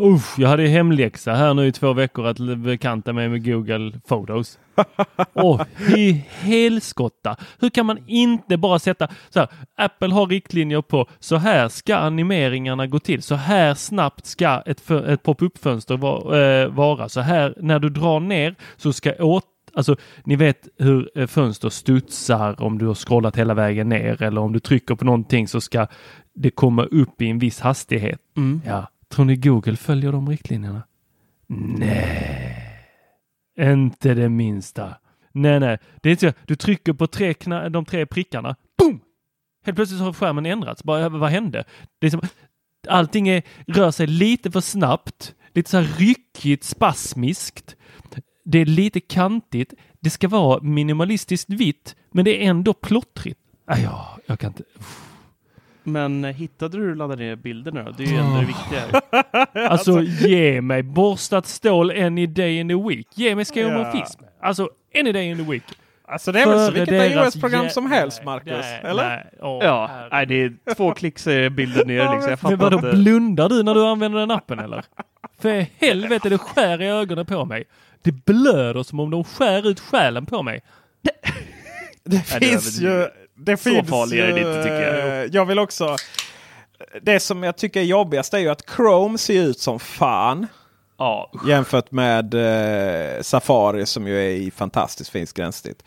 Usch, 0.00 0.38
jag 0.38 0.48
hade 0.48 0.66
hemläxa 0.66 1.34
här 1.34 1.54
nu 1.54 1.66
i 1.66 1.72
två 1.72 1.92
veckor 1.92 2.26
att 2.26 2.38
bekanta 2.58 3.12
mig 3.12 3.28
med 3.28 3.44
Google 3.44 3.92
Photos. 4.08 4.58
Åh, 5.34 5.62
i 5.96 6.24
helskotta! 6.28 7.36
Hur 7.60 7.70
kan 7.70 7.86
man 7.86 7.98
inte 8.06 8.56
bara 8.56 8.78
sätta 8.78 9.08
så 9.30 9.40
här, 9.40 9.48
Apple 9.76 10.14
har 10.14 10.26
riktlinjer 10.26 10.82
på 10.82 11.08
så 11.18 11.36
här 11.36 11.68
ska 11.68 11.96
animeringarna 11.96 12.86
gå 12.86 12.98
till. 12.98 13.22
Så 13.22 13.34
här 13.34 13.74
snabbt 13.74 14.26
ska 14.26 14.62
ett, 14.66 14.90
ett 14.90 15.22
pop-up-fönster 15.22 15.96
va, 15.96 16.38
äh, 16.38 16.68
vara. 16.68 17.08
Så 17.08 17.20
här 17.20 17.54
när 17.56 17.78
du 17.78 17.88
drar 17.88 18.20
ner 18.20 18.54
så 18.76 18.92
ska 18.92 19.24
åt 19.24 19.44
Alltså, 19.74 19.96
ni 20.24 20.36
vet 20.36 20.68
hur 20.78 21.10
eh, 21.14 21.26
fönster 21.26 21.68
studsar 21.68 22.62
om 22.62 22.78
du 22.78 22.86
har 22.86 22.94
scrollat 22.94 23.36
hela 23.36 23.54
vägen 23.54 23.88
ner 23.88 24.22
eller 24.22 24.40
om 24.40 24.52
du 24.52 24.60
trycker 24.60 24.94
på 24.94 25.04
någonting 25.04 25.48
så 25.48 25.60
ska 25.60 25.86
det 26.34 26.50
komma 26.50 26.84
upp 26.84 27.22
i 27.22 27.30
en 27.30 27.38
viss 27.38 27.60
hastighet. 27.60 28.20
Mm. 28.36 28.62
Ja, 28.66 28.86
Tror 29.10 29.24
ni 29.24 29.36
Google 29.36 29.76
följer 29.76 30.12
de 30.12 30.28
riktlinjerna? 30.28 30.82
Nej, 31.46 32.86
inte 33.58 34.14
det 34.14 34.28
minsta. 34.28 34.94
Nej, 35.32 35.60
nej, 35.60 35.78
det 36.02 36.08
är 36.08 36.10
inte 36.10 36.32
så. 36.32 36.38
Du 36.46 36.56
trycker 36.56 36.92
på 36.92 37.06
tre 37.06 37.34
de 37.70 37.84
tre 37.84 38.06
prickarna. 38.06 38.56
Boom! 38.78 39.00
Helt 39.64 39.76
plötsligt 39.76 40.00
har 40.00 40.12
skärmen 40.12 40.46
ändrats. 40.46 40.84
Bara, 40.84 41.08
vad 41.08 41.30
hände? 41.30 41.64
Det 41.98 42.06
är 42.06 42.10
som, 42.10 42.20
allting 42.88 43.28
är, 43.28 43.42
rör 43.66 43.90
sig 43.90 44.06
lite 44.06 44.50
för 44.50 44.60
snabbt, 44.60 45.34
lite 45.52 45.70
så 45.70 45.76
här 45.76 45.98
ryckigt, 45.98 46.64
spasmiskt. 46.64 47.76
Det 48.44 48.58
är 48.58 48.66
lite 48.66 49.00
kantigt. 49.00 49.74
Det 50.00 50.10
ska 50.10 50.28
vara 50.28 50.62
minimalistiskt 50.62 51.50
vitt, 51.50 51.96
men 52.10 52.24
det 52.24 52.44
är 52.44 52.50
ändå 52.50 52.74
plottrigt. 52.74 53.40
Ah, 53.64 53.78
ja, 53.78 54.18
jag 54.26 54.38
kan 54.38 54.50
inte. 54.50 54.64
Uff. 54.78 55.04
Men 55.92 56.24
eh, 56.24 56.34
hittade 56.34 56.78
du 56.78 56.94
laddade 56.94 57.24
ner 57.24 57.36
bilderna 57.36 57.82
då? 57.82 57.92
Det 57.92 58.02
är 58.02 58.06
ju 58.06 58.16
ändå 58.16 58.40
det 58.40 58.46
viktiga. 58.46 59.02
alltså 59.68 60.02
ge 60.02 60.60
mig 60.60 60.82
borstat 60.82 61.46
stål 61.46 61.90
any 61.90 62.26
day 62.26 62.58
in 62.58 62.68
the 62.68 62.88
week. 62.88 63.06
Ge 63.14 63.34
mig 63.34 63.44
skomorfism. 63.44 64.22
Ja. 64.22 64.46
Alltså 64.48 64.68
any 64.94 65.12
day 65.12 65.24
in 65.30 65.36
the 65.36 65.50
week. 65.50 65.64
Alltså 66.10 66.32
det 66.32 66.40
är 66.40 66.46
väl 66.46 66.66
så 66.66 66.72
vilket 66.72 67.12
iOS-program 67.12 67.70
som 67.70 67.86
helst 67.86 68.24
Marcus? 68.24 68.52
Nej, 68.52 68.80
eller? 68.84 69.08
Nej, 69.08 69.26
oh, 69.40 69.64
ja, 69.64 70.08
nej, 70.12 70.26
det 70.26 70.34
är 70.42 70.74
två 70.74 70.92
klicks 70.94 71.26
är 71.26 71.50
bilden 71.50 71.86
ner. 71.86 72.12
Liksom. 72.12 72.30
Jag 72.30 72.50
men 72.50 72.58
vadå, 72.58 72.76
inte. 72.76 72.90
blundar 72.90 73.48
du 73.48 73.62
när 73.62 73.74
du 73.74 73.86
använder 73.86 74.18
den 74.18 74.30
appen 74.30 74.58
eller? 74.58 74.84
För 75.38 75.66
helvete, 75.80 76.28
det 76.28 76.38
skär 76.38 76.82
i 76.82 76.88
ögonen 76.88 77.26
på 77.26 77.44
mig. 77.44 77.64
Det 78.02 78.12
blöder 78.12 78.82
som 78.82 79.00
om 79.00 79.10
de 79.10 79.24
skär 79.24 79.68
ut 79.68 79.80
själen 79.80 80.26
på 80.26 80.42
mig. 80.42 80.60
Det 82.04 82.18
finns 82.18 82.80
ju 82.80 83.06
det 83.38 83.56
så 83.56 83.70
finns, 83.70 83.88
farlig 83.88 84.18
är 84.18 84.26
det 84.26 84.40
inte 84.40 84.62
tycker 84.62 84.82
jag. 84.82 85.24
Eh, 85.24 85.30
jag 85.32 85.46
vill 85.46 85.58
också... 85.58 85.96
Det 87.02 87.20
som 87.20 87.42
jag 87.42 87.56
tycker 87.56 87.80
är 87.80 87.84
jobbigast 87.84 88.34
är 88.34 88.38
ju 88.38 88.48
att 88.48 88.70
Chrome 88.76 89.18
ser 89.18 89.42
ut 89.42 89.58
som 89.58 89.80
fan. 89.80 90.46
Ja. 90.98 91.32
Jämfört 91.46 91.90
med 91.90 92.34
eh, 92.34 93.22
Safari 93.22 93.86
som 93.86 94.06
ju 94.06 94.18
är 94.18 94.30
i 94.30 94.50
fantastiskt 94.50 95.10
fint 95.10 95.32
gränssnitt. 95.32 95.82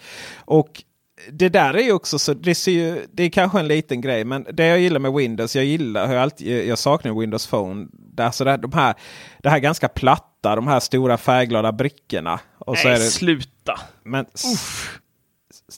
Och 0.45 0.83
det 1.31 1.49
där 1.49 1.73
är 1.73 1.83
ju 1.83 1.91
också 1.91 2.19
så. 2.19 2.33
Det, 2.33 2.55
ser 2.55 2.71
ju, 2.71 3.05
det 3.11 3.23
är 3.23 3.29
kanske 3.29 3.59
en 3.59 3.67
liten 3.67 4.01
grej. 4.01 4.23
Men 4.23 4.45
det 4.53 4.65
jag 4.65 4.79
gillar 4.79 4.99
med 4.99 5.13
Windows. 5.13 5.55
Jag 5.55 5.65
gillar 5.65 6.13
jag, 6.13 6.21
alltid, 6.21 6.67
jag 6.67 6.77
saknar 6.77 7.19
Windows 7.19 7.47
Phone. 7.47 7.87
Där, 7.93 8.31
så 8.31 8.43
där, 8.43 8.57
de 8.57 8.73
här, 8.73 8.95
det 9.39 9.49
här 9.49 9.59
ganska 9.59 9.87
platta. 9.87 10.55
De 10.55 10.67
här 10.67 10.79
stora 10.79 11.17
färgglada 11.17 11.71
brickorna. 11.71 12.39
Och 12.57 12.73
Nej, 12.73 12.83
så 12.83 12.87
är 12.89 12.93
det, 12.93 12.99
sluta! 12.99 13.79
Men, 14.03 14.25
Uff 14.25 15.00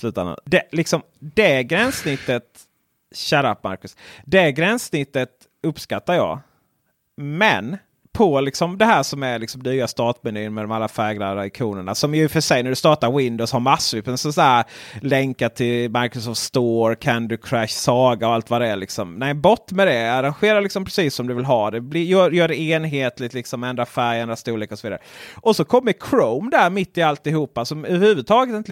slutändan. 0.03 0.37
Det, 0.45 0.63
liksom, 0.71 1.01
det 1.19 1.63
gränssnittet, 1.63 2.43
shut 3.15 3.45
up 3.45 3.63
Marcus. 3.63 3.97
Det 4.25 4.51
gränssnittet 4.51 5.29
uppskattar 5.63 6.13
jag. 6.13 6.39
Men 7.17 7.77
på 8.13 8.41
liksom 8.41 8.77
det 8.77 8.85
här 8.85 9.03
som 9.03 9.23
är 9.23 9.39
liksom 9.39 9.61
nya 9.61 9.87
startmenyn 9.87 10.53
med 10.53 10.63
de 10.63 10.71
alla 10.71 10.87
färgglada 10.87 11.45
ikonerna. 11.45 11.95
Som 11.95 12.15
ju 12.15 12.29
för 12.29 12.41
sig 12.41 12.63
när 12.63 12.69
du 12.69 12.75
startar 12.75 13.11
Windows 13.11 13.51
har 13.51 13.59
massor 13.59 14.09
av 14.09 14.15
sådär 14.15 14.63
länkar 15.01 15.49
till 15.49 15.91
Microsoft 15.91 16.41
Store, 16.41 16.95
Candy 16.95 17.37
Crush, 17.37 17.73
Saga 17.73 18.27
och 18.27 18.33
allt 18.33 18.49
vad 18.49 18.61
det 18.61 18.67
är. 18.67 18.75
Liksom. 18.75 19.15
Nej, 19.15 19.33
bort 19.33 19.71
med 19.71 19.87
det. 19.87 20.13
Arrangera 20.13 20.59
liksom 20.59 20.85
precis 20.85 21.15
som 21.15 21.27
du 21.27 21.33
vill 21.33 21.45
ha 21.45 21.71
det. 21.71 21.81
Bli, 21.81 22.03
gör, 22.03 22.31
gör 22.31 22.47
det 22.47 22.59
enhetligt, 22.59 23.33
liksom, 23.33 23.63
ändra 23.63 23.85
färg, 23.85 24.19
ändra 24.19 24.35
storlek 24.35 24.71
och 24.71 24.79
så 24.79 24.87
vidare. 24.87 25.01
Och 25.35 25.55
så 25.55 25.65
kommer 25.65 25.93
Chrome 26.09 26.49
där 26.51 26.69
mitt 26.69 26.97
i 26.97 27.01
alltihopa 27.01 27.65
som 27.65 27.85
överhuvudtaget 27.85 28.55
inte 28.55 28.71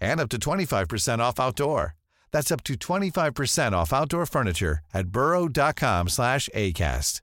and 0.00 0.20
up 0.20 0.28
to 0.28 0.38
25% 0.38 1.18
off 1.18 1.40
outdoor. 1.40 1.94
That's 2.32 2.50
up 2.50 2.62
to 2.64 2.74
25% 2.74 3.72
off 3.72 3.92
outdoor 3.92 4.26
furniture 4.26 4.80
at 4.92 5.06
burrow.com 5.08 6.08
slash 6.08 6.48
ACAST. 6.54 7.22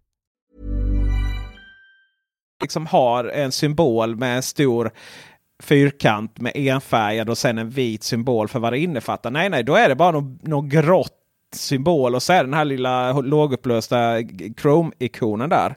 liksom 2.64 2.86
har 2.86 3.26
en 3.26 3.52
symbol 3.52 4.16
med 4.16 4.36
en 4.36 4.44
stor 4.44 4.92
fyrkant 5.64 6.40
med 6.40 6.52
enfärgad 6.56 7.30
och 7.30 7.38
sen 7.38 7.58
en 7.58 7.70
vit 7.70 8.04
symbol 8.04 8.48
för 8.48 8.60
vad 8.60 8.74
det 8.74 8.80
innefattar. 8.80 9.32
Nej, 9.32 9.50
nej, 9.50 9.64
då 9.64 9.76
är 9.76 9.90
det 9.90 9.96
bara 9.96 10.12
någon, 10.12 10.40
någon 10.42 10.70
grått 10.70 11.20
symbol 11.56 12.16
och 12.16 12.24
så 12.24 12.34
är 12.34 12.44
den 12.44 12.54
här 12.54 12.66
lilla 12.66 13.14
lågupplösta 13.14 14.22
Chrome-ikonen 14.62 15.50
där. 15.50 15.76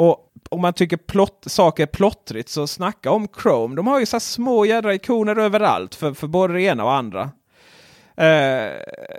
Och 0.00 0.32
om 0.50 0.60
man 0.60 0.72
tycker 0.72 0.96
plott, 0.96 1.44
saker 1.46 1.82
är 1.82 1.86
plottrigt 1.86 2.48
så 2.48 2.66
snacka 2.66 3.10
om 3.10 3.28
Chrome. 3.42 3.76
De 3.76 3.86
har 3.86 4.00
ju 4.00 4.06
så 4.06 4.16
här 4.16 4.20
små 4.20 4.64
jädra 4.64 4.94
ikoner 4.94 5.38
överallt 5.38 5.94
för, 5.94 6.14
för 6.14 6.26
både 6.26 6.54
det 6.54 6.62
ena 6.62 6.84
och 6.84 6.92
andra. 6.92 7.22
Eh, 8.16 8.70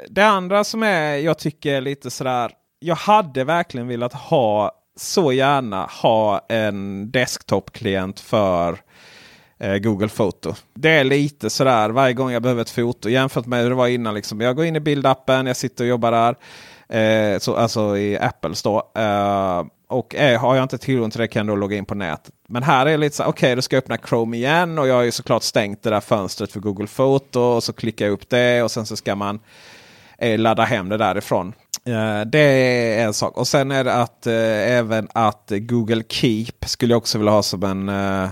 det 0.09 0.21
andra 0.21 0.63
som 0.63 0.84
är 0.84 1.15
jag 1.15 1.38
tycker 1.39 1.82
lite 1.82 2.11
sådär. 2.11 2.51
Jag 2.79 2.95
hade 2.95 3.43
verkligen 3.43 3.88
velat 3.88 4.13
ha 4.13 4.71
så 4.95 5.32
gärna 5.32 5.86
ha 5.86 6.45
en 6.49 7.11
desktop-klient 7.11 8.19
för 8.19 8.77
eh, 9.59 9.77
Google 9.77 10.09
Foto. 10.09 10.53
Det 10.73 10.89
är 10.89 11.03
lite 11.03 11.49
sådär 11.49 11.89
varje 11.89 12.13
gång 12.13 12.32
jag 12.32 12.41
behöver 12.41 12.61
ett 12.61 12.69
foto 12.69 13.09
jämfört 13.09 13.45
med 13.45 13.61
hur 13.63 13.69
det 13.69 13.75
var 13.75 13.88
innan. 13.88 14.13
Liksom. 14.13 14.41
Jag 14.41 14.55
går 14.55 14.65
in 14.65 14.75
i 14.75 14.79
bildappen, 14.79 15.45
jag 15.45 15.57
sitter 15.57 15.84
och 15.84 15.89
jobbar 15.89 16.11
där. 16.11 16.36
Eh, 16.91 17.39
så, 17.39 17.55
alltså 17.55 17.97
i 17.97 18.17
Apples 18.17 18.63
då. 18.63 18.91
Eh, 18.95 19.63
och 19.92 20.16
är, 20.16 20.38
har 20.38 20.56
jag 20.56 20.64
inte 20.64 20.78
tillgång 20.78 21.12
till 21.12 21.22
det 21.22 21.28
kan 21.28 21.48
jag 21.48 21.56
då 21.56 21.60
logga 21.60 21.78
in 21.78 21.86
på 21.86 21.96
nätet. 21.96 22.34
Men 22.48 22.64
här 22.64 22.86
är 22.86 22.92
det 22.92 22.98
lite 22.98 23.16
så 23.16 23.24
okej 23.24 23.32
okay, 23.32 23.56
då 23.56 23.62
ska 23.62 23.76
jag 23.76 23.82
öppna 23.82 23.98
Chrome 23.98 24.38
igen 24.38 24.80
och 24.80 24.88
jag 24.88 24.96
har 24.96 25.02
ju 25.02 25.12
såklart 25.12 25.44
stängt 25.44 25.84
det 25.84 25.89
där 25.89 26.00
fönstret 26.00 26.52
för 26.52 26.60
Google 26.60 26.88
Foto. 26.88 27.39
Och 27.39 27.64
så 27.64 27.74
klickar 27.74 28.06
jag 28.06 28.14
upp 28.14 28.30
det 28.30 28.64
och 28.64 28.72
sen 28.72 28.86
så 28.86 28.96
ska 28.96 29.16
man 29.16 29.39
eh, 30.18 30.39
ladda 30.39 30.64
hem 30.64 30.89
det 30.89 30.98
därifrån. 30.98 31.54
Eh, 31.86 32.22
det 32.26 32.39
är 32.39 33.06
en 33.06 33.14
sak. 33.14 33.38
Och 33.38 33.48
sen 33.48 33.72
är 33.72 33.84
det 33.84 33.94
att 33.94 34.28
eh, 34.28 34.34
även 34.78 35.08
att 35.14 35.52
Google 35.52 36.04
Keep 36.10 36.66
skulle 36.66 36.94
jag 36.94 36.98
också 36.98 37.18
vilja 37.18 37.32
ha 37.32 37.44
som 37.44 37.64
en, 37.64 37.89
eh, 37.89 38.30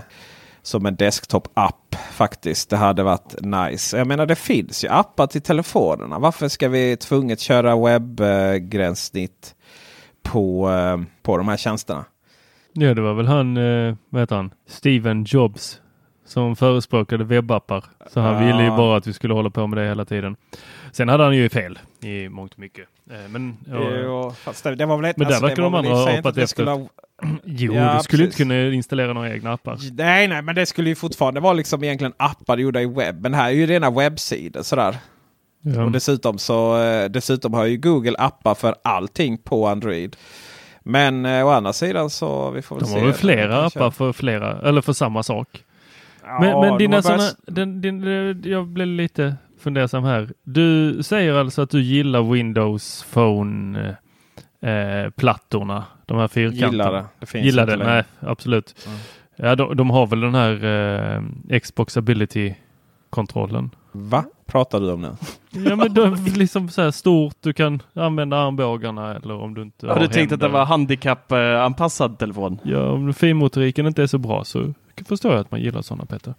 som 0.62 0.86
en 0.86 0.96
desktop-app 0.96 1.96
faktiskt. 2.12 2.70
Det 2.70 2.78
hade 2.78 3.04
varit 3.04 3.36
nice. 3.42 3.98
Jag 3.98 4.08
menar 4.08 4.26
det 4.26 4.36
finns 4.36 4.84
ju 4.84 4.88
appar 4.88 5.28
till 5.28 5.42
telefonerna. 5.42 6.20
Varför 6.20 6.48
ska 6.48 6.70
vi 6.70 6.98
tvunget 6.98 7.40
köra 7.40 7.76
webbgränssnitt 7.76 9.56
på, 10.24 10.70
på 11.24 11.38
de 11.38 11.48
här 11.48 11.58
tjänsterna? 11.58 12.06
Ja, 12.74 12.94
det 12.94 13.02
var 13.02 13.14
väl 13.14 13.28
han, 13.28 13.56
vad 14.10 14.22
heter 14.22 14.36
han, 14.36 14.52
Steven 14.68 15.24
Jobs 15.28 15.82
som 16.26 16.56
förespråkade 16.56 17.24
webbappar. 17.24 17.84
Så 18.08 18.20
han 18.20 18.46
ville 18.46 18.64
ju 18.64 18.70
bara 18.70 18.98
att 18.98 19.08
vi 19.08 19.14
skulle 19.14 19.34
hålla 19.34 19.50
på 19.50 19.68
med 19.68 19.78
det 19.78 19.88
hela 19.88 20.06
tiden. 20.06 20.36
Sen 20.92 21.10
hade 21.10 21.24
han 21.24 21.36
ju 21.36 21.50
fel 21.50 21.80
i 22.04 22.30
mångt 22.30 22.54
och 22.54 22.60
mycket. 22.60 22.88
Men, 23.30 23.58
ja, 23.68 23.92
jo, 24.04 24.32
fast 24.32 24.64
det, 24.64 24.76
det 24.76 24.86
var 24.86 24.98
väl 24.98 25.06
ett, 25.06 25.18
men 25.18 25.28
alltså, 25.28 25.42
där 25.42 25.48
verkar 25.48 25.64
de 25.64 25.76
andra 25.76 25.92
ha 25.92 26.16
hoppat 26.16 26.38
efter. 26.38 26.66
Ha, 26.66 26.76
Jo, 27.44 27.74
Ja, 27.74 27.94
du 27.98 28.04
skulle 28.04 28.24
precis. 28.26 28.40
inte 28.42 28.54
kunna 28.56 28.74
installera 28.76 29.14
några 29.14 29.34
egna 29.34 29.54
appar. 29.54 29.78
Nej, 29.98 30.28
nej, 30.28 30.42
men 30.42 30.56
det 30.56 30.66
skulle 30.66 30.90
ju 30.90 30.96
fortfarande 30.96 31.40
vara 31.40 31.54
liksom 31.54 31.84
egentligen 31.84 32.14
appar 32.18 32.58
gjorda 32.58 32.82
i 32.82 32.86
webben. 32.86 33.34
Här 33.34 33.48
är 33.50 33.54
ju 33.54 33.66
rena 33.66 33.90
webbsidor 33.90 34.62
sådär. 34.62 34.96
Ja. 35.62 35.84
Och 35.84 35.92
dessutom 35.92 36.38
så 36.38 36.82
eh, 36.84 37.10
dessutom 37.10 37.54
har 37.54 37.66
ju 37.66 37.78
Google 37.78 38.16
appar 38.18 38.56
för 38.56 38.76
allting 38.84 39.38
på 39.38 39.68
Android. 39.68 40.16
Men 40.84 41.26
eh, 41.26 41.46
å 41.48 41.50
andra 41.50 41.74
sidan 41.74 42.10
så 42.10 42.52
vi 42.52 42.62
får 42.62 42.76
väl 42.76 42.84
De 42.84 42.90
se. 42.90 43.00
har 43.00 43.06
väl 43.06 43.14
flera 43.14 43.66
appar 43.66 43.92
för 43.92 44.14
flera, 44.14 44.62
eller 44.70 44.82
för 44.82 44.94
samma 44.94 45.24
sak. 45.24 45.64
Ja, 46.26 46.40
men 46.42 46.60
men 46.60 46.78
dina 46.78 46.96
har 46.96 47.02
börjat- 47.04 47.82
din, 47.82 48.04
eh, 48.08 48.52
jag 48.52 48.68
blev 48.68 48.88
lite 48.88 49.36
fundersam 49.60 50.04
här. 50.04 50.30
Du 50.44 51.00
säger 51.04 51.34
alltså 51.34 51.62
att 51.62 51.70
du 51.70 51.82
gillar 51.82 52.22
Windows 52.34 53.06
Phone 53.14 53.80
eh, 54.62 55.12
de 56.06 56.18
här 56.18 56.28
fyrkanterna. 56.28 56.72
Gillar 56.72 56.94
det. 56.94 57.06
Det 57.20 57.26
finns 57.26 57.46
Gillar 57.46 57.66
det, 57.66 57.76
längre. 57.76 57.94
nej 57.94 58.04
absolut. 58.20 58.88
Ja, 59.36 59.56
de, 59.56 59.78
de 59.78 59.90
har 59.90 60.08
väl 60.08 60.22
den 60.22 60.36
här 60.36 60.66
eh, 61.52 61.60
Xbox 61.60 61.98
Ability-kontrollen. 61.98 63.70
Va? 63.92 64.24
Pratar 64.46 64.80
du 64.80 64.92
om 64.92 65.02
nu? 65.02 65.12
Ja 65.52 65.76
men 65.76 65.94
det 65.94 66.02
är 66.02 66.38
liksom 66.38 66.70
så 66.70 66.82
här 66.82 66.92
stort, 66.92 67.36
du 67.42 67.54
kan 67.54 67.82
använda 67.94 68.38
armbågarna 68.38 69.16
eller 69.16 69.34
om 69.34 69.54
du 69.54 69.62
inte 69.62 69.88
Har 69.88 70.00
du 70.00 70.08
tänkt 70.08 70.32
att 70.32 70.40
det 70.40 70.48
var 70.48 70.66
handikappanpassad 70.66 72.20
telefon? 72.20 72.60
Ja, 72.64 72.92
om 72.92 73.14
finmotoriken 73.14 73.86
inte 73.88 74.04
är 74.04 74.08
så 74.08 74.18
bra 74.18 74.44
så 74.44 74.74
förstår 75.08 75.32
jag 75.32 75.42
att 75.42 75.52
man 75.52 75.62
gillar 75.62 75.82
sådana 75.82 76.06
Peter. 76.06 76.34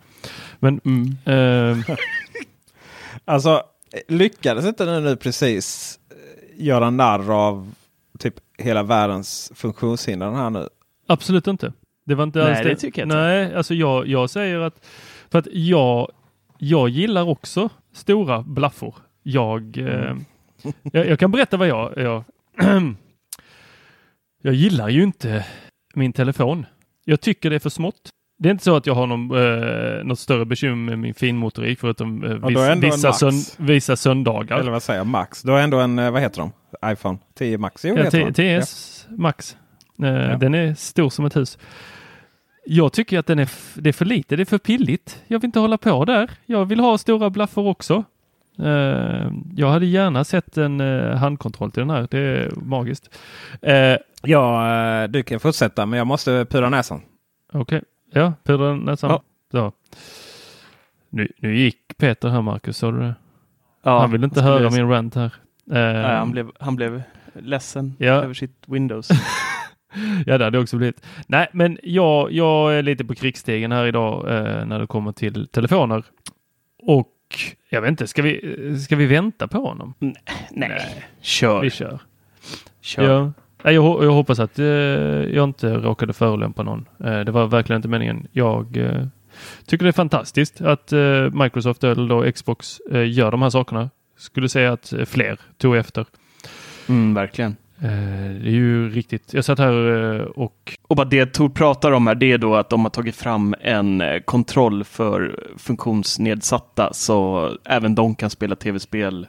Men 0.58 0.80
Mm. 0.84 1.16
ehm, 1.24 1.82
Alltså, 3.24 3.62
lyckades 4.08 4.66
inte 4.66 4.84
du 4.84 5.00
nu 5.00 5.16
precis 5.16 5.98
eh, 6.10 6.64
göra 6.64 6.90
narr 6.90 7.30
av 7.32 7.72
typ 8.18 8.34
hela 8.58 8.82
världens 8.82 9.52
funktionshinder 9.54 10.30
här 10.30 10.50
nu? 10.50 10.68
absolut 11.06 11.46
inte. 11.46 11.72
Det 12.06 12.14
var 12.14 12.24
inte 12.24 12.38
Nej, 12.38 12.48
alls 12.48 12.58
det 12.62 12.76
tycker 12.76 13.02
jag 13.02 13.06
inte. 13.06 13.16
Nej, 13.16 13.54
alltså 13.54 13.74
jag, 13.74 14.06
jag 14.06 14.30
säger 14.30 14.58
att 14.58 14.86
för 15.30 15.38
att 15.38 15.46
jag, 15.52 16.10
jag 16.58 16.88
gillar 16.88 17.22
också 17.28 17.68
stora 17.92 18.42
blaffor. 18.42 18.94
Jag, 19.22 19.78
eh, 19.78 20.16
jag, 20.82 21.06
jag 21.08 21.18
kan 21.18 21.30
berätta 21.30 21.56
vad 21.56 21.68
jag, 21.68 21.92
jag, 21.96 22.24
jag 24.42 24.54
gillar 24.54 24.88
ju 24.88 25.02
inte 25.02 25.46
min 25.94 26.12
telefon. 26.12 26.66
Jag 27.04 27.20
tycker 27.20 27.50
det 27.50 27.56
är 27.56 27.60
för 27.60 27.70
smått. 27.70 28.10
Det 28.38 28.48
är 28.48 28.50
inte 28.50 28.64
så 28.64 28.76
att 28.76 28.86
jag 28.86 28.94
har 28.94 29.06
någon, 29.06 29.30
eh, 29.30 30.04
något 30.04 30.18
större 30.18 30.44
bekymmer 30.44 30.74
med 30.76 30.98
min 30.98 31.14
finmotorik 31.14 31.80
förutom 31.80 32.24
eh, 32.24 32.30
ändå 32.30 32.60
en 32.60 32.80
vissa, 32.80 33.12
sön, 33.12 33.32
vissa 33.56 33.96
söndagar. 33.96 34.58
Eller 34.58 34.70
vad 34.70 34.82
säger 34.82 35.00
jag? 35.00 35.06
Max. 35.06 35.42
Du 35.42 35.52
har 35.52 35.60
ändå 35.60 35.78
en, 35.80 35.98
eh, 35.98 36.10
vad 36.10 36.22
heter 36.22 36.38
de? 36.40 36.52
iPhone 36.92 37.18
10 37.34 37.58
Max? 37.58 37.84
Jo, 37.84 37.98
Ja. 37.98 38.32
TS 38.32 39.06
Max. 39.10 39.56
Eh, 40.02 40.38
Den 40.38 40.54
är 40.54 40.74
stor 40.74 41.10
som 41.10 41.24
ett 41.24 41.36
hus. 41.36 41.58
Jag 42.66 42.92
tycker 42.92 43.18
att 43.18 43.26
den 43.26 43.38
är, 43.38 43.50
det 43.74 43.88
är 43.88 43.92
för 43.92 44.04
lite, 44.04 44.36
det 44.36 44.42
är 44.42 44.44
för 44.44 44.58
pilligt. 44.58 45.22
Jag 45.26 45.38
vill 45.38 45.48
inte 45.48 45.58
hålla 45.58 45.78
på 45.78 46.04
där. 46.04 46.30
Jag 46.46 46.64
vill 46.64 46.80
ha 46.80 46.98
stora 46.98 47.30
blaffor 47.30 47.66
också. 47.66 48.04
Eh, 48.58 49.30
jag 49.54 49.70
hade 49.70 49.86
gärna 49.86 50.24
sett 50.24 50.56
en 50.58 50.80
eh, 50.80 51.16
handkontroll 51.16 51.70
till 51.70 51.80
den 51.80 51.90
här. 51.90 52.08
Det 52.10 52.18
är 52.18 52.50
magiskt. 52.56 53.18
Eh, 53.62 53.96
Ja, 54.22 55.06
du 55.10 55.22
kan 55.22 55.40
fortsätta 55.40 55.86
men 55.86 55.98
jag 55.98 56.06
måste 56.06 56.46
pudra 56.50 56.68
näsan. 56.68 57.00
Okej, 57.52 57.82
ja, 58.12 58.32
Peder 58.42 58.74
nästan. 58.74 59.10
Ja. 59.10 59.22
Så. 59.50 59.72
Nu, 61.10 61.28
nu 61.38 61.56
gick 61.56 61.96
Peter 61.98 62.28
här 62.28 62.42
Marcus, 62.42 62.76
sa 62.78 62.90
du 62.90 62.98
det? 62.98 63.14
Ja, 63.82 64.00
han 64.00 64.12
vill 64.12 64.24
inte 64.24 64.36
skulle 64.40 64.52
höra 64.52 64.70
min 64.70 64.88
rant 64.88 65.14
här. 65.14 65.32
Nej, 65.64 66.04
han, 66.04 66.30
blev, 66.30 66.50
han 66.60 66.76
blev 66.76 67.02
ledsen 67.34 67.94
Ja. 67.98 68.12
över 68.12 68.34
sitt 68.34 68.56
Windows. 68.66 69.08
Ja, 70.26 70.38
det 70.38 70.44
hade 70.44 70.58
också 70.58 70.76
blivit. 70.76 71.06
Nej, 71.26 71.48
men 71.52 71.78
jag, 71.82 72.32
jag 72.32 72.74
är 72.74 72.82
lite 72.82 73.04
på 73.04 73.14
krigsstegen 73.14 73.72
här 73.72 73.86
idag 73.86 74.28
eh, 74.28 74.66
när 74.66 74.78
det 74.78 74.86
kommer 74.86 75.12
till 75.12 75.48
telefoner. 75.48 76.04
Och 76.82 77.16
jag 77.70 77.80
vet 77.80 77.88
inte, 77.88 78.06
ska 78.06 78.22
vi, 78.22 78.78
ska 78.86 78.96
vi 78.96 79.06
vänta 79.06 79.48
på 79.48 79.58
honom? 79.58 79.94
Nej, 80.50 81.04
kör. 81.20 81.60
Vi 81.60 81.70
kör. 81.70 81.98
kör. 82.80 83.04
Ja. 83.04 83.32
Nej, 83.64 83.74
Jag, 83.74 84.04
jag 84.04 84.12
hoppas 84.12 84.38
att 84.38 84.58
eh, 84.58 84.66
jag 84.66 85.44
inte 85.44 85.74
råkade 85.74 86.12
förolämpa 86.12 86.62
någon. 86.62 86.88
Eh, 87.04 87.20
det 87.20 87.32
var 87.32 87.46
verkligen 87.46 87.78
inte 87.78 87.88
meningen. 87.88 88.26
Jag 88.32 88.76
eh, 88.76 89.06
tycker 89.66 89.84
det 89.84 89.90
är 89.90 89.92
fantastiskt 89.92 90.60
att 90.60 90.92
eh, 90.92 91.30
Microsoft 91.32 91.84
eller 91.84 92.08
då 92.08 92.32
Xbox 92.32 92.80
eh, 92.92 93.10
gör 93.10 93.30
de 93.30 93.42
här 93.42 93.50
sakerna. 93.50 93.90
Skulle 94.16 94.48
säga 94.48 94.72
att 94.72 94.92
eh, 94.92 95.04
fler 95.04 95.38
tog 95.58 95.76
efter. 95.76 96.06
Mm, 96.88 97.14
verkligen. 97.14 97.56
Eh, 97.82 98.30
det 98.42 98.48
är 98.48 98.50
ju 98.50 98.90
riktigt. 98.90 99.34
Jag 99.34 99.44
satt 99.44 99.58
här 99.58 100.14
eh, 100.14 100.20
och 100.20 100.78
Och 100.88 100.96
vad 100.96 101.10
det 101.10 101.26
Tor 101.26 101.48
pratar 101.48 101.92
om 101.92 102.06
här, 102.06 102.14
det 102.14 102.32
är 102.32 102.38
då 102.38 102.54
att 102.56 102.70
de 102.70 102.82
har 102.82 102.90
tagit 102.90 103.16
fram 103.16 103.54
en 103.60 104.00
eh, 104.00 104.20
kontroll 104.20 104.84
för 104.84 105.44
funktionsnedsatta 105.58 106.92
så 106.92 107.50
även 107.64 107.94
de 107.94 108.14
kan 108.14 108.30
spela 108.30 108.56
tv-spel 108.56 109.26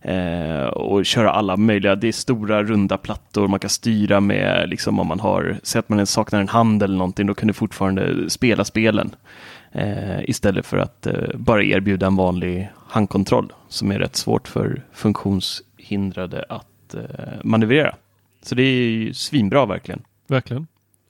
eh, 0.00 0.64
och 0.64 1.06
köra 1.06 1.30
alla 1.30 1.56
möjliga. 1.56 1.94
Det 1.94 2.08
är 2.08 2.12
stora 2.12 2.62
runda 2.62 2.98
plattor 2.98 3.48
man 3.48 3.60
kan 3.60 3.70
styra 3.70 4.20
med, 4.20 4.68
liksom 4.68 4.98
om 4.98 5.06
man 5.06 5.20
har, 5.20 5.56
säg 5.62 5.78
att 5.78 5.88
man 5.88 6.06
saknar 6.06 6.40
en 6.40 6.48
hand 6.48 6.82
eller 6.82 6.96
någonting, 6.96 7.26
då 7.26 7.34
kan 7.34 7.46
du 7.46 7.52
fortfarande 7.52 8.30
spela 8.30 8.64
spelen. 8.64 9.14
Eh, 9.72 10.30
istället 10.30 10.66
för 10.66 10.78
att 10.78 11.06
eh, 11.06 11.14
bara 11.34 11.62
erbjuda 11.62 12.06
en 12.06 12.16
vanlig 12.16 12.70
handkontroll 12.88 13.52
som 13.68 13.92
är 13.92 13.98
rätt 13.98 14.16
svårt 14.16 14.48
för 14.48 14.82
funktionshindrade 14.92 16.44
att 16.48 16.71
eh, 16.94 17.04
manövrera. 17.44 17.94
Så 18.42 18.54
det 18.54 18.62
är 18.62 18.90
ju 18.90 19.14
svinbra 19.14 19.66
verkligen. 19.66 20.02
Verkligen. 20.26 20.66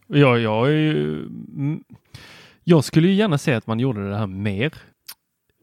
Ja, 0.07 0.39
jag 0.39 0.69
är 0.69 0.73
ju... 0.73 1.19
Mm, 1.25 1.85
jag 2.65 2.85
skulle 2.85 3.09
ju 3.09 3.15
gärna 3.15 3.39
se 3.39 3.55
att 3.55 3.67
man 3.67 3.81
gjorde 3.81 4.11
det 4.11 4.17
här 4.17 4.27
mer. 4.27 4.75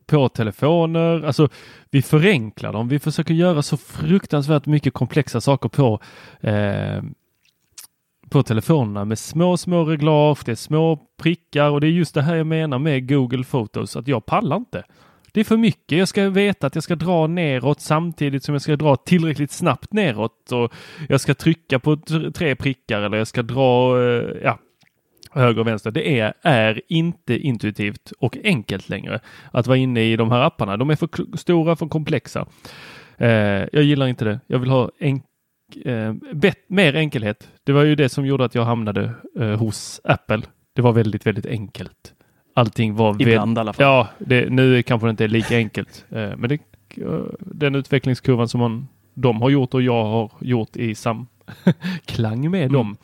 På 0.05 0.30
telefoner, 0.30 1.24
alltså 1.24 1.49
vi 1.89 2.01
förenklar 2.01 2.74
dem. 2.74 2.88
Vi 2.88 2.99
försöker 2.99 3.34
göra 3.34 3.61
så 3.61 3.78
fruktansvärt 3.78 4.65
mycket 4.65 4.93
komplexa 4.93 5.41
saker 5.41 5.70
på 5.70 5.99
eh, 6.41 7.01
på 8.30 8.43
telefonerna 8.43 9.05
med 9.05 9.20
små, 9.20 9.57
små 9.57 9.84
reglage, 9.86 10.41
det 10.45 10.51
är 10.51 10.55
små 10.55 10.99
prickar 11.17 11.70
och 11.70 11.82
det 11.82 11.88
är 11.88 11.91
just 11.91 12.13
det 12.13 12.22
här 12.22 12.36
jag 12.36 12.47
menar 12.47 12.80
med 12.80 13.09
Google 13.09 13.43
Photos, 13.43 13.95
att 13.95 14.07
jag 14.07 14.26
pallar 14.26 14.57
inte. 14.57 14.84
Det 15.34 15.39
är 15.39 15.43
för 15.43 15.57
mycket. 15.57 15.97
Jag 15.97 16.07
ska 16.07 16.30
veta 16.30 16.67
att 16.67 16.75
jag 16.75 16.84
ska 16.84 16.95
dra 16.95 17.27
neråt 17.27 17.82
samtidigt 17.82 18.43
som 18.43 18.55
jag 18.55 18.61
ska 18.61 18.75
dra 18.75 18.95
tillräckligt 18.95 19.51
snabbt 19.51 19.93
neråt 19.93 20.51
och 20.51 20.73
jag 21.09 21.21
ska 21.21 21.34
trycka 21.34 21.80
på 21.80 21.97
tre 22.34 22.55
prickar 22.55 23.01
eller 23.01 23.17
jag 23.17 23.27
ska 23.27 23.41
dra 23.43 24.01
eh, 24.01 24.23
ja, 24.43 24.59
höger 25.32 25.59
och 25.59 25.67
vänster. 25.67 25.91
Det 25.91 26.19
är, 26.19 26.34
är 26.41 26.82
inte 26.88 27.38
intuitivt 27.38 28.11
och 28.19 28.38
enkelt 28.43 28.89
längre 28.89 29.19
att 29.51 29.67
vara 29.67 29.77
inne 29.77 30.03
i 30.03 30.15
de 30.15 30.32
här 30.32 30.41
apparna. 30.41 30.77
De 30.77 30.89
är 30.89 30.95
för 30.95 31.38
stora, 31.38 31.75
för 31.75 31.88
komplexa. 31.88 32.45
Eh, 33.17 33.30
jag 33.71 33.84
gillar 33.84 34.07
inte 34.07 34.25
det. 34.25 34.39
Jag 34.47 34.59
vill 34.59 34.69
ha 34.69 34.91
enk 34.99 35.23
eh, 35.86 36.13
bet- 36.34 36.65
mer 36.69 36.95
enkelhet. 36.95 37.49
Det 37.63 37.71
var 37.71 37.84
ju 37.84 37.95
det 37.95 38.09
som 38.09 38.25
gjorde 38.25 38.45
att 38.45 38.55
jag 38.55 38.65
hamnade 38.65 39.13
eh, 39.39 39.59
hos 39.59 40.01
Apple. 40.03 40.41
Det 40.75 40.82
var 40.82 40.93
väldigt, 40.93 41.25
väldigt 41.25 41.45
enkelt. 41.45 42.13
Allting 42.60 42.95
var 42.95 43.22
Ibland 43.22 43.57
i 43.57 43.62
alla 43.62 43.74
fall. 43.74 43.86
Ja, 43.86 44.07
det, 44.20 44.49
nu 44.49 44.84
kanske 44.84 45.07
det 45.07 45.12
inte 45.12 45.24
är 45.24 45.28
lika 45.28 45.57
enkelt. 45.57 46.05
Eh, 46.10 46.30
men 46.38 46.49
det, 46.49 46.60
eh, 46.97 47.24
den 47.39 47.76
utvecklingskurvan 47.76 48.47
som 48.47 48.60
man, 48.60 48.88
de 49.14 49.41
har 49.41 49.49
gjort 49.49 49.74
och 49.74 49.82
jag 49.82 50.03
har 50.03 50.32
gjort 50.41 50.76
i 50.76 50.95
samklang 50.95 52.51
med 52.51 52.72
dem 52.72 52.97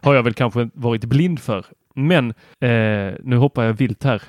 har 0.00 0.14
jag 0.14 0.22
väl 0.22 0.34
kanske 0.34 0.70
varit 0.74 1.04
blind 1.04 1.40
för. 1.40 1.64
Men 1.94 2.30
eh, 2.60 3.14
nu 3.22 3.36
hoppar 3.36 3.64
jag 3.64 3.72
vilt 3.72 4.04
här. 4.04 4.22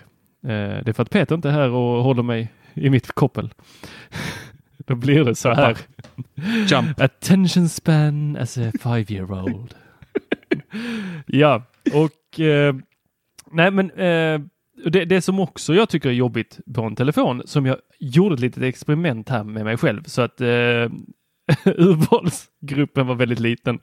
Eh, 0.44 0.84
det 0.84 0.88
är 0.88 0.94
för 0.94 1.04
att 1.04 1.10
Peter 1.10 1.36
inte 1.36 1.50
är 1.50 1.54
här 1.54 1.70
och 1.70 2.04
håller 2.04 2.24
mig 2.24 2.52
i 2.74 2.90
mitt 2.90 3.12
koppel. 3.12 3.54
Då 4.78 4.96
blir 4.96 5.24
det 5.24 5.36
så 5.36 5.54
här. 5.54 5.78
Jump. 6.68 7.02
Attention 7.02 7.70
span 7.70 8.38
as 8.38 8.58
a 8.58 8.72
five 8.84 9.06
year 9.14 9.32
old. 9.32 9.76
ja, 11.26 11.64
och 11.94 12.40
eh, 12.40 12.76
nej 13.52 13.72
men 13.72 13.92
eh, 13.92 14.42
det, 14.90 15.06
det 15.06 15.22
som 15.22 15.40
också 15.40 15.76
jag 15.76 15.90
tycker 15.90 16.10
är 16.10 16.14
jobbigt 16.14 16.60
på 16.76 16.84
en 16.84 16.96
telefon 16.96 17.42
som 17.46 17.66
jag 17.66 17.78
gjorde 18.00 18.34
ett 18.36 18.40
litet 18.40 18.64
experiment 18.64 19.30
här 19.30 19.44
med 19.44 19.64
mig 19.64 19.78
själv 19.78 20.04
så 20.04 20.22
att 20.22 20.42
eh, 20.42 20.48
urvalsgruppen 21.66 23.08
var 23.08 23.16
väldigt 23.16 23.40
liten. 23.40 23.80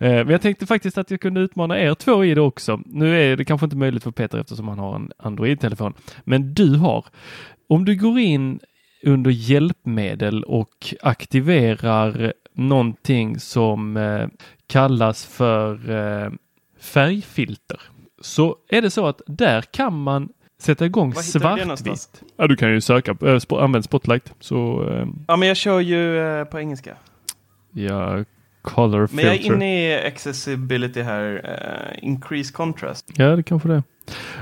Eh, 0.00 0.10
men 0.10 0.28
jag 0.28 0.42
tänkte 0.42 0.66
faktiskt 0.66 0.98
att 0.98 1.10
jag 1.10 1.20
kunde 1.20 1.40
utmana 1.40 1.80
er 1.80 1.94
två 1.94 2.24
i 2.24 2.34
det 2.34 2.40
också. 2.40 2.80
Nu 2.86 3.20
är 3.20 3.36
det 3.36 3.44
kanske 3.44 3.64
inte 3.64 3.76
möjligt 3.76 4.02
för 4.02 4.10
Peter 4.10 4.38
eftersom 4.38 4.68
han 4.68 4.78
har 4.78 4.96
en 4.96 5.12
Android-telefon. 5.18 5.94
Men 6.24 6.54
du 6.54 6.76
har. 6.76 7.04
Om 7.68 7.84
du 7.84 7.96
går 7.96 8.18
in 8.18 8.60
under 9.02 9.30
hjälpmedel 9.30 10.44
och 10.44 10.94
aktiverar 11.02 12.32
någonting 12.54 13.38
som 13.38 13.96
eh, 13.96 14.28
kallas 14.66 15.26
för 15.26 15.90
eh, 15.90 16.30
färgfilter 16.80 17.80
så 18.20 18.56
är 18.68 18.82
det 18.82 18.90
så 18.90 19.06
att 19.06 19.22
där 19.26 19.62
kan 19.62 20.02
man 20.02 20.28
sätta 20.60 20.86
igång 20.86 21.14
svartvitt. 21.14 22.22
Ja, 22.36 22.46
du 22.46 22.56
kan 22.56 22.70
ju 22.72 22.80
söka, 22.80 23.10
äh, 23.10 23.14
sp- 23.16 23.60
använd 23.60 23.84
Spotlight. 23.84 24.32
Så 24.40 24.88
eh, 24.90 25.06
Ja, 25.28 25.36
men 25.36 25.48
jag 25.48 25.56
kör 25.56 25.80
ju 25.80 26.18
eh, 26.18 26.44
på 26.44 26.58
engelska. 26.60 26.96
jag 27.72 28.24
color 28.62 29.08
Men 29.12 29.24
jag 29.24 29.34
är 29.34 29.38
filter. 29.38 29.54
inne 29.54 29.88
i 29.90 30.06
accessibility 30.06 31.02
här. 31.02 31.34
Uh, 32.02 32.04
increase 32.08 32.52
contrast. 32.52 33.10
Ja, 33.16 33.36
det 33.36 33.42
kanske 33.42 33.68
det. 33.68 33.82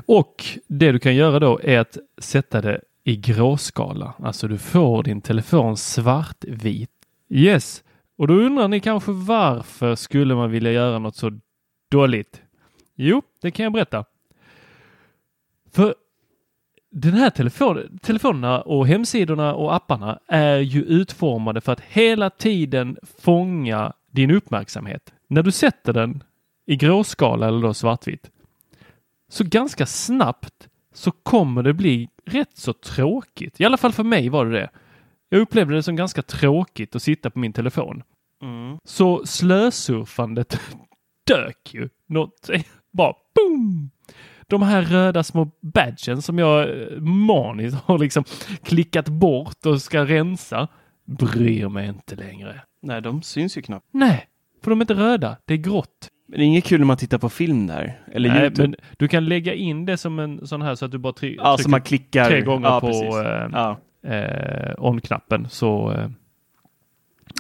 Och 0.07 0.45
det 0.67 0.93
du 0.93 0.99
kan 0.99 1.15
göra 1.15 1.39
då 1.39 1.61
är 1.63 1.79
att 1.79 1.99
sätta 2.19 2.61
det 2.61 2.81
i 3.05 3.17
gråskala. 3.17 4.15
Alltså 4.23 4.49
du 4.49 4.59
får 4.59 5.03
din 5.03 5.21
telefon 5.21 5.77
svartvit. 5.77 6.91
Yes, 7.31 7.83
och 8.19 8.27
då 8.29 8.35
undrar 8.35 8.69
ni 8.69 8.81
kanske 8.81 9.13
varför 9.13 9.95
skulle 9.95 10.35
man 10.35 10.51
vilja 10.51 10.73
göra 10.73 10.99
något 10.99 11.17
så 11.17 11.39
dåligt? 11.91 12.43
Jo, 13.01 13.23
det 13.41 13.51
kan 13.51 13.65
jag 13.65 13.73
berätta. 13.73 14.05
För 15.73 15.95
den 16.91 17.15
här 17.15 17.31
telefon, 17.31 17.99
telefonerna 18.03 18.61
och 18.61 18.87
hemsidorna 18.87 19.55
och 19.55 19.75
apparna 19.75 20.19
är 20.29 20.59
ju 20.59 20.83
utformade 20.83 21.61
för 21.61 21.73
att 21.73 21.81
hela 21.81 22.31
tiden 22.31 22.99
fånga 23.19 23.93
din 24.11 24.31
uppmärksamhet. 24.31 25.13
När 25.27 25.43
du 25.43 25.51
sätter 25.51 25.93
den 25.93 26.23
i 26.67 26.77
gråskala 26.77 27.49
eller 27.49 27.63
då 27.63 27.75
svartvitt 27.75 28.31
så 29.29 29.45
ganska 29.45 29.87
snabbt 29.87 30.69
så 30.95 31.11
kommer 31.11 31.63
det 31.63 31.73
bli 31.73 32.09
rätt 32.25 32.57
så 32.57 32.73
tråkigt. 32.73 33.61
I 33.61 33.65
alla 33.65 33.77
fall 33.77 33.93
för 33.93 34.05
mig 34.05 34.29
var 34.29 34.47
det 34.47 34.53
det. 34.53 34.71
Jag 35.29 35.41
upplevde 35.41 35.75
det 35.75 35.83
som 35.83 35.97
ganska 35.97 36.23
tråkigt 36.23 36.97
att 36.97 37.03
sitta 37.03 37.31
på 37.31 37.39
min 37.39 37.53
telefon. 37.53 38.03
Mm. 38.43 38.79
Så 38.85 39.27
slösurfandet 39.27 40.61
dök 41.27 41.75
ju. 41.75 41.89
Något 42.07 42.51
bara 42.93 43.13
boom! 43.35 43.91
De 44.47 44.63
här 44.63 44.83
röda 44.83 45.23
små 45.23 45.51
badgen 45.61 46.23
som 46.23 46.39
jag 46.39 46.61
eh, 46.93 47.01
maniskt 47.01 47.79
har 47.85 47.99
liksom 47.99 48.25
klickat 48.63 49.09
bort 49.09 49.67
och 49.67 49.83
ska 49.83 50.05
rensa 50.05 50.69
bryr 51.05 51.69
mig 51.69 51.89
inte 51.89 52.17
längre. 52.17 52.61
Nej, 52.83 53.03
de 53.03 53.23
syns 53.23 53.59
ju 53.59 53.63
knappt. 53.63 53.87
Nej, 53.91 54.27
för 54.65 54.71
de 54.71 54.81
är 54.81 54.83
inte 54.83 54.95
röda. 54.95 55.37
Det 55.45 55.55
är 55.55 55.59
grått. 55.59 56.09
Men 56.29 56.39
det 56.39 56.45
är 56.45 56.47
inget 56.47 56.65
kul 56.65 56.81
när 56.81 56.87
man 56.87 56.97
tittar 56.97 57.19
på 57.19 57.29
film 57.29 57.67
där. 57.67 58.01
Eller 58.13 58.29
Nej, 58.29 58.41
YouTube. 58.43 58.69
men 58.69 58.77
du 58.97 59.09
kan 59.09 59.25
lägga 59.27 59.55
in 59.55 59.87
det 59.87 59.97
som 59.97 60.19
en 60.19 60.47
sån 60.47 60.63
här 60.63 60.75
så 60.75 60.85
att 60.85 60.91
du 60.91 60.99
bara 60.99 61.13
try- 61.13 61.37
Ja, 61.39 61.57
trycker 61.57 61.71
man 61.71 61.81
klickar. 61.81 62.25
tre 62.29 62.41
gånger 62.41 62.69
Ja, 62.69 62.81
på 62.81 62.89
eh, 62.89 63.49
Ja. 63.53 63.79
eh, 64.15 64.75
on-knappen. 64.79 65.49
Så, 65.49 65.93
eh, 65.93 66.09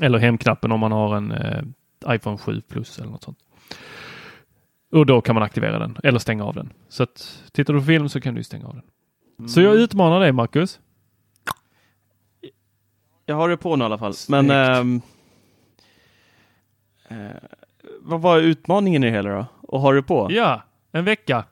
eller 0.02 0.18
hem-knappen 0.18 0.72
om 0.72 0.80
man 0.80 0.92
har 0.92 1.16
en 1.16 1.32
eh, 1.32 1.62
iPhone 2.08 2.38
7 2.38 2.60
Plus 2.60 2.98
eller 2.98 3.10
något 3.10 3.22
sånt. 3.22 3.38
Och 4.92 5.06
då 5.06 5.20
kan 5.20 5.34
man 5.34 5.42
aktivera 5.42 5.78
den 5.78 5.96
eller 6.04 6.18
stänga 6.18 6.44
av 6.44 6.54
den. 6.54 6.72
Så 6.88 7.02
att 7.02 7.42
tittar 7.52 7.74
du 7.74 7.80
på 7.80 7.86
film 7.86 8.08
så 8.08 8.20
kan 8.20 8.34
du 8.34 8.44
stänga 8.44 8.66
av 8.66 8.74
den. 8.74 9.48
Så 9.48 9.60
jag 9.60 9.70
Mm. 9.72 9.82
utmanar 9.84 10.20
dig 10.20 10.32
Marcus. 10.32 10.80
Jag 13.26 13.36
har 13.36 13.48
det 13.48 13.56
på 13.56 13.76
nu 13.76 13.82
i 13.82 13.86
alla 13.86 13.98
fall. 13.98 14.12
Men 14.28 14.50
ehm, 14.50 15.00
eh, 17.08 17.16
vad 18.00 18.20
var 18.20 18.38
utmaningen 18.38 19.04
i 19.04 19.06
det 19.06 19.12
hela 19.12 19.30
då? 19.30 19.46
Och 19.62 19.80
har 19.80 19.94
det 19.94 20.02
på? 20.02 20.26
Ja, 20.30 20.62
en 20.92 21.04
vecka. 21.04 21.44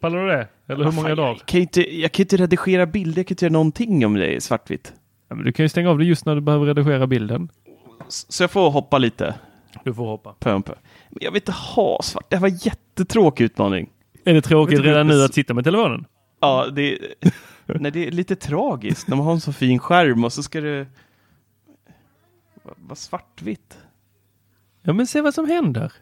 Pallar 0.00 0.18
du 0.18 0.26
det? 0.26 0.48
Eller 0.66 0.76
hur 0.76 0.84
Vad 0.84 0.94
många 0.94 1.08
fan, 1.08 1.16
dagar? 1.16 1.30
Jag 1.38 1.46
kan, 1.46 1.60
inte, 1.60 2.00
jag 2.00 2.12
kan 2.12 2.22
inte 2.24 2.36
redigera 2.36 2.86
bilder, 2.86 3.18
jag 3.20 3.26
kan 3.26 3.32
inte 3.34 3.44
göra 3.44 3.52
någonting 3.52 4.06
om 4.06 4.14
det 4.14 4.36
är 4.36 4.40
svartvitt. 4.40 4.92
Ja, 5.28 5.34
men 5.34 5.44
du 5.44 5.52
kan 5.52 5.64
ju 5.64 5.68
stänga 5.68 5.90
av 5.90 5.98
det 5.98 6.04
just 6.04 6.26
när 6.26 6.34
du 6.34 6.40
behöver 6.40 6.66
redigera 6.66 7.06
bilden. 7.06 7.48
Så 8.08 8.42
jag 8.42 8.50
får 8.50 8.70
hoppa 8.70 8.98
lite. 8.98 9.34
Du 9.84 9.94
får 9.94 10.06
hoppa. 10.06 10.34
Pö 10.38 10.60
pö. 10.60 10.74
Men 11.12 11.18
jag 11.24 11.30
vill 11.30 11.42
inte 11.42 11.52
ha 11.52 12.00
svart. 12.02 12.24
Det 12.28 12.36
här 12.36 12.40
var 12.40 12.48
en 12.48 12.56
jättetråkig 12.56 13.44
utmaning. 13.44 13.90
Är 14.24 14.34
det 14.34 14.42
tråkigt 14.42 14.80
redan 14.80 15.08
det- 15.08 15.14
nu 15.14 15.24
att 15.24 15.34
sitta 15.34 15.54
med 15.54 15.64
telefonen? 15.64 16.04
Ja, 16.40 16.66
det, 16.72 16.98
nej, 17.66 17.90
det 17.92 18.06
är 18.06 18.10
lite 18.10 18.36
tragiskt 18.36 19.08
när 19.08 19.16
man 19.16 19.26
har 19.26 19.32
en 19.32 19.40
så 19.40 19.52
fin 19.52 19.78
skärm 19.78 20.24
och 20.24 20.32
så 20.32 20.42
ska 20.42 20.60
det 20.60 20.86
vara 22.64 22.94
svartvitt. 22.96 23.78
Ja, 24.82 24.92
men 24.92 25.06
se 25.06 25.20
vad 25.20 25.34
som 25.34 25.46
händer. 25.48 25.92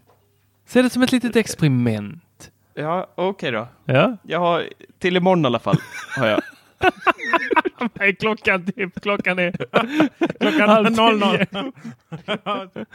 Se 0.66 0.82
det 0.82 0.90
som 0.90 1.02
ett 1.02 1.12
litet 1.12 1.36
experiment. 1.36 2.50
Ja, 2.74 3.10
okej 3.14 3.50
då. 3.52 3.68
Ja. 3.84 4.16
Jag 4.22 4.38
har, 4.40 4.64
till 4.98 5.16
imorgon 5.16 5.44
i 5.44 5.46
alla 5.46 5.58
fall, 5.58 5.76
har 6.16 6.26
jag. 6.26 6.40
Nej, 7.94 8.16
klockan, 8.16 8.66
typ, 8.66 9.00
klockan 9.00 9.38
är 9.38 9.52
klockan 10.40 10.92
00. 10.92 11.72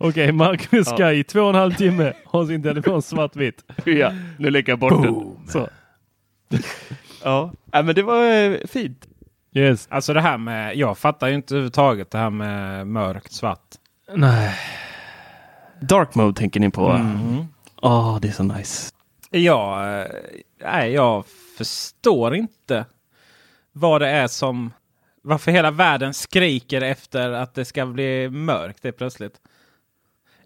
Okej, 0.00 0.32
Marcus 0.32 0.70
Ja. 0.88 0.94
ska 0.94 1.12
i 1.12 1.24
två 1.24 1.40
och 1.40 1.48
en 1.48 1.54
halv 1.54 1.72
timme 1.74 2.12
ha 2.24 2.46
sin 2.46 2.62
telefon 2.62 3.02
svartvit. 3.02 3.64
Ja, 3.84 4.12
nu 4.38 4.50
lägger 4.50 4.72
jag 4.72 4.78
bort 4.78 5.02
den. 5.02 5.48
Så. 5.48 5.68
Ja, 7.24 7.52
nej, 7.72 7.82
men 7.82 7.94
det 7.94 8.02
var 8.02 8.32
eh, 8.32 8.56
fint. 8.66 9.06
Yes. 9.54 9.86
Alltså 9.90 10.14
det 10.14 10.20
här 10.20 10.38
med, 10.38 10.76
jag 10.76 10.98
fattar 10.98 11.28
ju 11.28 11.34
inte 11.34 11.54
överhuvudtaget 11.54 12.10
det 12.10 12.18
här 12.18 12.30
med 12.30 12.86
mörkt 12.86 13.32
svart. 13.32 13.66
Nej. 14.14 14.54
Dark 15.80 16.14
mode 16.14 16.38
tänker 16.38 16.60
ni 16.60 16.70
på? 16.70 16.82
Ja, 17.82 18.08
Mm. 18.08 18.20
det 18.20 18.28
är 18.28 18.32
så 18.32 18.42
nice. 18.42 18.92
Jag, 19.30 20.00
eh, 20.00 20.06
nej, 20.64 20.92
jag 20.92 21.24
förstår 21.58 22.34
inte 22.34 22.84
vad 23.72 24.00
det 24.00 24.08
är 24.08 24.26
som... 24.26 24.72
Varför 25.22 25.52
hela 25.52 25.70
världen 25.70 26.14
skriker 26.14 26.80
efter 26.82 27.30
att 27.30 27.54
det 27.54 27.64
ska 27.64 27.86
bli 27.86 28.28
mörkt 28.30 28.78
det 28.82 28.92
plötsligt. 28.92 29.34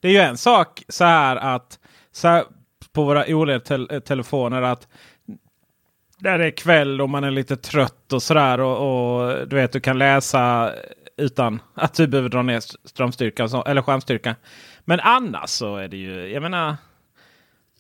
Det 0.04 0.08
är 0.08 0.12
ju 0.12 0.18
en 0.18 0.36
sak 0.36 0.82
så 0.88 1.04
här 1.04 1.36
att 1.36 1.78
så 2.12 2.28
här, 2.28 2.44
på 2.92 3.04
våra 3.04 3.24
OLED-telefoner 3.26 4.62
eh, 4.62 4.70
att 4.70 4.88
där 6.18 6.38
det 6.38 6.46
är 6.46 6.50
kväll 6.50 7.00
och 7.00 7.10
man 7.10 7.24
är 7.24 7.30
lite 7.30 7.56
trött 7.56 8.12
och 8.12 8.22
sådär 8.22 8.60
och, 8.60 8.76
och 8.76 9.48
du 9.48 9.56
vet 9.56 9.72
du 9.72 9.80
kan 9.80 9.98
läsa 9.98 10.72
utan 11.16 11.62
att 11.74 11.94
du 11.94 12.06
behöver 12.06 12.28
dra 12.28 12.42
ner 12.42 12.60
strömstyrkan 12.88 13.50
så, 13.50 13.64
eller 13.64 13.82
skärmstyrkan. 13.82 14.34
Men 14.80 15.00
annars 15.00 15.50
så 15.50 15.76
är 15.76 15.88
det 15.88 15.96
ju, 15.96 16.32
jag 16.32 16.42
menar 16.42 16.76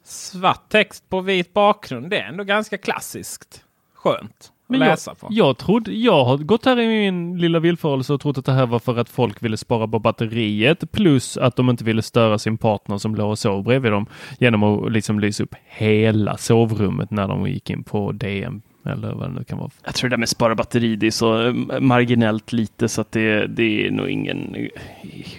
svart 0.04 0.68
text 0.68 1.08
på 1.08 1.20
vit 1.20 1.52
bakgrund. 1.52 2.10
Det 2.10 2.18
är 2.18 2.28
ändå 2.28 2.44
ganska 2.44 2.78
klassiskt. 2.78 3.64
Skönt 3.94 4.52
men 4.78 4.88
jag, 4.88 4.92
läsa 4.92 5.14
på. 5.14 5.28
jag, 5.30 5.58
trodde, 5.58 5.92
jag 5.92 6.24
har 6.24 6.38
gått 6.38 6.64
här 6.64 6.80
i 6.80 6.88
min 6.88 7.38
lilla 7.38 7.58
villfarelse 7.58 8.12
och 8.12 8.20
trott 8.20 8.38
att 8.38 8.44
det 8.44 8.52
här 8.52 8.66
var 8.66 8.78
för 8.78 8.96
att 8.96 9.08
folk 9.08 9.42
ville 9.42 9.56
spara 9.56 9.88
på 9.88 9.98
batteriet 9.98 10.92
plus 10.92 11.36
att 11.36 11.56
de 11.56 11.70
inte 11.70 11.84
ville 11.84 12.02
störa 12.02 12.38
sin 12.38 12.58
partner 12.58 12.98
som 12.98 13.14
låg 13.14 13.30
och 13.30 13.38
sov 13.38 13.64
bredvid 13.64 13.92
dem 13.92 14.06
genom 14.38 14.62
att 14.62 14.92
liksom 14.92 15.20
lysa 15.20 15.42
upp 15.42 15.54
hela 15.64 16.36
sovrummet 16.36 17.10
när 17.10 17.28
de 17.28 17.46
gick 17.46 17.70
in 17.70 17.84
på 17.84 18.12
DM 18.12 18.62
eller 18.86 19.12
vad 19.12 19.28
det 19.28 19.34
nu 19.34 19.44
kan 19.44 19.58
vara. 19.58 19.70
Jag 19.84 19.94
tror 19.94 20.10
det 20.10 20.16
där 20.16 20.18
med 20.18 20.28
spara 20.28 20.54
batteri, 20.54 20.96
det 20.96 21.06
är 21.06 21.10
så 21.10 21.46
eh, 21.46 21.80
marginellt 21.80 22.52
lite 22.52 22.88
så 22.88 23.00
att 23.00 23.12
det, 23.12 23.46
det 23.46 23.86
är 23.86 23.90
nog 23.90 24.08
ingen 24.08 24.54
eh, 24.54 24.68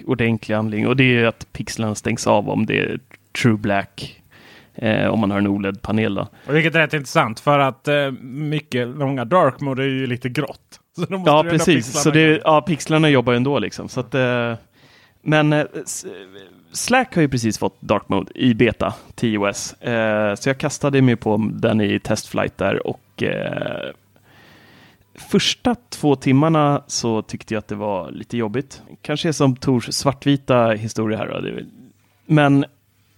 ordentlig 0.06 0.54
anledning. 0.54 0.88
Och 0.88 0.96
det 0.96 1.16
är 1.16 1.24
att 1.24 1.52
pixlarna 1.52 1.94
stängs 1.94 2.26
av 2.26 2.48
om 2.48 2.66
det 2.66 2.78
är 2.78 3.00
true 3.42 3.56
black. 3.56 4.22
Eh, 4.76 5.06
om 5.08 5.20
man 5.20 5.30
har 5.30 5.38
en 5.38 5.46
OLED-panel 5.46 6.26
vilket 6.48 6.74
är 6.74 6.78
rätt 6.78 6.94
intressant 6.94 7.40
för 7.40 7.58
att 7.58 7.88
eh, 7.88 8.10
mycket 8.20 8.88
långa 8.88 9.24
dark 9.24 9.60
mode 9.60 9.82
är 9.82 9.86
ju 9.88 10.06
lite 10.06 10.28
grått. 10.28 10.80
Så 10.96 11.04
då 11.04 11.18
måste 11.18 11.30
Ja, 11.30 11.42
precis. 11.42 11.86
pixlarna 11.86 12.02
Så 12.02 12.10
det, 12.10 12.40
ja, 12.44 12.60
pixlarna 12.60 13.08
jobbar 13.08 13.32
ju 13.32 13.36
ändå 13.36 13.58
liksom. 13.58 13.88
Så 13.88 14.00
att, 14.00 14.14
eh, 14.14 14.54
men 15.22 15.52
eh, 15.52 15.64
Slack 16.72 17.14
har 17.14 17.22
ju 17.22 17.28
precis 17.28 17.58
fått 17.58 17.80
dark 17.80 18.08
mode 18.08 18.32
i 18.34 18.54
beta, 18.54 18.94
TOS. 19.14 19.72
Eh, 19.72 20.34
så 20.34 20.48
jag 20.48 20.58
kastade 20.58 21.02
mig 21.02 21.16
på 21.16 21.50
den 21.52 21.80
i 21.80 22.00
testflight 22.00 22.58
där 22.58 22.86
och 22.86 23.22
eh, 23.22 23.90
första 25.14 25.74
två 25.88 26.16
timmarna 26.16 26.82
så 26.86 27.22
tyckte 27.22 27.54
jag 27.54 27.58
att 27.58 27.68
det 27.68 27.74
var 27.74 28.10
lite 28.10 28.36
jobbigt. 28.36 28.82
Kanske 29.02 29.28
är 29.28 29.32
som 29.32 29.56
Tors 29.56 29.88
svartvita 29.94 30.68
historia 30.70 31.18
här. 31.18 31.64
Men 32.26 32.64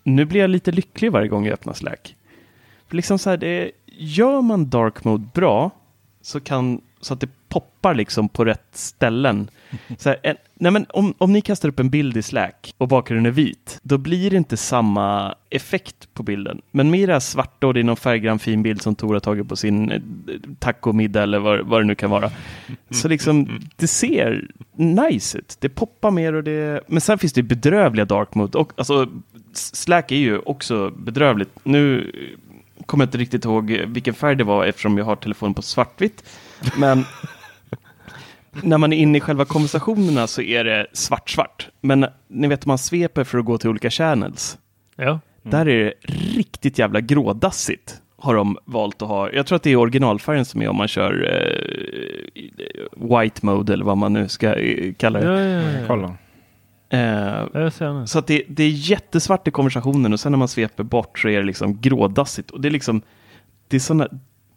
nu 0.09 0.24
blir 0.24 0.40
jag 0.40 0.50
lite 0.50 0.72
lycklig 0.72 1.12
varje 1.12 1.28
gång 1.28 1.44
jag 1.44 1.52
öppnar 1.52 1.72
Slack. 1.72 2.16
För 2.88 2.96
liksom 2.96 3.18
så 3.18 3.30
här, 3.30 3.36
det, 3.36 3.70
gör 3.86 4.42
man 4.42 4.68
dark 4.68 5.04
mode 5.04 5.28
bra 5.34 5.70
så, 6.22 6.40
kan, 6.40 6.80
så 7.00 7.14
att 7.14 7.20
det 7.20 7.28
poppar 7.48 7.94
liksom 7.94 8.28
på 8.28 8.44
rätt 8.44 8.68
ställen. 8.72 9.50
Så 9.98 10.09
här, 10.09 10.18
en, 10.22 10.36
nej 10.54 10.72
men 10.72 10.86
om, 10.88 11.14
om 11.18 11.32
ni 11.32 11.40
kastar 11.40 11.68
upp 11.68 11.80
en 11.80 11.90
bild 11.90 12.16
i 12.16 12.22
Slack 12.22 12.74
och 12.78 12.88
bakgrunden 12.88 13.26
är 13.26 13.30
vit, 13.30 13.78
då 13.82 13.98
blir 13.98 14.30
det 14.30 14.36
inte 14.36 14.56
samma 14.56 15.34
effekt 15.50 16.14
på 16.14 16.22
bilden. 16.22 16.61
Men 16.70 16.90
med 16.90 17.09
det 17.09 17.12
här 17.12 17.20
svarta 17.20 17.66
och 17.66 17.74
det 17.74 17.80
är 17.80 17.84
någon 17.84 17.96
färggrann 17.96 18.38
fin 18.38 18.62
bild 18.62 18.82
som 18.82 18.94
Tor 18.94 19.12
har 19.12 19.20
tagit 19.20 19.48
på 19.48 19.56
sin 19.56 19.92
eh, 19.92 20.00
tacomiddag 20.59 21.22
eller 21.22 21.38
vad, 21.38 21.66
vad 21.66 21.80
det 21.80 21.84
nu 21.84 21.94
kan 21.94 22.11
vara. 22.11 22.30
Så 22.90 23.09
liksom, 23.09 23.61
det 23.76 23.86
ser 23.86 24.48
nice 24.76 25.38
ut. 25.38 25.56
Det 25.61 25.68
poppar 25.68 26.11
mer 26.11 26.32
och 26.32 26.44
det... 26.44 26.80
Men 26.86 27.00
sen 27.00 27.18
finns 27.18 27.32
det 27.32 27.42
bedrövliga 27.42 28.04
dark 28.04 28.34
mode. 28.34 28.59
Och, 28.59 28.72
alltså, 28.76 29.09
Slack 29.53 30.12
är 30.12 30.16
ju 30.16 30.38
också 30.38 30.90
bedrövligt. 30.90 31.51
Nu 31.62 32.12
kommer 32.86 33.05
jag 33.05 33.07
inte 33.07 33.18
riktigt 33.18 33.44
ihåg 33.44 33.70
vilken 33.70 34.14
färg 34.14 34.36
det 34.36 34.44
var 34.44 34.64
eftersom 34.64 34.99
jag 34.99 35.05
har 35.05 35.16
telefonen 35.16 35.55
på 35.55 35.62
svartvitt. 35.62 36.24
Men 36.76 37.05
när 38.62 38.78
man 38.78 38.92
är 38.92 38.96
inne 38.96 39.18
i 39.18 39.20
själva 39.20 39.44
konversationerna 39.44 40.26
så 40.26 40.42
är 40.42 40.64
det 40.64 40.86
svart-svart. 40.92 41.68
Men 41.80 42.07
ni 42.28 42.49
vet, 42.49 42.66
man 42.66 42.78
sveper 42.78 43.24
för 43.24 43.38
att 43.38 43.44
gå 43.44 43.59
till 43.59 43.70
olika 43.70 43.90
channels. 43.90 44.59
Ja. 44.96 45.20
Där 45.42 45.68
är 45.68 45.84
det 45.84 45.94
riktigt 46.36 46.78
jävla 46.78 47.01
grådassigt. 47.01 48.01
Har 48.16 48.34
de 48.34 48.59
valt 48.64 49.03
att 49.03 49.09
ha. 49.09 49.30
Jag 49.30 49.46
tror 49.46 49.57
att 49.57 49.62
det 49.62 49.70
är 49.70 49.76
originalfärgen 49.76 50.44
som 50.44 50.62
är 50.62 50.68
om 50.68 50.76
man 50.76 50.88
kör 50.88 51.12
eh, 51.24 53.20
white 53.20 53.46
mode 53.46 53.72
eller 53.72 53.84
vad 53.84 53.96
man 53.96 54.12
nu 54.12 54.28
ska 54.28 54.55
eh, 54.55 54.94
kalla 54.94 55.20
det. 55.20 55.26
Ja, 55.26 55.61
ja, 55.62 55.86
ja. 55.88 56.16
Eh, 56.91 58.05
så 58.05 58.18
att 58.18 58.26
det, 58.26 58.43
det 58.49 58.62
är 58.62 58.68
jättesvart 58.68 59.49
i 59.49 59.51
konversationen 59.51 60.12
och 60.12 60.20
sen 60.20 60.32
när 60.32 60.39
man 60.39 60.49
sveper 60.49 60.84
bort 60.84 61.18
så 61.18 61.28
är 61.28 61.39
det 61.39 61.47
liksom 61.47 61.80
grådassigt. 61.80 62.51
Och 62.51 62.61
det 62.61 62.68
är 62.68 62.70
liksom, 62.70 63.03
det 63.68 63.76
är 63.76 63.80
sån 63.80 64.05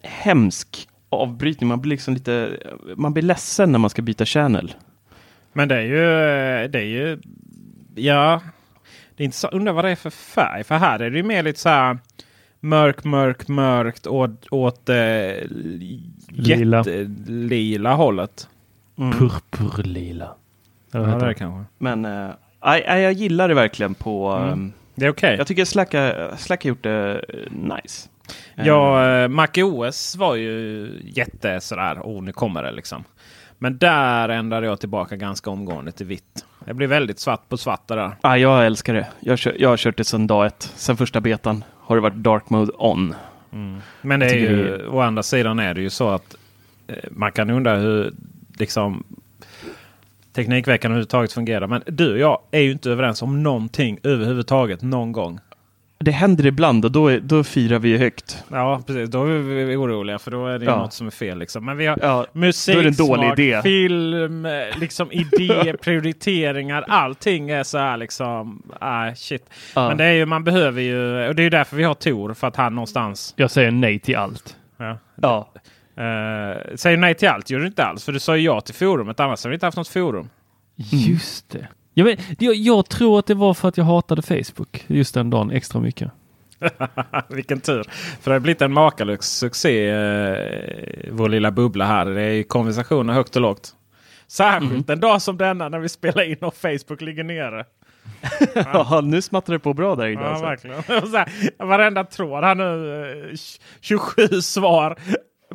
hemsk 0.01 0.87
avbrytning. 1.09 1.67
Man 1.67 1.81
blir 1.81 1.89
liksom 1.89 2.13
lite, 2.13 2.57
man 2.95 3.13
blir 3.13 3.23
ledsen 3.23 3.71
när 3.71 3.79
man 3.79 3.89
ska 3.89 4.01
byta 4.01 4.25
channel. 4.25 4.73
Men 5.53 5.67
det 5.67 5.75
är 5.75 5.81
ju, 5.81 6.67
det 6.67 6.79
är 6.79 6.85
ju, 6.85 7.19
ja. 7.95 8.41
Det 9.15 9.23
är 9.23 9.25
inte 9.25 9.37
så, 9.37 9.47
undrar 9.47 9.73
vad 9.73 9.85
det 9.85 9.91
är 9.91 9.95
för 9.95 10.09
färg. 10.09 10.63
För 10.63 10.75
här 10.75 10.99
är 10.99 11.09
det 11.09 11.17
ju 11.17 11.23
mer 11.23 11.43
lite 11.43 11.59
så 11.59 11.69
här 11.69 11.97
mörk, 12.59 13.03
mörk, 13.03 13.47
mörkt 13.47 14.07
åt, 14.07 14.47
åt 14.51 14.89
eh, 14.89 14.95
Lila. 16.29 16.77
jättelila 16.77 17.93
hållet. 17.93 18.47
Purpurlila. 18.95 20.35
Eller 20.91 21.01
vad 21.05 21.09
Ja, 21.09 21.13
heter 21.13 21.19
det 21.19 21.25
är 21.25 21.33
det? 21.33 21.39
kanske. 21.39 21.73
Men 21.77 22.05
eh, 22.05 22.29
aj, 22.59 22.85
aj, 22.87 23.01
jag 23.01 23.13
gillar 23.13 23.47
det 23.47 23.53
verkligen 23.53 23.93
på... 23.93 24.29
Mm. 24.29 24.49
ehm, 24.53 24.73
Det 24.95 25.05
är 25.05 25.09
okej. 25.09 25.35
Jag 25.37 25.47
tycker 25.47 25.65
Slack 25.65 25.95
Slack 26.39 26.63
har 26.63 26.67
gjort 26.69 26.83
det 26.83 27.21
eh, 27.29 27.51
nice. 27.51 28.09
Eh, 28.55 28.67
Ja, 28.67 29.09
eh, 29.09 29.27
MacOS 29.27 30.15
var 30.15 30.35
ju 30.35 30.89
jätte 31.03 31.61
sådär, 31.61 31.99
oh 32.03 32.23
nu 32.23 32.31
kommer 32.31 32.63
det 32.63 32.71
liksom. 32.71 33.03
Men 33.57 33.77
där 33.77 34.29
ändrade 34.29 34.67
jag 34.67 34.79
tillbaka 34.79 35.15
ganska 35.15 35.49
omgående 35.49 35.91
till 35.91 36.05
vitt. 36.05 36.45
Det 36.65 36.73
blir 36.73 36.87
väldigt 36.87 37.19
svart 37.19 37.49
på 37.49 37.57
svart 37.57 37.87
där. 37.87 38.11
ah, 38.21 38.35
jag 38.35 38.65
älskar 38.65 38.93
det. 38.93 39.07
Jag, 39.19 39.39
kör, 39.39 39.55
jag 39.59 39.69
har 39.69 39.77
kört 39.77 39.97
det 39.97 40.03
sedan 40.03 40.27
dag 40.27 40.45
ett. 40.45 40.71
Sen 40.75 40.97
första 40.97 41.21
betan 41.21 41.63
har 41.79 41.95
det 41.95 42.01
varit 42.01 42.15
dark 42.15 42.49
mode 42.49 42.71
on. 42.77 43.15
Men 44.01 44.19
det 44.19 44.25
är 44.25 44.35
ju, 44.35 44.77
det 44.77 44.87
å 44.87 44.99
andra 44.99 45.23
sidan 45.23 45.59
är 45.59 45.73
det 45.73 45.81
ju 45.81 45.89
så 45.89 46.09
att 46.09 46.35
eh, 46.87 46.95
man 47.11 47.31
kan 47.31 47.49
undra 47.49 47.75
hur 47.75 48.13
liksom 48.57 49.03
Teknikveckan 50.33 50.91
överhuvudtaget 50.91 51.33
fungerar. 51.33 51.67
Men 51.67 51.81
du 51.87 52.11
och 52.13 52.19
jag 52.19 52.39
är 52.51 52.59
ju 52.61 52.71
inte 52.71 52.89
överens 52.91 53.21
om 53.21 53.43
någonting 53.43 53.99
överhuvudtaget 54.03 54.81
någon 54.81 55.11
gång. 55.11 55.39
Det 56.03 56.11
händer 56.11 56.45
ibland 56.45 56.85
och 56.85 56.91
då, 56.91 57.07
är, 57.07 57.19
då 57.19 57.43
firar 57.43 57.79
vi 57.79 57.97
högt. 57.97 58.43
Ja, 58.51 58.81
precis. 58.87 59.09
Då 59.09 59.23
är 59.25 59.65
vi 59.65 59.75
oroliga 59.75 60.19
för 60.19 60.31
då 60.31 60.47
är 60.47 60.59
det 60.59 60.65
Ja. 60.65 60.75
något 60.77 60.93
som 60.93 61.07
är 61.07 61.11
fel. 61.11 61.37
Liksom. 61.39 61.65
Men 61.65 61.77
vi 61.77 61.85
har 61.87 61.97
Ja, 62.01 62.25
musik, 62.33 62.75
då 62.75 62.79
är 62.79 62.83
det 62.83 62.89
en 62.89 62.95
dålig 63.07 63.25
smak, 63.25 63.39
idé. 63.39 63.61
film, 63.63 64.47
liksom 64.79 65.11
idé, 65.11 65.73
prioriteringar. 65.81 66.85
Allting 66.87 67.49
är 67.49 67.63
så 67.63 67.77
här 67.77 67.97
liksom. 67.97 68.63
Ah, 68.79 69.15
shit. 69.15 69.49
Ja. 69.75 69.87
Men 69.87 69.97
det 69.97 70.03
är 70.05 70.11
ju, 70.13 70.25
man 70.25 70.43
behöver 70.43 70.81
ju, 70.81 71.27
och 71.27 71.35
det 71.35 71.41
är 71.41 71.43
ju 71.43 71.49
därför 71.49 71.75
vi 71.77 71.83
har 71.83 71.93
Tor. 71.93 72.33
För 72.33 72.47
att 72.47 72.55
han 72.55 72.75
någonstans. 72.75 73.33
Jag 73.37 73.51
säger 73.51 73.71
nej 73.71 73.99
till 73.99 74.15
allt. 74.15 74.55
Ja. 74.77 74.97
Ja. 75.21 75.51
Uh, 76.01 76.75
säger 76.75 76.97
nej 76.97 77.15
till 77.15 77.27
allt 77.29 77.49
gör 77.49 77.59
du 77.59 77.65
inte 77.67 77.83
alls. 77.85 78.05
För 78.05 78.11
du 78.11 78.19
sa 78.19 78.37
ju 78.37 78.43
ja 78.45 78.61
till 78.61 78.75
forumet. 78.75 79.19
Annars 79.19 79.43
har 79.43 79.49
vi 79.49 79.53
inte 79.53 79.65
haft 79.65 79.77
något 79.77 79.87
forum. 79.87 80.29
Just 80.75 81.49
det. 81.49 81.67
Jag, 81.93 82.05
vet, 82.05 82.19
jag, 82.41 82.55
jag 82.55 82.89
tror 82.89 83.19
att 83.19 83.25
det 83.25 83.33
var 83.33 83.53
för 83.53 83.67
att 83.67 83.77
jag 83.77 83.85
hatade 83.85 84.21
Facebook 84.21 84.83
just 84.87 85.13
den 85.13 85.29
dagen 85.29 85.51
extra 85.51 85.81
mycket. 85.81 86.11
Vilken 87.29 87.59
tur. 87.61 87.83
För 88.21 88.31
det 88.31 88.35
har 88.35 88.39
blivit 88.39 88.61
en 88.61 88.73
makalös 88.73 89.37
succé. 89.37 89.89
eh, 89.89 90.35
vår 91.11 91.29
lilla 91.29 91.51
bubbla 91.51 91.85
här. 91.85 92.05
Det 92.05 92.21
är 92.21 92.31
ju 92.31 92.43
konversationer 92.43 93.13
högt 93.13 93.35
och 93.35 93.41
lågt. 93.41 93.69
Särskilt 94.27 94.89
en 94.89 94.99
dag 94.99 95.21
som 95.21 95.37
denna 95.37 95.69
när 95.69 95.79
vi 95.79 95.89
spelar 95.89 96.23
in 96.23 96.37
och 96.41 96.55
Facebook 96.55 97.01
ligger 97.01 97.23
nere. 97.23 97.65
Ja, 98.55 99.01
nu 99.03 99.21
smattrar 99.21 99.53
det 99.53 99.59
på 99.59 99.73
bra 99.73 99.95
där 99.95 100.07
inne. 100.07 100.21
Ja, 100.21 100.27
alltså. 100.27 100.45
verkligen. 100.45 100.83
Så 101.11 101.17
här, 101.17 101.29
varenda 101.65 102.03
tråd 102.03 102.43
här 102.43 102.55
nu. 102.55 103.01
eh, 103.31 103.37
27 103.81 104.27
svar 104.41 104.97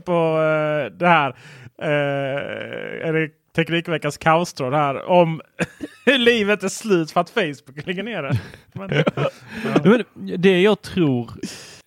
på 0.05 0.13
eh, 0.13 0.99
det 0.99 1.09
här. 1.09 1.37
Eh, 1.83 3.09
är 3.09 3.13
det 3.13 3.31
Teknikveckans 3.57 4.17
kaostråd 4.17 4.75
här 4.75 5.09
om 5.11 5.41
hur 6.05 6.19
livet 6.25 6.63
är 6.63 6.69
slut 6.69 7.11
för 7.11 7.21
att 7.21 7.31
Facebook 7.31 7.87
ligger 7.87 8.03
nere. 8.03 8.33
Men, 8.73 8.91
Men 9.85 10.05
det 10.41 10.61
jag 10.63 10.83
tror, 10.83 11.31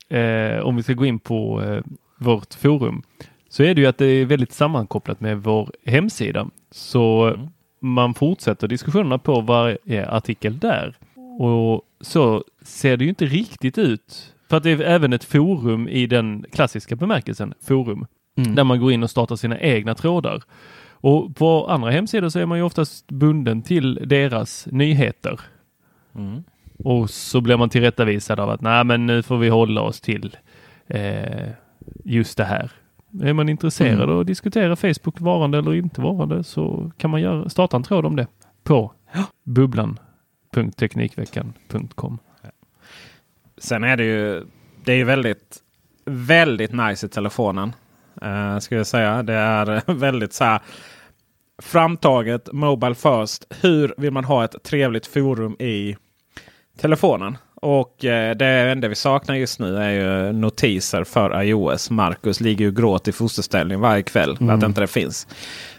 eh, 0.10 0.60
om 0.60 0.76
vi 0.76 0.84
ska 0.84 0.94
gå 0.94 1.06
in 1.06 1.20
på 1.20 1.62
eh, 1.64 1.84
vårt 2.18 2.54
forum, 2.54 3.02
så 3.50 3.64
är 3.64 3.76
det 3.76 3.82
ju 3.82 3.88
att 3.88 3.98
det 3.98 4.06
är 4.06 4.26
väldigt 4.26 4.54
sammankopplat 4.54 5.22
med 5.22 5.44
vår 5.44 5.72
hemsida. 5.86 6.50
Så 6.72 7.36
man 7.80 8.14
fortsätter 8.14 8.68
diskussionerna 8.68 9.18
på 9.18 9.42
varje 9.42 10.10
artikel 10.10 10.60
där. 10.60 10.96
Och 11.40 11.82
så 12.02 12.44
ser 12.62 12.98
det 12.98 13.04
ju 13.04 13.10
inte 13.10 13.26
riktigt 13.26 13.78
ut. 13.78 14.36
För 14.50 14.58
att 14.58 14.64
det 14.64 14.72
är 14.72 14.82
även 14.82 15.14
ett 15.14 15.24
forum 15.24 15.88
i 15.88 16.08
den 16.08 16.46
klassiska 16.52 16.96
bemärkelsen, 16.96 17.54
forum, 17.62 18.06
Mm. 18.38 18.56
där 18.56 18.64
man 18.64 18.80
går 18.80 18.92
in 18.92 19.04
och 19.04 19.10
startar 19.10 19.36
sina 19.36 19.60
egna 19.60 19.96
trådar. 19.96 20.42
Och 20.92 21.36
på 21.36 21.68
andra 21.68 21.92
hemsidor 21.92 22.30
så 22.30 22.40
är 22.40 22.46
man 22.46 22.58
ju 22.58 22.64
oftast 22.64 23.08
bunden 23.08 23.62
till 23.62 24.00
deras 24.06 24.68
nyheter. 24.72 25.40
Och 26.84 27.10
så 27.10 27.42
blir 27.42 27.58
man 27.58 27.70
tillrättavisad 27.70 28.40
av 28.40 28.50
att 28.50 28.62
nej 28.62 28.84
men 28.84 29.06
nu 29.06 29.24
får 29.24 29.38
vi 29.38 29.50
hålla 29.50 29.82
oss 29.82 30.02
till 30.02 30.38
eh, 30.88 31.50
just 32.04 32.38
det 32.38 32.44
här. 32.46 32.72
Är 33.24 33.34
man 33.34 33.50
intresserad 33.50 33.94
Mm. 34.02 34.10
av 34.10 34.20
att 34.20 34.28
diskutera 34.28 34.76
Facebook 34.76 35.22
varande 35.22 35.58
eller 35.58 35.74
inte 35.74 36.02
varande 36.02 36.44
så 36.44 36.92
kan 36.98 37.10
man 37.10 37.22
göra, 37.22 37.50
starta 37.50 37.78
en 37.78 37.84
tråd 37.84 38.06
om 38.06 38.16
det 38.16 38.28
på 38.64 38.92
bubblan.teknikveckan.com. 39.44 42.18
Sen 43.60 43.84
är 43.84 43.98
det 43.98 44.04
ju, 44.04 44.44
det 44.84 44.92
är 44.92 44.96
ju 44.98 45.04
väldigt, 45.04 45.58
väldigt 46.06 46.72
nice 46.74 47.06
i 47.06 47.10
telefonen. 47.10 47.76
Uh, 48.26 48.60
ska 48.60 48.76
jag 48.76 48.88
säga. 48.88 49.24
Det 49.24 49.34
är 49.34 49.82
väldigt 49.94 50.34
så 50.34 50.44
här 50.44 50.60
framtaget, 51.62 52.50
Mobile 52.54 52.96
first. 52.96 53.46
Hur 53.62 53.94
vill 53.98 54.12
man 54.12 54.24
ha 54.26 54.44
ett 54.46 54.64
trevligt 54.64 55.08
forum 55.08 55.56
i 55.60 55.96
telefonen? 56.78 57.38
Och 57.62 58.06
eh, 58.06 58.36
det 58.36 58.46
enda 58.48 58.88
vi 58.88 58.96
saknar 58.96 59.36
just 59.36 59.60
nu 59.60 59.78
är 59.78 59.90
ju 59.90 60.32
notiser 60.32 61.04
för 61.04 61.42
iOS. 61.44 61.90
Marcus 61.90 62.42
ligger 62.42 62.66
ju 62.66 62.72
gråt 62.72 63.08
i 63.08 63.12
fosterställning 63.12 63.80
varje 63.80 64.04
kväll 64.04 64.38
för 64.38 64.44
att 64.46 64.50
Mm. 64.52 64.64
inte 64.66 64.82
det 64.82 64.88
finns. 64.88 65.28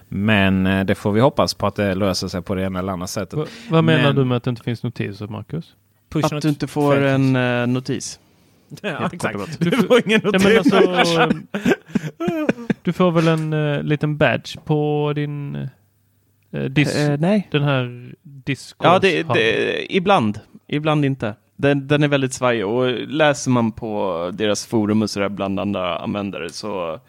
Men 0.09 0.66
eh, 0.66 0.85
det 0.85 0.95
får 0.95 1.12
vi 1.12 1.20
hoppas 1.20 1.55
på 1.55 1.66
att 1.66 1.76
det 1.76 1.95
löser 1.95 2.28
sig 2.28 2.43
på 2.43 2.55
det 2.55 2.62
ena 2.62 2.78
eller 2.78 2.93
andra 2.93 3.07
sättet. 3.07 3.39
Va, 3.39 3.47
vad 3.70 3.85
menar 3.85 4.03
Men- 4.05 4.16
du 4.16 4.24
med 4.24 4.37
att 4.37 4.43
det 4.45 4.51
inte 4.51 4.62
finns 4.62 4.83
notiser, 4.83 5.26
Marcus? 5.26 5.74
Push 6.11 6.35
Att 6.35 6.43
du 6.43 6.49
inte 6.49 6.67
får 6.67 6.97
en 7.03 7.37
eh, 7.37 7.67
notis. 7.67 8.21
Ja, 8.83 9.11
exakt. 9.13 9.61
Du 9.61 9.71
får 9.71 10.01
ingen 10.07 10.21
Ja, 10.25 10.31
notis. 10.31 10.73
men 10.73 10.95
alltså, 10.95 11.31
du 12.83 12.93
får 12.93 13.11
väl 13.11 13.29
en 13.29 13.53
eh, 13.53 13.83
liten 13.83 14.17
badge 14.17 14.57
på 14.65 15.13
din 15.15 15.55
eh, 16.53 16.65
dis, 16.65 16.97
Eh, 16.97 17.19
nej. 17.19 17.49
den 17.51 17.63
här 17.63 18.15
Discord? 18.23 18.87
Ja, 18.87 18.99
det, 18.99 19.23
det, 19.23 19.97
ibland. 19.97 20.41
Ibland 20.67 21.05
inte. 21.05 21.35
Den, 21.57 21.87
den 21.89 22.03
är 22.03 22.09
väldigt 22.09 22.33
svajig 22.33 22.67
och 22.67 22.91
läser 23.09 23.51
man 23.51 23.73
på 23.73 24.31
deras 24.35 24.67
forum 24.67 25.03
och 25.03 25.11
sådär 25.11 25.29
bland 25.29 25.61
andra 25.61 25.99
användare 25.99 26.51
så 26.51 27.01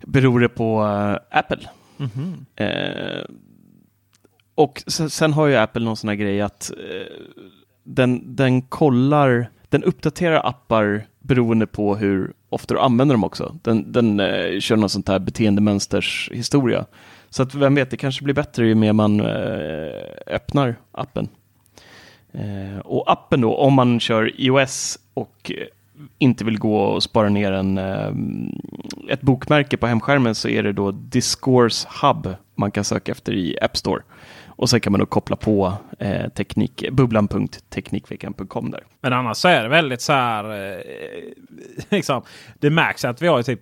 beror 0.00 0.40
det 0.40 0.48
på 0.48 0.82
Apple. 1.30 1.68
Mhm. 1.96 2.46
Eh, 2.56 3.24
och 4.54 4.82
sen, 4.86 5.10
sen 5.10 5.32
har 5.32 5.46
ju 5.46 5.56
Apple 5.56 5.84
någon 5.84 5.96
sån 5.96 6.08
här 6.08 6.16
grej 6.16 6.40
att 6.40 6.70
den, 7.86 8.36
den 8.36 8.62
kollar, 8.62 9.50
den 9.68 9.84
uppdaterar 9.84 10.48
appar 10.48 11.06
beroende 11.18 11.66
på 11.66 11.96
hur 11.96 12.32
ofta 12.48 12.74
du 12.74 12.80
använder 12.80 13.14
dem 13.14 13.24
också. 13.24 13.56
Den, 13.62 13.92
den 13.92 14.20
eh, 14.20 14.60
kör 14.60 14.76
någon 14.76 14.88
sånt 14.88 15.08
här 15.08 15.18
beteendemönsters 15.18 16.30
historia. 16.32 16.86
Så 17.30 17.42
att 17.42 17.54
vem 17.54 17.74
vet, 17.74 17.90
det 17.90 17.96
kanske 17.96 18.24
blir 18.24 18.34
bättre 18.34 18.66
ju 18.66 18.74
mer 18.74 18.92
man 18.92 19.20
eh, 19.20 20.02
öppnar 20.26 20.76
appen. 20.92 21.28
Eh, 22.32 22.78
och 22.84 23.12
appen 23.12 23.40
då, 23.40 23.56
om 23.56 23.74
man 23.74 24.00
kör 24.00 24.40
iOS 24.40 24.98
och 25.14 25.52
inte 26.18 26.44
vill 26.44 26.58
gå 26.58 26.78
och 26.78 27.02
spara 27.02 27.28
ner 27.28 27.52
en, 27.52 27.78
eh, 27.78 28.12
ett 29.08 29.20
bokmärke 29.20 29.76
på 29.76 29.86
hemskärmen 29.86 30.34
så 30.34 30.48
är 30.48 30.62
det 30.62 30.72
då 30.72 30.90
Discourse 30.90 31.88
Hub 32.02 32.34
man 32.54 32.70
kan 32.70 32.84
söka 32.84 33.12
efter 33.12 33.32
i 33.32 33.58
App 33.62 33.76
Store. 33.76 34.02
Och 34.56 34.70
sen 34.70 34.80
kan 34.80 34.92
man 34.92 35.00
då 35.00 35.06
koppla 35.06 35.36
på 35.36 35.72
eh, 35.98 36.28
teknik, 36.28 36.84
bubblan.teknikveckan.com 36.92 38.70
där. 38.70 38.84
Men 39.00 39.12
annars 39.12 39.36
så 39.36 39.48
är 39.48 39.62
det 39.62 39.68
väldigt 39.68 40.00
så 40.00 40.12
här. 40.12 40.44
Eh, 40.72 40.78
liksom, 41.88 42.22
det 42.60 42.70
märks 42.70 43.04
att 43.04 43.22
vi 43.22 43.26
har 43.26 43.36
ju 43.36 43.42
typ 43.42 43.60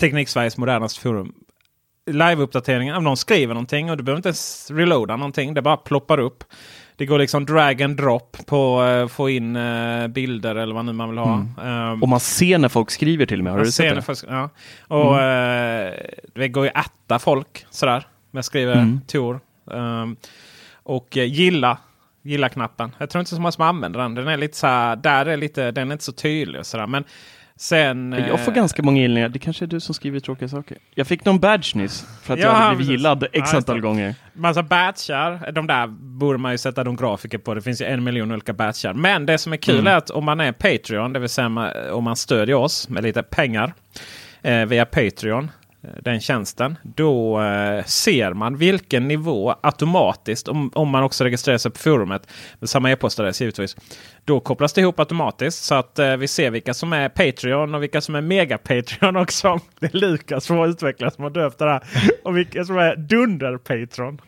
Teknik-Sveriges 0.00 0.58
modernaste 0.58 1.00
forum. 1.00 1.32
Live-uppdateringar. 2.10 2.96
Om 2.96 3.04
någon 3.04 3.16
skriver 3.16 3.54
någonting 3.54 3.90
och 3.90 3.96
du 3.96 4.02
behöver 4.02 4.18
inte 4.18 4.28
ens 4.28 4.70
reloada 4.70 5.16
någonting. 5.16 5.54
Det 5.54 5.62
bara 5.62 5.76
ploppar 5.76 6.18
upp. 6.18 6.44
Det 6.96 7.06
går 7.06 7.18
liksom 7.18 7.46
drag 7.46 7.82
and 7.82 7.96
drop 7.96 8.36
på 8.46 8.84
eh, 8.84 9.06
få 9.08 9.30
in 9.30 9.56
eh, 9.56 10.06
bilder 10.08 10.54
eller 10.56 10.74
vad 10.74 10.84
nu 10.84 10.92
man 10.92 11.08
vill 11.08 11.18
ha. 11.18 11.44
Ehm, 11.64 12.02
Och 12.02 12.08
man 12.08 12.20
ser 12.20 12.58
när 12.58 12.68
folk 12.68 12.90
skriver 12.90 13.26
till 13.26 13.38
och 13.40 13.44
med. 13.44 13.52
Har 13.52 13.60
du 13.60 13.66
ser 13.72 13.88
sett 13.88 13.94
det 13.96 14.02
först, 14.02 14.24
ja. 14.28 14.48
Och 14.88 15.20
eh, 15.20 15.94
det 16.34 16.48
går 16.48 16.64
ju 16.64 16.70
att 16.74 16.86
ätta 16.86 17.18
folk 17.18 17.66
sådär. 17.70 18.06
Men 18.30 18.38
jag 18.38 18.44
skriver 18.44 18.72
Mm. 18.74 19.00
Tor. 19.06 19.40
Ehm, 19.74 20.16
och 20.82 21.16
eh, 21.16 21.24
gilla. 21.24 21.78
Gilla-knappen. 22.22 22.94
Jag 22.98 23.10
tror 23.10 23.20
inte 23.20 23.34
så 23.34 23.40
många 23.40 23.52
som 23.52 23.64
använder 23.64 24.00
den. 24.00 24.14
Den 24.14 24.28
är 24.28 24.36
lite 24.36 24.56
så 24.56 24.66
här, 24.66 24.96
där 24.96 25.26
är 25.26 25.36
lite, 25.36 25.70
den 25.70 25.88
är 25.88 25.92
inte 25.92 26.04
så 26.04 26.12
tydlig. 26.12 26.60
Och 26.60 26.66
så 26.66 26.76
där. 26.76 26.86
Men 26.86 27.04
Sen, 27.56 28.12
Jag 28.28 28.40
får 28.40 28.52
eh, 28.52 28.56
ganska 28.56 28.82
många 28.82 29.00
gillningar. 29.00 29.28
Det 29.28 29.38
kanske 29.38 29.64
är 29.64 29.66
du 29.66 29.80
som 29.80 29.94
skriver 29.94 30.20
tråkiga 30.20 30.48
saker. 30.48 30.78
Jag 30.94 31.06
fick 31.06 31.24
någon 31.24 31.40
badge 31.40 31.74
nyss 31.76 32.06
för 32.22 32.34
att 32.34 32.40
Ja, 32.40 32.46
jag 32.46 32.52
hade 32.54 32.76
blivit 32.76 32.90
gillad 32.92 33.26
x 33.32 33.54
antal 33.54 33.80
gånger. 33.80 34.14
Massa 34.32 34.62
batchar. 34.62 35.52
De 35.52 35.66
där 35.66 35.86
borde 36.18 36.38
man 36.38 36.52
ju 36.52 36.58
sätta 36.58 36.84
de 36.84 36.96
grafiker 36.96 37.38
på. 37.38 37.54
Det 37.54 37.62
finns 37.62 37.80
ju 37.80 37.86
en 37.86 38.04
miljon 38.04 38.32
olika 38.32 38.52
batchar. 38.52 38.92
Men 38.94 39.26
det 39.26 39.38
som 39.38 39.52
är 39.52 39.56
kul 39.56 39.74
Mm. 39.74 39.86
är 39.86 39.96
att 39.96 40.10
om 40.10 40.24
man 40.24 40.40
är 40.40 40.52
Patreon, 40.52 41.12
det 41.12 41.18
vill 41.20 41.28
säga 41.28 41.72
om 41.92 42.04
man 42.04 42.16
stödjer 42.16 42.56
oss 42.56 42.88
med 42.88 43.02
lite 43.02 43.22
pengar 43.22 43.72
eh, 44.42 44.64
via 44.66 44.84
Patreon, 44.86 45.50
Eh, 45.82 45.90
den 46.02 46.20
tjänsten, 46.20 46.78
då 46.82 47.40
eh, 47.42 47.84
ser 47.84 48.32
man 48.32 48.56
vilken 48.56 49.08
nivå 49.08 49.54
automatiskt, 49.60 50.48
om, 50.48 50.70
om 50.74 50.88
man 50.88 51.02
också 51.02 51.24
registrerar 51.24 51.58
sig 51.58 51.70
på 51.70 51.78
forumet 51.78 52.28
med 52.58 52.70
samma 52.70 52.90
e-postadress 52.90 53.40
givetvis. 53.40 53.76
Då 54.24 54.40
kopplas 54.40 54.72
det 54.72 54.80
ihop 54.80 54.98
automatiskt 54.98 55.64
så 55.64 55.74
att 55.74 55.98
eh, 55.98 56.16
vi 56.16 56.28
ser 56.28 56.50
vilka 56.50 56.74
som 56.74 56.92
är 56.92 57.08
Patreon 57.08 57.74
och 57.74 57.82
vilka 57.82 58.00
som 58.00 58.14
är 58.14 58.22
Mega-Patreon 58.22 59.22
också. 59.22 59.60
Det 59.80 59.94
är 59.94 59.98
Lukas 59.98 60.44
som 60.44 60.56
har 60.56 60.66
utvecklat 60.66 61.14
som 61.14 61.24
har 61.24 61.30
döpt 61.30 61.58
det 61.58 61.64
här. 61.64 61.82
Och 62.24 62.36
vilka 62.36 62.64
som 62.64 62.78
är 62.78 62.96
Dunder-Patreon. 62.96 64.18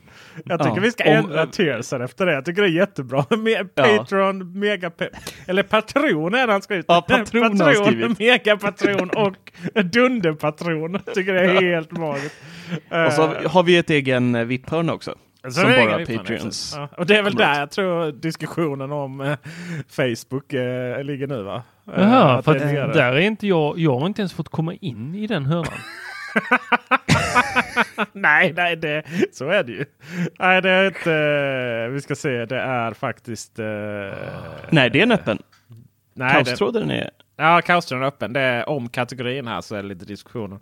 Jag 0.44 0.58
tycker 0.60 0.76
Ja, 0.76 0.80
vi 0.82 0.90
ska 0.90 1.04
om- 1.04 1.10
ändra 1.16 1.46
tiersen 1.46 2.02
efter 2.02 2.26
det. 2.26 2.32
Jag 2.32 2.44
tycker 2.44 2.62
det 2.62 2.68
är 2.68 2.72
jättebra. 2.72 3.22
Me- 3.30 3.64
Patreon, 3.74 4.58
mega 4.58 4.90
eller 5.46 5.62
patron 5.62 6.34
är 6.34 6.46
det 6.46 6.52
han 6.52 6.62
skrivit. 6.62 6.84
Ja, 6.88 7.04
patron 7.08 7.60
har 7.60 7.72
skrivit. 7.84 8.18
megapatron 8.18 9.10
och 9.10 9.52
dunderpatron. 9.84 10.92
Jag 11.06 11.14
tycker 11.14 11.32
det 11.34 11.40
är 11.40 11.62
helt 11.74 11.90
magiskt. 11.92 12.34
Och 13.06 13.12
så 13.12 13.22
Eh, 13.34 13.50
har 13.50 13.62
vi 13.62 13.76
ett 13.76 13.90
egen 13.90 14.34
eh, 14.34 14.44
VIP-hörn 14.44 14.90
också. 14.90 15.14
så 15.44 15.50
som 15.50 15.62
bara 15.70 16.06
Patreons. 16.06 16.74
Ja, 16.76 16.88
och 16.96 17.06
det 17.06 17.16
är 17.16 17.22
väl 17.22 17.34
där 17.34 17.60
jag 17.60 17.70
tror 17.70 18.12
diskussionen 18.12 18.92
om 18.92 19.20
eh, 19.20 19.36
Facebook 19.88 20.52
eh, 20.52 21.04
ligger 21.04 21.26
nu 21.26 21.42
va? 21.42 21.62
Eh, 21.96 22.02
Jaha, 22.02 22.38
att 22.38 22.44
för 22.44 22.54
där 22.94 23.12
är 23.12 23.20
inte 23.20 23.46
jag. 23.46 23.78
Jag 23.78 23.98
har 23.98 24.06
inte 24.06 24.20
ens 24.22 24.32
fått 24.32 24.48
komma 24.48 24.74
in 24.74 25.14
i 25.14 25.26
den 25.26 25.46
hörnan. 25.46 25.72
nej, 28.12 28.52
nej, 28.56 28.76
det, 28.76 29.02
så 29.32 29.48
är 29.48 29.64
det 29.64 29.72
ju. 29.72 29.84
Nej, 30.38 30.62
det 30.62 30.70
är 30.70 30.86
inte... 30.86 31.88
Vi 31.88 32.00
ska 32.00 32.14
se, 32.14 32.44
det 32.46 32.60
är 32.60 32.92
faktiskt... 32.94 33.58
Eh, 33.58 33.64
Nej, 34.70 34.90
det 34.90 34.98
är 34.98 35.02
en 35.02 35.12
öppen. 35.12 35.38
nej, 36.14 36.32
Kaostråden 36.44 36.90
är... 36.90 37.10
Ja, 37.36 37.60
kaostråden 37.64 38.02
är 38.02 38.08
öppen. 38.08 38.32
Det 38.32 38.40
är 38.40 38.68
om 38.68 38.88
kategorin 38.88 39.46
här 39.48 39.60
så 39.60 39.74
är 39.74 39.82
det 39.82 39.88
lite 39.88 40.04
diskussioner. 40.04 40.58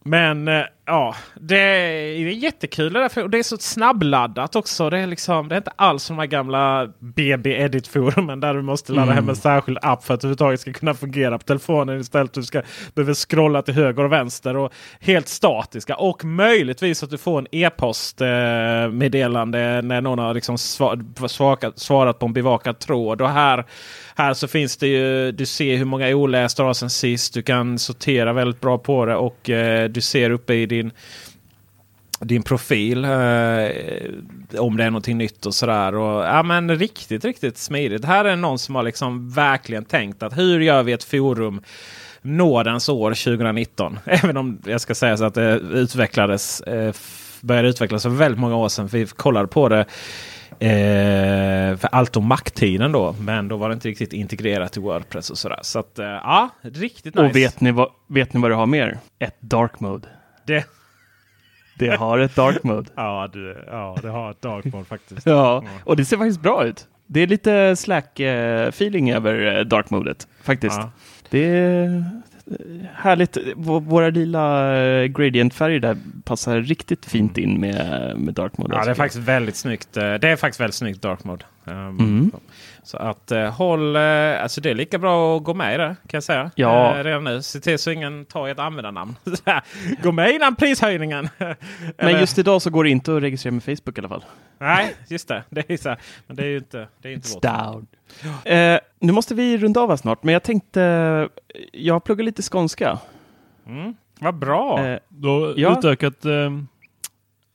Men 0.00 0.48
eh, 0.48 0.64
ja, 0.88 1.14
det 1.40 1.58
är, 1.58 2.12
jättekul 2.28 2.92
det 2.92 3.00
där. 3.14 3.22
och 3.22 3.30
Det 3.30 3.38
är 3.38 3.42
så 3.42 3.56
snabbladdat 3.58 4.56
också. 4.56 4.90
Det 4.90 4.98
är, 4.98 5.06
liksom, 5.06 5.48
det 5.48 5.54
är 5.54 5.56
inte 5.56 5.72
alls 5.76 6.02
som 6.02 6.16
de 6.16 6.20
här 6.20 6.26
gamla 6.26 6.88
BB-edit-forumen 6.98 8.40
där 8.40 8.54
du 8.54 8.62
måste 8.62 8.92
ladda 8.92 9.02
Mm. 9.12 9.14
hem 9.14 9.28
en 9.28 9.36
särskild 9.36 9.78
app 9.82 10.04
för 10.04 10.14
att 10.14 10.20
överhuvudtaget 10.24 10.60
ska 10.60 10.72
kunna 10.72 10.94
fungera 10.94 11.38
på 11.38 11.44
telefonen 11.44 12.00
istället. 12.00 12.32
Du 12.32 12.42
ska 12.42 12.62
behöva 12.94 13.14
scrolla 13.14 13.62
till 13.62 13.74
höger 13.74 14.04
och 14.04 14.12
vänster 14.12 14.56
och 14.56 14.72
helt 15.00 15.28
statiska. 15.28 15.96
Och 15.96 16.24
möjligtvis 16.24 17.02
att 17.02 17.10
du 17.10 17.18
får 17.18 17.38
en 17.38 17.46
e-postmeddelande 17.52 19.82
när 19.82 20.00
någon 20.00 20.18
har 20.18 20.34
liksom 20.34 20.56
sva- 20.56 21.26
svarat, 21.28 21.78
svarat 21.78 22.18
på 22.18 22.26
en 22.26 22.32
bevakad 22.32 22.78
tråd. 22.78 23.20
Och 23.22 23.30
här, 23.30 23.64
här 24.16 24.34
så 24.34 24.48
finns 24.48 24.76
det 24.76 24.86
ju, 24.86 25.32
du 25.32 25.46
ser 25.46 25.76
hur 25.76 25.84
många 25.84 26.08
olästa 26.08 26.62
har 26.62 26.74
sen 26.74 26.90
sist. 26.90 27.34
Du 27.34 27.42
kan 27.42 27.78
sortera 27.78 28.32
väldigt 28.32 28.60
bra 28.60 28.78
på 28.78 29.06
det 29.06 29.16
och 29.16 29.50
eh, 29.50 29.88
du 29.88 30.00
ser 30.00 30.30
uppe 30.30 30.54
i 30.54 30.66
din 30.66 30.77
din 32.20 32.42
profil 32.42 33.04
eh, 33.04 33.10
om 34.60 34.76
det 34.76 34.84
är 34.84 34.90
någonting 34.90 35.18
nytt 35.18 35.46
och 35.46 35.54
sådär. 35.54 35.94
Och, 35.94 36.24
ja, 36.24 36.42
men 36.42 36.78
riktigt, 36.78 37.24
riktigt 37.24 37.58
smidigt. 37.58 38.04
Här 38.04 38.24
är 38.24 38.36
någon 38.36 38.58
som 38.58 38.74
har 38.74 38.82
liksom 38.82 39.30
verkligen 39.30 39.84
tänkt 39.84 40.22
att 40.22 40.38
hur 40.38 40.60
gör 40.60 40.82
vi 40.82 40.92
ett 40.92 41.04
forum 41.04 41.60
nådens 42.22 42.88
år 42.88 43.10
2019? 43.10 43.98
Även 44.04 44.36
om 44.36 44.62
jag 44.64 44.80
ska 44.80 44.94
säga 44.94 45.16
så 45.16 45.24
att 45.24 45.34
det 45.34 45.52
utvecklades, 45.58 46.60
eh, 46.60 46.94
började 47.40 47.68
utvecklas 47.68 48.02
för 48.02 48.10
väldigt 48.10 48.40
många 48.40 48.56
år 48.56 48.68
sedan. 48.68 48.86
Vi 48.86 49.06
kollade 49.06 49.48
på 49.48 49.68
det 49.68 49.86
Eh, 50.60 51.76
för 51.76 51.88
allt 51.92 52.16
om 52.16 52.26
Mac-tiden 52.26 52.92
då. 52.92 53.14
Men 53.20 53.48
då 53.48 53.56
var 53.56 53.68
det 53.68 53.72
inte 53.72 53.88
riktigt 53.88 54.12
integrerat 54.12 54.76
i 54.76 54.80
Wordpress 54.80 55.30
och 55.30 55.38
sådär. 55.38 55.58
Så 55.62 55.78
att 55.78 55.98
eh, 55.98 56.06
ja, 56.06 56.48
riktigt 56.62 57.14
nice. 57.14 57.26
Och 57.26 57.36
vet 57.36 57.60
ni, 57.60 57.70
vad, 57.70 57.90
vet 58.06 58.32
ni 58.32 58.40
vad 58.40 58.50
det 58.50 58.54
har 58.54 58.66
mer? 58.66 58.98
Ett 59.18 59.40
dark 59.40 59.80
mode. 59.80 60.08
Det, 60.48 60.64
Det 61.78 61.96
har 61.96 62.18
ett 62.18 62.34
dark 62.36 62.62
mode. 62.64 62.90
ja, 62.94 63.28
du, 63.32 63.64
ja, 63.66 63.96
det 64.02 64.08
har 64.08 64.30
ett 64.30 64.42
dark 64.42 64.64
mode 64.64 64.84
faktiskt. 64.84 65.26
Ja, 65.26 65.64
och 65.84 65.96
det 65.96 66.04
ser 66.04 66.16
faktiskt 66.16 66.40
bra 66.40 66.64
ut. 66.64 66.86
Det 67.06 67.20
är 67.20 67.26
lite 67.26 67.74
slack-feeling 67.76 69.14
över 69.14 69.56
eh, 69.58 69.64
dark 69.64 69.90
modet 69.90 70.28
faktiskt. 70.42 70.76
Ja. 70.78 70.90
Det 71.30 71.44
är 71.46 71.84
eh, 71.94 72.02
härligt. 72.94 73.38
Våra 73.56 74.10
lila 74.10 74.76
eh, 74.76 75.04
gradient-färger 75.06 75.80
där 75.80 75.96
passar 76.24 76.60
riktigt 76.60 77.06
fint 77.06 77.38
in 77.38 77.60
med, 77.60 78.12
med 78.16 78.34
dark 78.34 78.58
mode. 78.58 78.74
Ja, 78.76 78.84
det 78.84 78.90
är 78.90 78.94
faktiskt 78.94 79.24
väldigt 79.24 79.56
snyggt. 79.56 79.96
eh, 79.96 80.14
Det 80.14 80.28
är 80.28 80.36
faktiskt 80.36 80.60
väldigt 80.60 80.74
snyggt 80.74 81.02
Dark 81.02 81.24
Mode. 81.24 81.44
Um, 81.64 81.74
Mm. 81.98 82.30
Så 82.88 82.96
att 82.96 83.30
eh, 83.30 83.50
håll, 83.50 83.96
eh, 83.96 84.42
alltså 84.42 84.60
det 84.60 84.70
är 84.70 84.74
lika 84.74 84.98
bra 84.98 85.36
att 85.36 85.44
gå 85.44 85.54
med 85.54 85.74
i 85.74 85.78
det 85.78 85.96
kan 86.06 86.16
jag 86.16 86.22
säga. 86.22 86.50
Ja. 86.54 86.96
Eh, 86.98 87.04
redan 87.04 87.24
nu. 87.24 87.42
Se 87.42 87.60
till 87.60 87.78
så 87.78 87.90
ingen 87.90 88.24
tar 88.24 88.48
ert 88.48 88.58
användarnamn. 88.58 89.16
Gå 90.02 90.12
med 90.12 90.34
innan 90.34 90.56
prishöjningen. 90.56 91.28
Men 91.96 92.20
just 92.20 92.38
idag 92.38 92.62
så 92.62 92.70
går 92.70 92.84
det 92.84 92.90
inte 92.90 93.16
att 93.16 93.22
registrera 93.22 93.52
med 93.52 93.62
Facebook 93.64 93.98
i 93.98 94.00
alla 94.00 94.08
fall. 94.08 94.24
Nej, 94.58 94.94
just 95.08 95.28
det. 95.28 95.42
Det 95.50 95.70
är 95.70 95.76
så 95.76 95.88
här. 95.88 95.98
Men 96.26 96.36
det 96.36 96.42
är 96.42 96.46
ju 96.48 96.56
inte, 96.56 96.88
det 97.02 97.08
är 97.08 97.12
inte 97.12 97.28
vårt. 97.34 97.42
Down. 97.42 97.86
Eh, 98.44 98.78
nu 99.00 99.12
måste 99.12 99.34
vi 99.34 99.58
runda 99.58 99.80
av 99.80 99.88
här 99.88 99.96
snart, 99.96 100.22
men 100.22 100.32
jag 100.32 100.42
tänkte, 100.42 101.28
jag 101.72 102.04
pluggar 102.04 102.24
lite 102.24 102.42
skånska. 102.42 102.98
Mm. 103.66 103.94
Vad 104.20 104.34
bra! 104.34 104.78
Eh, 104.86 104.98
har 105.24 105.54
Ja. 105.56 105.78
utökat 105.78 106.24
eh, 106.24 106.50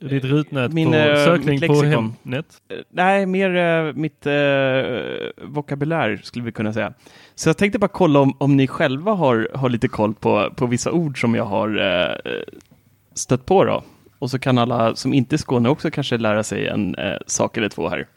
ditt 0.10 0.24
rutnät 0.24 0.74
Min, 0.74 0.92
på 0.92 0.98
eh, 0.98 1.26
sökning 1.26 1.60
på. 1.60 1.84
Hemnet. 1.84 2.46
Eh, 2.70 2.78
Nej, 2.90 3.26
mer 3.26 3.56
eh, 3.56 3.94
mitt 3.94 4.26
eh, 4.26 4.34
vokabulär 5.42 6.20
skulle 6.24 6.46
vi 6.46 6.52
kunna 6.52 6.74
säga. 6.74 6.94
Så 7.36 7.50
jag 7.50 7.58
tänkte 7.58 7.80
bara 7.80 7.88
kolla 7.88 8.20
om, 8.20 8.36
om 8.40 8.58
ni 8.58 8.68
själva 8.68 9.14
har, 9.14 9.50
har 9.54 9.70
lite 9.70 9.88
koll 9.88 10.14
på, 10.14 10.54
på 10.56 10.66
vissa 10.66 10.92
ord 10.92 11.22
som 11.22 11.36
jag 11.36 11.46
har 11.46 11.78
eh, 11.80 12.16
stött 13.14 13.46
på. 13.46 13.64
Då. 13.64 13.84
Och 14.20 14.32
så 14.32 14.40
kan 14.40 14.58
alla 14.58 14.96
som 14.96 15.14
inte 15.14 15.36
är 15.36 15.38
Skåne 15.38 15.70
också 15.70 15.92
kanske 15.92 16.18
lära 16.18 16.44
sig 16.44 16.68
en 16.68 16.96
eh, 16.96 17.18
sak 17.28 17.58
eller 17.58 17.70
två 17.70 17.90
här. 17.90 18.08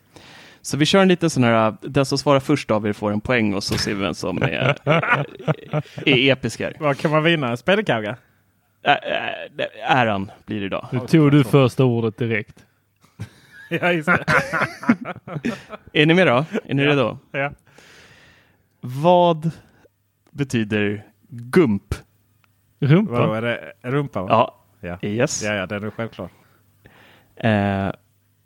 Så 0.62 0.76
vi 0.76 0.87
kör 0.87 1.03
en 1.03 1.09
liten 1.09 1.30
sån 1.30 1.45
här, 1.45 1.74
den 1.80 2.07
som 2.07 2.18
svarar 2.18 2.41
först 2.41 2.70
av 2.70 2.87
er 2.87 2.93
får 2.93 3.12
en 3.12 3.20
poäng 3.20 3.55
och 3.55 3.64
så 3.64 3.78
ser 3.78 3.95
vi 3.95 4.01
vem 4.01 4.14
som 4.14 4.43
är, 4.43 4.76
är 6.07 6.32
episk 6.32 6.61
här. 6.61 6.76
Vad 6.80 6.99
kan 6.99 7.11
man 7.11 7.22
vinna? 7.22 7.57
Spelkauga? 7.57 8.16
Ä- 8.87 9.68
äran 9.87 10.30
blir 10.47 10.61
det 10.61 10.66
idag. 10.66 10.87
Nu 10.93 11.01
tog 11.01 11.32
du 11.32 11.45
första 11.45 11.84
ordet 11.84 12.16
direkt. 12.18 12.64
Ja, 13.70 13.93
just 13.93 14.07
det. 14.07 14.24
Är 15.93 16.07
ni 16.07 16.14
med 16.14 16.26
då? 16.26 16.45
Är 16.64 16.74
ni 16.74 16.82
Ja. 16.82 16.91
redo? 16.91 17.18
ja. 17.32 17.51
Vad 18.80 19.51
betyder 20.30 21.03
gump? 21.28 21.95
Rumpa. 22.80 23.12
Vadå, 23.12 23.32
är 23.34 23.43
det 23.43 23.72
rumpa? 23.82 24.22
Va? 24.22 24.28
Ja, 24.80 24.89
Ja. 25.01 25.09
yes. 25.09 25.43
ja, 25.45 25.55
ja, 25.55 25.66
den 25.66 25.84
är 25.84 25.91
självklar. 25.91 26.28
Eh, 27.37 27.93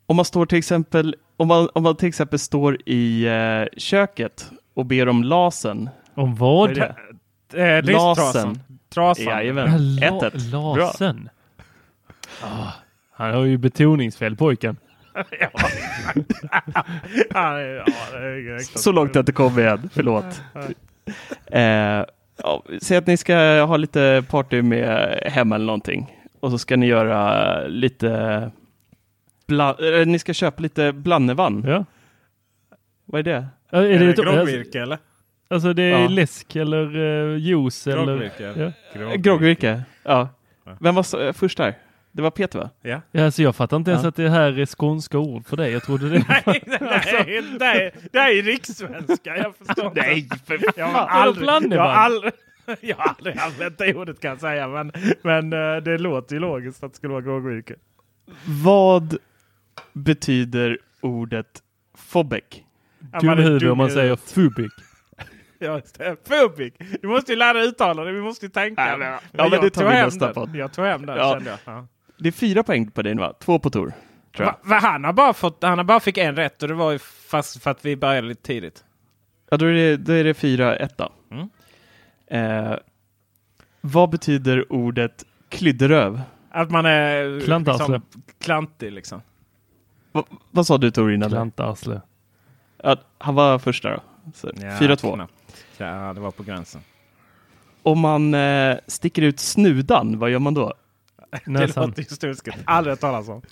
om 0.07 0.17
man 0.17 0.25
står 0.25 0.47
till 0.47 0.59
exempel, 0.59 1.17
om 1.37 1.49
man, 1.49 1.69
om 1.75 1.83
man 1.83 1.97
till 1.97 2.09
exempel 2.09 2.39
står 2.39 2.79
i 2.89 3.27
eh, 3.27 3.79
köket 3.79 4.51
och 4.75 4.87
ber 4.87 5.09
om 5.09 5.25
lasen. 5.25 5.91
Om 6.15 6.35
vad? 6.35 6.59
Vad 6.69 6.71
är 6.71 6.75
det? 6.75 6.95
Eh, 7.55 7.83
Listtrasan. 7.83 8.59
Trasan. 8.95 9.25
Jajamän, 9.25 9.97
La, 9.97 10.07
1-1. 10.07 10.51
Bra. 10.51 10.77
lasen. 10.77 11.29
Ah, 12.43 12.73
han 13.13 13.35
har 13.35 13.45
ju 13.45 13.57
betoningsfel 13.59 14.37
pojken. 14.37 14.77
ja. 15.15 15.25
ja, 17.31 17.53
det 17.53 18.19
är 18.19 18.43
direkt. 18.45 18.79
Så 18.79 18.93
långt 18.93 19.15
jag 19.15 19.23
inte 19.23 19.33
kommit 19.33 19.67
än, 19.67 19.91
förlåt. 19.93 20.43
Eh, 21.47 22.05
ja, 22.43 22.65
säg 22.83 22.97
att 22.97 23.07
ni 23.07 23.17
ska 23.17 23.37
ha 23.63 23.77
lite 23.77 24.25
party 24.31 24.63
med 24.63 25.23
hem 25.27 25.53
eller 25.53 25.67
någonting. 25.67 26.17
Och 26.41 26.51
så 26.51 26.59
ska 26.59 26.77
ni 26.77 26.87
göra 26.87 27.63
lite, 27.67 28.51
bla, 29.49 29.77
eh, 30.01 30.07
ni 30.07 30.19
ska 30.19 30.33
köpa 30.35 30.63
lite 30.63 30.93
blannevann. 30.93 31.65
Ja. 31.67 31.85
Vad 33.05 33.19
är 33.19 33.23
det? 33.23 33.47
Är 33.71 33.83
Är 33.83 33.99
det 33.99 34.07
det 34.13 34.23
groggvirke 34.23 34.83
eller? 34.83 34.99
Alltså 35.51 35.73
det 35.73 35.83
är 35.83 36.01
Ja. 36.03 36.09
läsk 36.09 36.57
eller 36.57 36.97
uh, 36.97 37.39
juice 37.39 37.87
eller... 37.87 38.07
Groggvirke. 38.07 38.73
Ja. 38.95 39.15
Groggvirke. 39.17 39.83
Ja. 40.03 40.29
Vem 40.81 40.95
var 40.95 41.03
så- 41.03 41.33
först 41.33 41.59
där? 41.59 41.75
Det 42.13 42.23
var 42.23 42.31
Peter 42.31 42.59
va? 42.59 42.71
Ja. 42.83 43.01
Ja, 43.13 43.25
alltså 43.25 43.43
jag 43.43 43.57
fattar 43.57 43.77
inte 43.77 43.91
ens 43.91 44.03
Ja. 44.03 44.09
att 44.09 44.17
det 44.17 44.29
här 44.29 44.59
är 44.59 44.67
skånska 44.67 45.19
ord 45.19 45.47
för 45.47 45.57
dig. 45.57 45.73
Jag 45.73 45.83
trodde 45.83 46.09
det 46.09 46.25
Nej, 46.29 46.43
var... 46.45 46.53
det 47.27 47.37
är, 47.37 47.59
det 47.59 47.65
är, 47.65 47.93
det 48.13 48.19
är 48.19 48.43
rikssvenska. 48.43 49.37
Jag 49.37 49.57
förstår. 49.57 49.93
Nej, 49.95 50.29
för 50.47 50.59
Jag 50.77 50.87
har 50.87 51.07
aldrig, 51.07 51.49
jag 51.73 51.81
har 51.83 51.89
aldrig, 51.89 52.33
jag 52.81 52.97
har 52.97 53.15
aldrig 53.19 53.39
använt 53.39 53.79
det 53.79 53.95
ordet 53.95 54.21
kan 54.21 54.29
jag 54.31 54.41
säga. 54.41 54.69
Men, 54.69 54.93
men 55.23 55.53
eh, 55.53 55.77
det 55.83 55.99
låter 55.99 56.35
ju 56.35 56.41
logiskt 56.41 56.83
att 56.85 56.93
det 56.93 56.97
skulle 56.97 57.13
vara 57.13 57.23
groggvirke. 57.23 57.75
Vad 58.65 59.17
betyder 59.93 60.79
ordet 61.01 61.63
fobek? 61.97 62.65
Dumhuvud 63.21 63.61
dum 63.61 63.71
om 63.73 63.79
man 63.79 63.91
säger 63.91 64.17
fubik. 64.17 64.73
Ja. 65.61 65.81
Fubik! 66.29 66.75
Du 67.03 67.09
måste 67.09 67.33
ju 67.33 67.39
lära 67.39 67.53
dig 67.53 67.67
uttala 67.69 68.05
det. 68.05 68.13
Vi 68.13 68.21
måste 68.21 68.47
ju 68.47 68.51
tänka. 68.51 68.89
Ja, 68.91 68.97
men- 68.97 69.09
ja, 69.09 69.21
jag 69.33 69.51
men 69.51 69.61
det 69.61 69.71
tar 69.71 69.81
tog 69.83 69.91
vi 69.91 69.97
hem 69.97 70.05
nästa 70.07 70.33
den. 70.33 70.55
Jag 70.55 70.73
tog 70.73 70.85
hem 70.87 71.07
den 71.07 71.17
Ja. 71.17 71.33
kände 71.33 71.51
jag. 71.51 71.59
Ja. 71.65 71.87
Det 72.19 72.29
är 72.29 72.33
fyra 72.33 72.63
poäng 72.63 72.91
på 72.91 73.03
din 73.03 73.19
va? 73.19 73.33
Två 73.41 73.59
på 73.59 73.71
Tor. 73.71 73.93
Jag. 74.37 74.47
Va, 74.47 74.57
va, 74.63 74.79
han, 74.83 75.05
har 75.05 75.13
bara 75.13 75.33
fått, 75.33 75.63
han 75.63 75.79
har 75.79 75.85
bara 75.85 76.01
fick 76.01 76.19
en 76.19 76.37
rätt 76.37 76.63
och 76.63 76.69
det 76.69 76.75
var 76.75 76.91
ju 76.93 76.99
fast 76.99 77.63
för 77.63 77.71
att 77.71 77.85
vi 77.85 77.97
började 77.97 78.27
lite 78.29 78.43
tidigt. 78.43 78.85
Ja, 79.51 79.57
då 79.57 79.67
är 79.67 79.73
det, 79.73 79.97
då 79.97 80.13
är 80.13 80.25
det 80.25 80.35
fyra 80.35 80.77
ett. 80.77 81.01
Mm. 81.31 81.49
Eh, 82.27 82.77
vad 83.81 84.11
betyder 84.11 84.73
ordet 84.73 85.25
klydderöv? 85.49 86.21
Att 86.51 86.71
man 86.71 86.87
är 86.87 87.25
liksom, 87.31 88.03
klantig 88.41 88.93
liksom. 88.93 89.23
Va, 90.13 90.25
vad 90.51 90.67
sa 90.67 90.79
du 90.79 90.91
Tor 90.91 91.13
innan? 91.13 91.31
Klantarsle. 91.31 92.01
Ja, 92.83 92.97
han 93.19 93.35
var 93.35 93.59
första 93.59 93.91
då. 93.91 94.01
Så, 94.35 94.51
Ja, 94.55 94.63
4-2. 94.63 95.29
Ja, 95.87 96.13
det 96.13 96.21
var 96.21 96.31
på 96.31 96.43
gränsen. 96.43 96.81
Om 97.83 98.01
man 98.01 98.35
eh, 98.35 98.77
sticker 98.87 99.23
ut 99.23 99.41
snudan, 99.41 100.19
vad 100.19 100.31
gör 100.31 100.39
man 100.39 100.55
då? 100.55 100.75
Det 101.31 101.51
Näsan. 101.51 101.87
låter 101.89 102.03
ju 102.03 102.09
stuskigt. 102.09 102.59
Aldrig 102.65 102.93
hört 102.93 103.01
talas 103.01 103.29
om. 103.29 103.43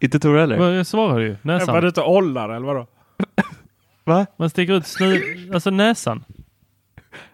Inte 0.00 0.20
Tor 0.20 0.38
heller? 0.38 0.58
Vad 0.58 0.78
Jag 0.78 0.86
svarar 0.86 1.18
ju. 1.18 1.30
Var 1.30 1.38
Näsan. 1.42 1.82
du 1.82 1.88
ute 1.88 2.00
och 2.00 2.12
ollar 2.12 2.48
eller 2.48 2.66
vadå? 2.66 2.86
Va? 4.04 4.26
Man 4.36 4.50
sticker 4.50 4.72
ut 4.72 4.86
snu... 4.86 5.22
Alltså 5.54 5.70
näsan. 5.70 6.24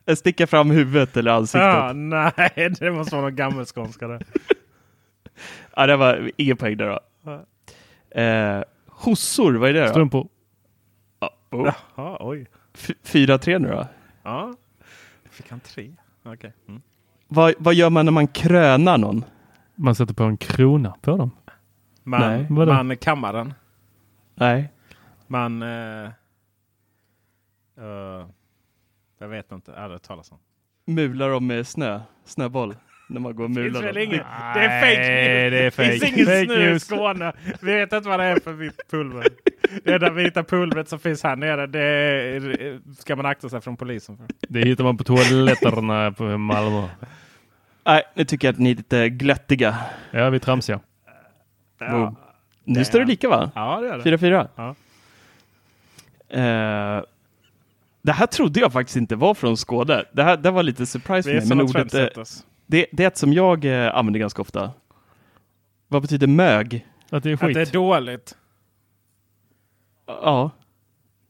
Eh, 0.06 0.14
Sticka 0.16 0.46
fram 0.46 0.70
huvudet 0.70 1.16
eller 1.16 1.30
ansiktet? 1.30 1.60
Ja, 1.62 1.86
Ja. 1.86 1.92
nej, 1.92 2.70
det 2.80 2.90
måste 2.92 3.14
vara 3.14 3.22
någon 3.22 3.36
gammelskånska 3.36 4.08
det. 4.08 4.20
det 5.86 5.96
var 5.96 6.30
ingen 6.36 6.56
poäng 6.56 6.76
där 6.76 6.86
då. 6.88 7.00
Eh, 8.20 8.62
hossor, 8.86 9.54
vad 9.54 9.68
är 9.68 9.74
det 9.74 9.84
då? 9.84 9.88
Strumpor. 9.90 10.28
Ja, 11.20 11.30
oh. 11.50 11.72
Jaha, 11.96 12.16
oj. 12.20 12.46
F- 12.74 12.90
4-3 13.02 13.58
nu 13.58 13.68
då. 13.68 13.86
Ja. 14.22 14.54
Fick 15.30 15.50
han 15.50 15.60
tre? 15.60 15.92
Okej. 16.22 16.52
Mm. 16.68 16.82
Vad, 17.28 17.54
vad 17.58 17.74
gör 17.74 17.90
man 17.90 18.04
när 18.04 18.12
man 18.12 18.26
krönar 18.28 18.98
någon? 18.98 19.24
Man 19.74 19.94
sätter 19.94 20.14
på 20.14 20.22
en 20.24 20.36
krona 20.36 20.94
på 21.00 21.16
dem. 21.16 21.30
Man, 22.02 22.20
Nej, 22.20 22.46
vadå? 22.50 22.72
man 22.72 22.96
kammar 22.96 23.32
den. 23.32 23.54
Nej. 24.34 24.72
Man... 25.26 25.62
eh, 25.62 26.04
eh, 27.78 28.26
jag 29.18 29.28
vet 29.28 29.52
inte. 29.52 29.70
Aldrig 29.76 29.92
hört 29.92 30.02
talas 30.02 30.32
om. 30.32 30.38
Mular 30.84 31.30
dem 31.30 31.46
med 31.46 31.66
snö, 31.66 32.00
snöboll. 32.24 32.74
När 33.10 33.20
man 33.20 33.36
går 33.36 33.44
och 33.44 33.50
Det 33.50 33.60
mular 33.60 33.98
inget. 33.98 34.26
Det 34.54 34.60
är 34.60 34.80
fake 34.80 35.00
news. 35.00 35.50
det 35.52 35.58
är 35.66 35.70
fake. 35.70 35.90
finns 35.90 36.12
ingen 36.12 36.26
Fake 36.26 36.44
snö 36.44 36.74
i. 36.74 36.80
Skåne. 36.80 37.32
Vi 37.60 37.74
vet 37.74 37.92
inte 37.92 38.08
vad 38.08 38.20
det 38.20 38.24
är 38.26 38.40
för 38.40 38.52
vitt 38.52 38.90
pulver. 38.90 39.28
Det 39.84 39.98
där 39.98 40.10
vita 40.10 40.44
pulvret 40.44 40.88
som 40.88 40.98
finns 40.98 41.22
här 41.22 41.36
nere, 41.36 41.66
det 41.66 42.80
ska 42.98 43.16
man 43.16 43.26
akta 43.26 43.48
sig 43.48 43.60
från 43.60 43.76
polisen 43.76 44.16
för. 44.16 44.26
Det 44.48 44.64
hittar 44.64 44.84
man 44.84 44.96
på 44.96 45.04
toaletterna 45.04 46.12
på 46.12 46.38
Malmö. 46.38 46.88
Nej, 47.84 48.02
nu 48.14 48.24
tycker 48.24 48.48
jag 48.48 48.52
att 48.52 48.58
ni 48.58 48.70
är 48.70 48.74
lite 48.74 49.08
glöttiga. 49.08 49.76
Ja, 50.10 50.30
vi 50.30 50.36
är 50.36 50.40
tramsiga. 50.40 50.80
Boom. 51.78 52.16
Nu 52.64 52.84
står 52.84 52.98
det 52.98 53.04
lika 53.04 53.28
va? 53.28 53.50
Ja, 53.54 53.80
det 53.80 53.88
är 53.88 53.98
det. 53.98 54.16
4-4. 54.16 54.48
Ja. 54.56 54.74
Eh, 56.28 57.04
det 58.02 58.12
här 58.12 58.26
trodde 58.26 58.60
jag 58.60 58.72
faktiskt 58.72 58.96
inte 58.96 59.16
var 59.16 59.34
från 59.34 59.56
Skåne. 59.56 60.04
Det 60.12 60.22
här 60.22 60.36
det 60.36 60.50
var 60.50 60.62
lite 60.62 60.86
surprise 60.86 61.30
för 61.30 61.36
är 61.36 61.40
mig. 61.40 61.48
Men 61.48 61.60
ordet, 61.60 61.94
eh. 61.94 62.24
Det, 62.70 62.86
det 62.92 63.02
är 63.04 63.08
ett 63.08 63.16
som 63.16 63.32
jag 63.32 63.64
eh, 63.64 63.94
använder 63.96 64.20
ganska 64.20 64.42
ofta. 64.42 64.70
Vad 65.88 66.02
betyder 66.02 66.26
mög? 66.26 66.86
Att 67.10 67.22
det 67.22 67.30
är 67.30 67.34
Att 67.34 67.40
skit. 67.40 67.54
det 67.54 67.60
är 67.60 67.72
dåligt. 67.72 68.36
Ja, 70.06 70.50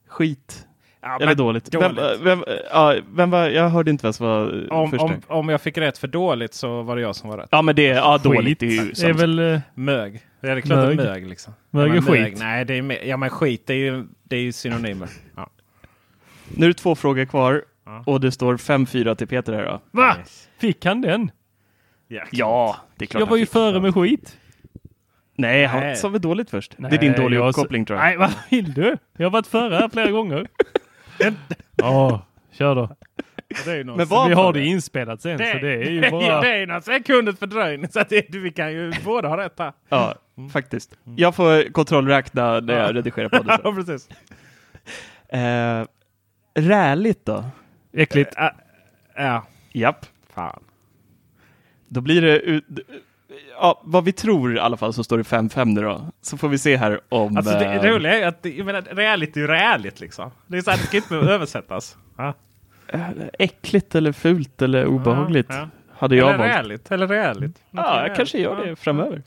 skit. 0.08 0.66
Ja, 1.02 1.18
Eller 1.20 1.34
dåligt. 1.34 1.64
dåligt. 1.72 1.98
Vem, 1.98 2.24
vem, 2.24 2.44
ja, 2.70 2.96
vem 3.12 3.30
var, 3.30 3.48
jag 3.48 3.68
hörde 3.68 3.90
inte 3.90 4.02
vem 4.06 4.12
som 4.12 4.26
var 4.26 4.66
eh, 4.70 4.78
Om, 4.78 4.90
först. 4.90 5.02
om, 5.02 5.20
om 5.26 5.48
jag 5.48 5.60
fick 5.60 5.78
rätt 5.78 5.98
för 5.98 6.08
dåligt 6.08 6.54
så 6.54 6.82
var 6.82 6.96
det 6.96 7.02
jag 7.02 7.16
som 7.16 7.30
var 7.30 7.38
rätt. 7.38 7.48
Ja, 7.50 7.62
men 7.62 7.76
det 7.76 7.88
är 7.88 7.94
ja, 7.96 8.18
dåligt. 8.18 8.60
Det 8.60 8.66
är 8.66 8.70
ju 8.70 8.92
Det 8.92 9.06
är 9.06 9.12
väl... 9.12 9.38
eh, 9.38 9.60
Mög. 9.74 10.20
Det 10.40 10.48
är 10.50 10.60
klart 10.60 10.78
mög. 10.78 10.96
Mög. 10.96 11.06
mög 11.06 11.26
liksom. 11.28 11.52
Mög 11.70 11.90
ja, 11.90 11.94
är 11.96 12.00
skit. 12.00 12.38
Nej, 12.38 12.64
det 12.64 12.74
är, 12.74 13.04
ja, 13.04 13.16
men 13.16 13.30
skit 13.30 13.66
det 13.66 13.72
är 13.74 13.78
ju, 13.78 14.06
det 14.22 14.36
är 14.36 14.40
ju 14.40 14.52
synonymer. 14.52 15.08
Ja. 15.36 15.50
Nu 16.48 16.66
är 16.66 16.68
det 16.68 16.74
två 16.74 16.94
frågor 16.94 17.24
kvar 17.24 17.64
Ja. 17.90 18.02
och 18.06 18.20
det 18.20 18.32
står 18.32 18.56
5-4 18.56 19.14
till 19.14 19.26
Peter 19.26 19.52
här 19.52 19.64
då. 19.64 19.80
Va? 19.90 20.16
Fick 20.58 20.84
han 20.84 21.00
den? 21.00 21.30
Ja, 22.08 22.22
Ja, 22.30 22.76
det 22.96 23.04
är 23.04 23.06
klart 23.06 23.20
Jag 23.20 23.26
var 23.26 23.36
ju 23.36 23.46
före 23.46 23.80
med 23.80 23.94
skit. 23.94 24.36
Nej, 25.36 25.64
han 25.66 25.80
Nej. 25.80 25.96
sa 25.96 26.08
väl 26.08 26.20
dåligt 26.20 26.50
först. 26.50 26.74
det 26.78 26.86
är 26.86 26.98
din 26.98 27.10
Nej, 27.12 27.20
dåliga 27.20 27.40
uppkoppling 27.48 27.84
tror 27.84 27.98
jag. 27.98 28.04
Nej, 28.06 28.16
vad 28.16 28.30
vill 28.50 28.72
du? 28.74 28.96
Jag 29.16 29.26
har 29.26 29.30
varit 29.30 29.46
före 29.46 29.74
här 29.74 29.88
flera 29.88 30.10
gånger. 30.10 30.46
Ja, 31.76 32.26
kör 32.52 32.74
då. 32.74 32.96
Det 33.64 33.70
är 33.70 33.76
ju 33.76 33.84
något. 33.84 33.96
Men 33.96 34.06
vad 34.06 34.28
Vi 34.28 34.34
har 34.34 34.52
det? 34.52 34.64
inspelat 34.64 35.22
sen, 35.22 35.38
det, 35.38 35.52
så 35.52 35.58
det 35.58 35.72
är 35.74 35.90
ju 35.90 36.00
det, 36.00 36.10
bara... 36.10 36.40
det 36.40 36.48
är 36.62 36.66
några 36.66 36.80
sekunders 36.80 37.38
fördröjning. 37.38 37.88
Så 37.90 38.00
att 38.00 38.08
det, 38.08 38.34
vi 38.34 38.50
kan 38.52 38.72
ju 38.72 38.92
båda 39.04 39.28
ha 39.28 39.36
rätt 39.36 39.58
här. 39.58 39.72
Ja, 39.88 40.14
faktiskt. 40.52 40.98
Jag 41.16 41.34
får 41.34 41.72
kontrollräkna 41.72 42.60
när 42.60 42.78
jag 42.78 42.96
redigerar 42.96 43.28
podden. 43.28 43.58
Ja, 43.64 43.72
precis. 43.74 44.08
Eh, 45.28 45.84
räligt 46.54 47.26
då? 47.26 47.44
Äckligt. 47.92 48.34
Ä- 48.36 48.54
ja, 49.16 49.46
Japp. 49.72 50.06
fan. 50.34 50.62
Då 51.88 52.00
blir 52.00 52.22
det... 52.22 52.38
ut- 52.40 52.64
Ja, 53.60 53.80
vad 53.84 54.04
vi 54.04 54.12
tror 54.12 54.56
i 54.56 54.58
alla 54.58 54.76
fall 54.76 54.92
så 54.92 55.04
står 55.04 55.16
det 55.16 55.22
5-5 55.22 55.64
nu 55.64 55.80
då. 55.82 56.06
Så 56.20 56.36
får 56.36 56.48
vi 56.48 56.58
se 56.58 56.76
här 56.76 57.00
om... 57.08 57.36
Alltså 57.36 57.52
det, 57.52 57.64
eh, 57.64 57.82
roliga 57.82 58.18
är 58.20 58.26
att 58.26 58.42
det- 58.42 58.54
jag 58.56 58.66
menar, 58.66 58.82
räligt 58.82 59.36
är 59.36 59.40
ju 59.40 59.46
räligt 59.46 60.00
liksom. 60.00 60.30
Det 60.46 60.56
är 60.58 60.62
så 60.62 60.70
här, 60.70 60.78
det 60.78 60.84
ska 60.84 60.96
inte 60.96 61.08
behöva 61.08 61.30
översättas. 61.32 61.96
Ja. 62.16 62.34
eh, 62.88 63.08
äckligt 63.38 63.94
eller 63.94 64.12
fult 64.12 64.62
eller 64.62 64.86
obehagligt. 64.86 65.46
Ja, 65.50 65.56
ja. 65.58 65.68
Hade 65.98 66.16
jag 66.16 66.28
eller 66.28 66.38
valt. 66.38 66.50
räligt. 66.58 66.90
Eller 66.92 67.06
räligt. 67.06 67.62
Ja, 67.70 68.06
jag 68.06 68.16
kanske 68.16 68.38
gör 68.38 68.66
det 68.66 68.76
framöver. 68.76 69.22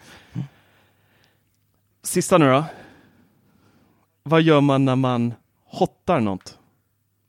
Sista 2.04 2.38
nu 2.38 2.46
då. 2.52 2.66
Vad 4.24 4.42
gör 4.42 4.62
man 4.62 4.86
när 4.86 4.96
man 4.96 5.34
hottar 5.66 6.20
något? 6.20 6.60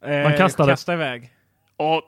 Eh, 0.05 0.23
Man 0.23 0.37
kastar 0.37 0.67
det. 0.67 0.73
Kasta 0.73 0.93
iväg. 0.93 1.31
Åh, 1.77 2.01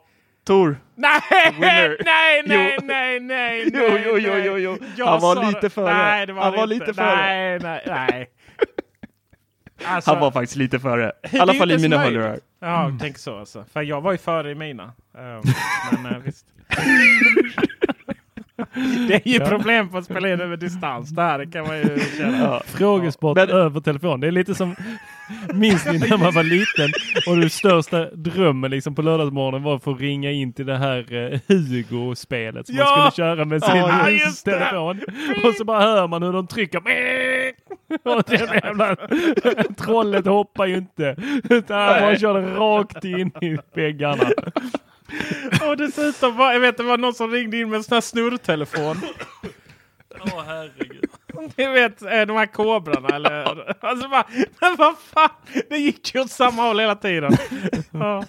Tor! 0.45 0.77
Nej, 0.95 1.21
Winner. 1.53 1.97
nej, 2.05 2.43
nej, 2.45 2.77
nej, 2.83 3.19
nej, 3.69 3.69
Jo, 3.73 3.79
nej, 3.79 4.03
jo, 4.05 4.17
jo, 4.17 4.31
nej. 4.33 4.45
jo, 4.45 4.57
jo. 4.57 4.77
Jag 4.95 5.05
Han 5.07 5.21
var 5.21 5.45
lite 5.47 5.59
det. 5.61 5.69
före. 5.69 5.93
Nej, 5.93 6.25
det 6.25 6.33
var 6.33 6.43
Han 6.43 6.53
var 6.53 6.67
lite 6.67 6.93
före. 6.93 7.15
Nej, 7.15 7.59
nej, 7.59 7.81
nej. 7.87 8.29
Alltså, 9.85 10.11
Han 10.11 10.19
var 10.19 10.31
faktiskt 10.31 10.55
lite 10.55 10.79
före. 10.79 11.11
I 11.31 11.39
alla 11.39 11.53
fall 11.53 11.71
i 11.71 11.77
mina 11.77 11.97
hörlurar. 11.97 12.39
Ja, 12.59 12.97
tänk 13.01 13.17
så 13.17 13.39
alltså. 13.39 13.65
För 13.73 13.81
jag 13.81 14.01
var 14.01 14.11
ju 14.11 14.17
före 14.17 14.51
i 14.51 14.55
mina. 14.55 14.83
Eh, 15.17 15.51
men 16.01 16.13
eh, 16.13 16.19
visst. 16.19 16.45
Det 19.07 19.13
är 19.13 19.27
ju 19.27 19.39
problem 19.39 19.89
på 19.89 19.97
att 19.97 20.05
spela 20.05 20.29
in 20.33 20.41
över 20.41 20.57
distans. 20.57 21.09
Det 21.09 21.21
här 21.21 21.51
kan 21.51 21.67
man 21.67 21.77
ju 21.77 21.99
känna. 22.17 22.37
Ja. 22.37 22.61
Frågesport 22.65 23.35
Men- 23.37 23.49
över 23.49 23.79
telefon. 23.81 24.19
Det 24.19 24.27
är 24.27 24.31
lite 24.31 24.55
som, 24.55 24.75
minns 25.53 25.85
ni 25.85 25.99
när 25.99 26.17
man 26.17 26.33
var 26.33 26.43
liten 26.43 26.89
och 27.27 27.37
den 27.37 27.49
största 27.49 28.05
drömmen 28.05 28.71
liksom 28.71 28.95
på 28.95 29.01
lördagsmorgonen 29.01 29.63
var 29.63 29.75
att 29.75 29.83
få 29.83 29.93
ringa 29.93 30.31
in 30.31 30.53
till 30.53 30.65
det 30.65 30.77
här 30.77 31.13
eh, 31.33 31.39
Hugo-spelet 31.47 32.67
som 32.67 32.75
Ja! 32.75 32.83
man 32.97 33.11
skulle 33.11 33.25
köra 33.27 33.45
med 33.45 33.63
sin 33.63 33.75
Ja, 33.75 34.05
telefon. 34.45 35.01
Och 35.43 35.53
så 35.55 35.63
bara 35.65 35.81
hör 35.81 36.07
man 36.07 36.23
hur 36.23 36.33
de 36.33 36.47
trycker. 36.47 36.77
Och 38.03 38.23
det 38.27 38.61
jävla 38.63 38.95
trollet 39.77 40.25
hoppar 40.25 40.65
ju 40.65 40.77
inte. 40.77 41.15
Utan 41.49 41.77
han 41.81 42.01
bara 42.01 42.15
körde 42.17 42.41
rakt 42.55 43.05
in 43.05 43.31
i 43.41 43.57
väggarna. 43.75 44.23
Och 45.69 45.77
dessutom 45.77 46.37
var, 46.37 46.53
jag 46.53 46.59
vet 46.59 46.77
det 46.77 46.83
var 46.83 46.97
någon 46.97 47.13
som 47.13 47.31
ringde 47.31 47.57
in 47.57 47.69
med 47.69 47.77
en 47.77 47.83
sån 47.83 47.95
här 47.95 48.01
snurrtelefon. 48.01 48.97
Åh 50.21 50.43
herregud. 50.45 51.05
Ni 51.55 51.67
vet 51.67 52.01
eh, 52.01 52.21
de 52.21 52.37
här 52.37 52.45
kobrarna 52.45 53.15
eller? 53.15 53.73
Alltså 53.85 54.09
bara, 54.09 54.25
men 54.61 54.75
vad 54.77 54.97
fan! 54.97 55.29
Det 55.69 55.77
gick 55.77 56.15
ju 56.15 56.21
åt 56.21 56.31
samma 56.31 56.61
håll 56.61 56.79
hela 56.79 56.95
tiden. 56.95 57.31
Ja. 57.91 58.23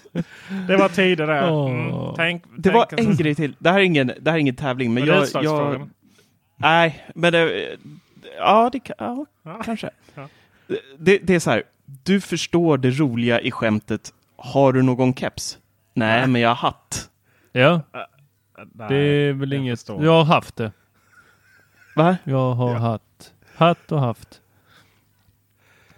Det 0.69 0.77
var 0.77 0.89
tider 0.89 1.27
där. 1.27 1.67
Mm. 1.71 2.15
Tänk, 2.17 2.45
Det 2.59 2.71
var 2.71 2.85
tänk- 2.91 3.01
en 3.01 3.17
grej 3.17 3.35
till. 3.35 3.55
Det 3.59 3.71
här 3.71 3.79
är 3.79 3.83
ingen, 3.83 4.07
det 4.21 4.31
här 4.31 4.37
är 4.37 4.41
ingen 4.41 4.57
tävling. 4.57 4.95
Men 4.95 5.07
Var 5.09 5.15
det 5.21 5.31
jag, 5.35 5.45
jag... 5.45 5.91
Nej, 6.57 7.07
men 7.15 7.33
det... 7.33 7.69
Ja, 8.39 8.69
det 8.73 8.81
kan, 8.81 8.97
ja, 8.99 9.27
Ja. 9.43 9.63
kanske. 9.65 9.91
Ja. 10.15 10.29
Det, 10.99 11.19
det 11.19 11.35
är 11.35 11.41
så 11.41 11.51
här. 11.51 11.63
Du 12.05 12.21
förstår 12.21 12.79
det 12.79 12.91
roliga 12.91 13.41
i 13.41 13.51
skämtet. 13.51 14.13
Har 14.37 14.73
du 14.73 14.83
någon 14.83 15.15
keps? 15.15 15.59
Nej, 15.99 16.27
men 16.27 16.41
jag 16.41 16.49
har 16.49 16.55
hatt. 16.55 17.11
Ja, 17.53 17.81
Nej, 18.73 18.89
det 18.89 18.97
är 18.97 19.33
väl 19.33 19.53
inget. 19.53 19.79
förstår. 19.79 20.05
Jag 20.05 20.13
har 20.13 20.25
haft 20.35 20.57
det. 20.57 20.73
Va? 21.97 22.17
Jag 22.25 22.55
har 22.55 22.75
haft. 22.75 23.35
Hatt 23.57 23.93
och 23.93 24.01
haft. 24.01 24.41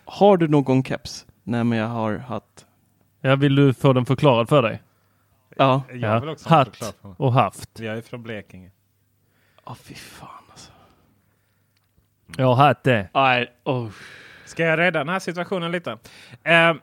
Har 0.05 0.37
du 0.37 0.49
någon 0.49 0.85
keps? 0.85 1.27
Nej, 1.43 1.65
men 1.65 1.79
jag 1.79 1.87
har 1.89 2.17
hatt. 2.19 2.67
Ja, 3.21 3.37
vill 3.37 3.55
du 3.55 3.75
få 3.75 3.93
den 3.93 4.07
förklarad 4.07 4.49
för 4.49 4.63
dig? 4.63 4.83
Ja. 5.57 5.83
Jag 5.89 5.99
Ja. 5.99 6.21
vill 6.21 6.29
också 6.29 6.49
ha 6.49 6.57
Hatt 6.57 6.95
och 7.17 7.33
haft. 7.33 7.81
Jag 7.81 7.97
är 7.97 8.03
från 8.03 8.23
Blekinge. 8.23 8.71
Ja, 9.67 9.75
fy 9.75 9.95
fan 9.95 10.29
alltså. 10.51 10.73
Jag 12.37 12.47
har 12.55 12.67
haft 12.67 12.83
det. 12.83 13.09
Nej, 13.15 13.53
oh. 13.65 13.89
Ska 14.45 14.63
jag 14.65 14.79
rädda 14.79 14.99
den 14.99 15.09
här 15.09 15.19
situationen 15.19 15.73
lite? 15.73 15.99
Eh, 16.43 16.75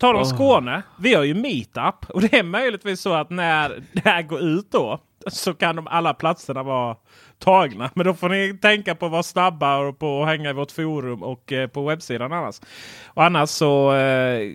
de 0.00 0.16
Åh. 0.16 0.24
Skåne. 0.24 0.82
Vi 0.96 1.14
har 1.14 1.24
ju 1.24 1.34
meetup 1.34 2.10
och 2.10 2.20
det 2.20 2.38
är 2.38 2.42
möjligtvis 2.42 3.00
så 3.00 3.12
att 3.12 3.30
när 3.30 3.82
det 3.92 4.04
här 4.04 4.22
går 4.22 4.40
ut 4.40 4.70
då 4.70 4.98
så 5.26 5.54
kan 5.54 5.76
de 5.76 5.86
alla 5.86 6.14
platserna 6.14 6.62
vara 6.62 6.96
tagna. 7.38 7.90
Men 7.94 8.06
då 8.06 8.14
får 8.14 8.28
ni 8.28 8.58
tänka 8.62 8.94
på 8.94 9.06
att 9.06 9.12
vara 9.12 9.22
snabba 9.22 9.78
och 9.78 9.98
på 9.98 10.22
att 10.22 10.28
hänga 10.28 10.50
i 10.50 10.52
vårt 10.52 10.70
forum 10.70 11.22
och 11.22 11.52
eh, 11.52 11.68
på 11.68 11.84
webbsidan 11.84 12.32
annars. 12.32 12.60
Och 13.04 13.24
annars 13.24 13.48
så 13.48 13.94
eh, 13.94 14.52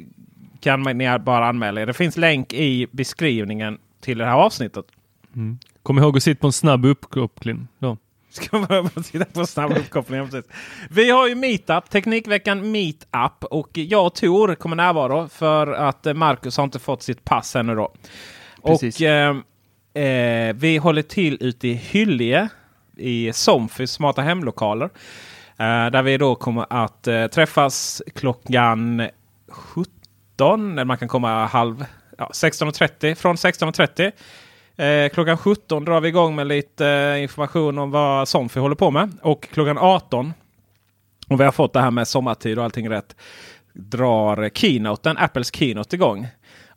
kan 0.60 0.82
man, 0.82 0.98
ni 0.98 1.20
bara 1.20 1.48
anmäla 1.48 1.82
er. 1.82 1.86
Det 1.86 1.94
finns 1.94 2.18
länk 2.18 2.54
i 2.54 2.88
beskrivningen 2.92 3.78
till 4.02 4.18
det 4.18 4.26
här 4.26 4.36
avsnittet. 4.36 4.86
Mm. 5.36 5.60
Kom 5.84 5.98
ihåg 5.98 6.18
att 6.18 6.24
sitta 6.24 6.42
på 6.42 6.48
en 6.48 6.54
snabb 6.54 6.86
uppkoppling. 6.86 7.68
Då. 7.80 7.98
Ska 8.30 8.58
man 8.60 8.90
titta 8.90 9.26
på 9.26 9.46
snabb 9.46 9.72
uppkoppling. 9.78 10.26
Precis. 10.26 10.52
Vi 10.90 11.10
har 11.10 11.28
ju 11.28 11.36
Meetup, 11.36 11.90
Teknikveckan 11.90 12.72
Meetup 12.72 13.44
och 13.44 13.70
jag 13.74 14.06
och 14.06 14.16
Tor 14.16 14.56
kommer 14.56 14.76
närvaro 14.76 15.28
för 15.28 15.68
att 15.68 16.18
Marcus 16.18 16.58
har 16.58 16.64
inte 16.64 16.80
fått 16.80 17.04
sitt 17.04 17.24
pass 17.24 17.56
ännu 17.56 17.76
då. 17.76 17.94
Precis. 18.66 18.96
Och 18.96 19.02
eh, 19.02 19.36
eh, 19.94 20.54
vi 20.56 20.78
håller 20.78 21.02
till 21.02 21.38
ute 21.42 21.68
i 21.68 21.74
Hyllie 21.74 22.50
i 22.98 23.34
Somfys 23.34 23.92
smarta 23.92 24.22
hemlokaler. 24.22 24.90
Eh, 25.58 25.92
där 25.92 26.04
vi 26.04 26.18
då 26.18 26.36
kommer 26.36 26.66
att 26.70 27.08
eh, 27.08 27.28
träffas 27.28 28.02
klockan 28.16 29.08
17. 29.50 30.72
Eller 30.72 30.86
man 30.86 30.98
kan 30.98 31.08
komma 31.08 31.46
halv 31.46 31.86
ja, 32.18 32.30
16.30 32.34 33.16
från 33.16 33.36
16.30. 33.36 34.12
Eh, 34.80 35.10
klockan 35.10 35.38
17 35.38 35.86
drar 35.86 36.02
vi 36.02 36.08
igång 36.08 36.36
med 36.36 36.48
lite 36.48 36.88
eh, 36.88 37.24
information 37.24 37.78
om 37.78 37.92
vad 37.92 38.28
Somfy 38.28 38.60
håller 38.60 38.76
på 38.76 38.92
med. 38.92 39.12
Och 39.22 39.50
klockan 39.52 39.78
18, 39.78 40.34
och 41.28 41.40
vi 41.40 41.44
har 41.44 41.52
fått 41.52 41.74
det 41.74 41.82
här 41.82 41.92
med 41.92 42.08
sommartid 42.08 42.58
och 42.60 42.64
allting 42.64 42.90
rätt, 42.90 43.16
drar 43.74 44.50
keynoten, 44.54 45.18
Apples 45.18 45.56
keynote 45.56 45.96
igång. 45.96 46.28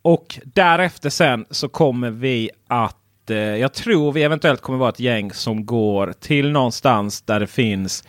Och 0.03 0.39
därefter 0.45 1.11
sen 1.11 1.47
så 1.51 1.69
kommer 1.69 2.11
vi 2.11 2.51
att 2.69 3.31
eh, 3.31 3.37
jag 3.37 3.73
tror 3.73 4.13
vi 4.13 4.23
eventuellt 4.23 4.61
kommer 4.61 4.79
vara 4.79 4.91
ett 4.91 5.01
gäng 5.01 5.33
som 5.33 5.67
går 5.67 6.15
till 6.21 6.51
någonstans 6.51 7.23
där 7.23 7.41
det 7.41 7.47
finns 7.47 8.05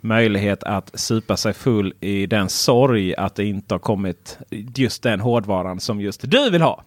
möjlighet 0.00 0.62
att 0.62 1.00
supa 1.00 1.36
sig 1.36 1.52
full 1.52 1.94
i 2.00 2.26
den 2.26 2.48
sorg 2.48 3.14
att 3.14 3.34
det 3.34 3.44
inte 3.44 3.74
har 3.74 3.78
kommit 3.78 4.38
just 4.76 5.02
den 5.02 5.20
hårdvaran 5.20 5.80
som 5.80 6.00
just 6.00 6.30
du 6.30 6.50
vill 6.50 6.62
ha. 6.62 6.82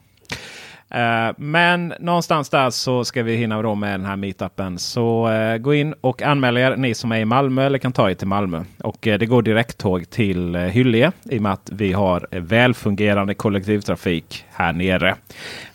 Eh, 0.92 1.34
men 1.38 1.94
någonstans 2.00 2.50
där 2.50 2.70
så 2.70 3.06
ska 3.06 3.24
vi 3.24 3.36
hinna 3.36 3.62
då 3.62 3.76
med 3.76 3.94
den 3.94 4.06
här 4.06 4.16
meetupen. 4.16 4.80
Så 4.80 5.30
eh, 5.30 5.58
gå 5.58 5.74
in 5.74 5.94
och 6.02 6.22
anmäl 6.22 6.58
er 6.58 6.76
ni 6.76 6.94
som 6.94 7.12
är 7.12 7.20
i 7.20 7.26
Malmö 7.26 7.66
eller 7.66 7.78
kan 7.78 7.92
ta 7.92 8.10
er 8.10 8.14
till 8.14 8.28
Malmö. 8.28 8.64
Och 8.84 9.08
eh, 9.08 9.20
det 9.20 9.26
går 9.26 9.42
direkttåg 9.42 10.10
till 10.10 10.56
uh, 10.56 10.62
Hyllie 10.62 11.12
i 11.24 11.38
och 11.38 11.42
med 11.42 11.54
att 11.54 11.70
vi 11.72 11.94
har 11.94 12.28
välfungerande 12.32 13.34
kollektivtrafik 13.34 14.46
här 14.52 14.74
nere. 14.74 15.16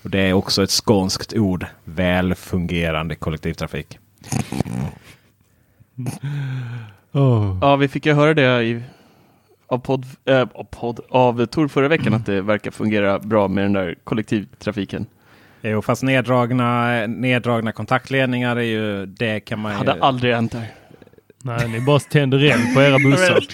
Och 0.03 0.11
Det 0.11 0.21
är 0.21 0.33
också 0.33 0.62
ett 0.62 0.71
skånskt 0.71 1.35
ord. 1.35 1.67
Välfungerande 1.85 3.15
kollektivtrafik. 3.15 3.99
Oh. 7.15 7.59
Ja, 7.61 7.77
vi 7.77 7.89
fick 7.89 8.07
ju 8.07 8.12
höra 8.12 8.35
det 8.35 8.62
i, 8.62 8.83
av, 9.67 9.79
podd, 9.79 10.07
äh, 10.25 10.41
av, 10.41 10.65
podd, 10.71 11.01
av 11.11 11.47
Tor 11.47 11.69
förra 11.69 11.89
veckan 11.89 12.15
att 12.15 12.27
det 12.27 12.41
verkar 12.41 12.71
fungera 12.71 13.19
bra 13.19 13.49
med 13.49 13.65
den 13.65 13.73
där 13.73 13.95
kollektivtrafiken. 14.05 15.07
Jo, 15.62 15.83
fast 15.83 16.03
neddragna, 16.03 17.07
neddragna 17.07 17.73
kontaktledningar 17.73 18.57
är 18.57 18.61
ju 18.61 19.07
det 19.07 19.41
kan 19.41 19.59
man 19.59 19.73
ju... 19.73 19.79
Hade 19.79 19.93
aldrig 19.93 20.35
hänt 20.35 20.53
där. 20.53 20.67
Nej, 21.43 21.69
ni 21.69 21.81
bara 21.81 21.99
tänder 21.99 22.45
eld 22.45 22.75
på 22.75 22.83
era 22.83 22.99
bussar. 23.11 23.45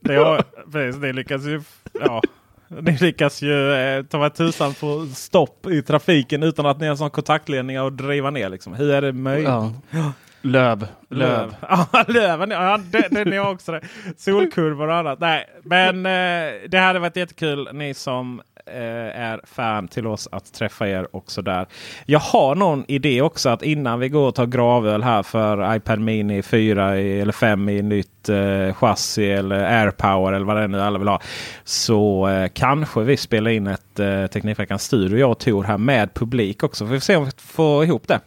Det, 0.00 0.14
har, 0.14 0.44
precis, 0.72 1.00
det 1.00 1.12
lyckas 1.12 1.44
ju... 1.44 1.62
Ja, 2.00 2.22
ni 2.68 2.96
lyckas 3.00 3.42
ju 3.42 3.72
eh, 3.72 4.02
ta 4.02 4.18
mig 4.18 4.30
tusan 4.30 4.74
få 4.74 5.06
stopp 5.06 5.66
i 5.66 5.82
trafiken 5.82 6.42
utan 6.42 6.66
att 6.66 6.80
ni 6.80 6.86
har 6.86 6.96
sån 6.96 7.10
kontaktledningar 7.10 7.82
och 7.82 7.92
driva 7.92 8.30
ner. 8.30 8.48
Liksom. 8.48 8.74
Hur 8.74 8.90
är 8.90 9.02
det 9.02 9.12
möjligt? 9.12 9.48
Ja. 9.90 10.12
Löv. 10.46 10.86
Löv. 11.10 11.54
Ja, 11.68 11.86
löven. 12.08 12.50
Ja, 12.50 12.80
det, 12.90 13.24
det 13.24 13.36
är 13.36 13.50
också 13.50 13.72
det. 13.72 13.80
Solkurvor 14.16 14.88
och 14.88 14.94
annat. 14.94 15.20
Nej, 15.20 15.46
men 15.62 16.06
eh, 16.06 16.52
det 16.68 16.78
hade 16.78 16.98
varit 16.98 17.16
jättekul 17.16 17.68
ni 17.72 17.94
som 17.94 18.42
eh, 18.66 19.20
är 19.20 19.40
fan 19.44 19.88
till 19.88 20.06
oss 20.06 20.28
att 20.32 20.52
träffa 20.52 20.88
er 20.88 21.16
också 21.16 21.42
där. 21.42 21.66
Jag 22.04 22.18
har 22.18 22.54
någon 22.54 22.84
idé 22.88 23.22
också 23.22 23.48
att 23.48 23.62
innan 23.62 24.00
vi 24.00 24.08
går 24.08 24.28
och 24.28 24.34
tar 24.34 24.46
gravöl 24.46 25.02
här 25.02 25.22
för 25.22 25.76
iPad 25.76 26.00
Mini 26.00 26.42
4 26.42 26.98
i, 26.98 27.20
eller 27.20 27.32
5 27.32 27.68
i 27.68 27.82
nytt 27.82 28.28
eh, 28.28 28.74
chassi 28.74 29.30
eller 29.30 29.80
AirPower 29.82 30.32
eller 30.32 30.46
vad 30.46 30.56
det 30.56 30.62
är 30.62 30.68
nu 30.68 30.80
alla 30.80 30.98
vill 30.98 31.08
ha. 31.08 31.20
Så 31.64 32.28
eh, 32.28 32.48
kanske 32.54 33.00
vi 33.00 33.16
spelar 33.16 33.50
in 33.50 33.66
ett 33.66 34.00
eh, 34.00 34.26
Teknikveckan 34.26 34.78
Studio 34.78 35.18
jag 35.18 35.30
och 35.30 35.38
Tor 35.38 35.64
här 35.64 35.78
med 35.78 36.14
publik 36.14 36.62
också. 36.62 36.84
Vi 36.84 36.98
får 36.98 37.04
se 37.04 37.16
om 37.16 37.24
vi 37.24 37.30
får 37.36 37.84
ihop 37.84 38.08
det. 38.08 38.20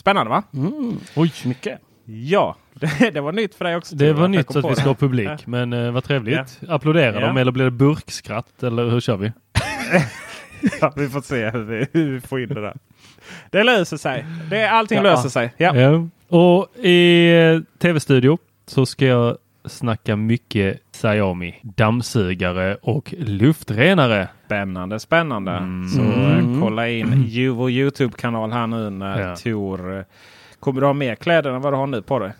Spännande 0.00 0.30
va? 0.30 0.42
Mm. 0.54 0.96
Oj, 1.16 1.32
mycket. 1.44 1.78
Ja, 2.04 2.56
det, 2.74 3.10
det 3.10 3.20
var 3.20 3.32
nytt 3.32 3.54
för 3.54 3.64
dig 3.64 3.76
också. 3.76 3.96
Det 3.96 4.12
var 4.12 4.28
nytt 4.28 4.56
att 4.56 4.70
vi 4.70 4.74
ska 4.76 4.84
ha 4.88 4.94
publik. 4.94 5.28
Ja. 5.28 5.36
Men 5.46 5.72
eh, 5.72 5.90
vad 5.90 6.04
trevligt. 6.04 6.58
Ja. 6.60 6.74
Applåderar 6.74 7.20
Ja. 7.20 7.26
de 7.26 7.36
eller 7.36 7.52
blir 7.52 7.64
det 7.64 7.70
burkskratt? 7.70 8.62
Eller 8.62 8.90
hur 8.90 9.00
kör 9.00 9.16
vi? 9.16 9.32
Ja, 10.80 10.92
vi 10.96 11.08
får 11.08 11.20
se 11.20 11.50
hur 11.50 11.64
vi, 11.64 11.86
hur 11.92 12.12
vi 12.12 12.20
får 12.20 12.40
in 12.40 12.48
det 12.48 12.60
där. 12.60 12.76
Det 13.50 13.62
löser 13.64 13.96
sig. 13.96 14.26
Det, 14.50 14.70
allting 14.70 14.96
Ja. 14.96 15.02
löser 15.02 15.28
sig. 15.28 15.52
Ja. 15.56 15.76
Ja. 15.76 16.08
Och 16.28 16.76
i 16.84 17.30
eh, 17.32 17.60
tv-studio 17.78 18.38
så 18.66 18.86
ska 18.86 19.06
jag 19.06 19.36
snacka 19.64 20.16
mycket 20.16 20.80
Xiaomi 20.92 21.54
dammsugare 21.62 22.74
och 22.82 23.14
luftrenare. 23.18 24.28
Spännande, 24.46 25.00
spännande. 25.00 25.52
Mm. 25.52 25.88
Så 25.88 26.00
Mm. 26.00 26.54
eh, 26.54 26.60
kolla 26.62 26.88
in 26.88 27.24
ju- 27.28 27.48
vår 27.50 27.70
Youtube-kanal 27.70 28.52
här 28.52 28.66
nu 28.66 28.90
när 28.90 29.20
Ja. 29.28 29.36
Tor... 29.36 29.98
eh, 29.98 30.04
Kommer 30.60 30.80
du 30.80 30.86
ha 30.86 30.92
mer 30.94 31.14
kläder 31.14 31.50
än 31.50 31.60
vad 31.62 31.72
du 31.72 31.76
har 31.76 31.86
nu 31.86 32.02
på 32.02 32.18
dig? 32.18 32.32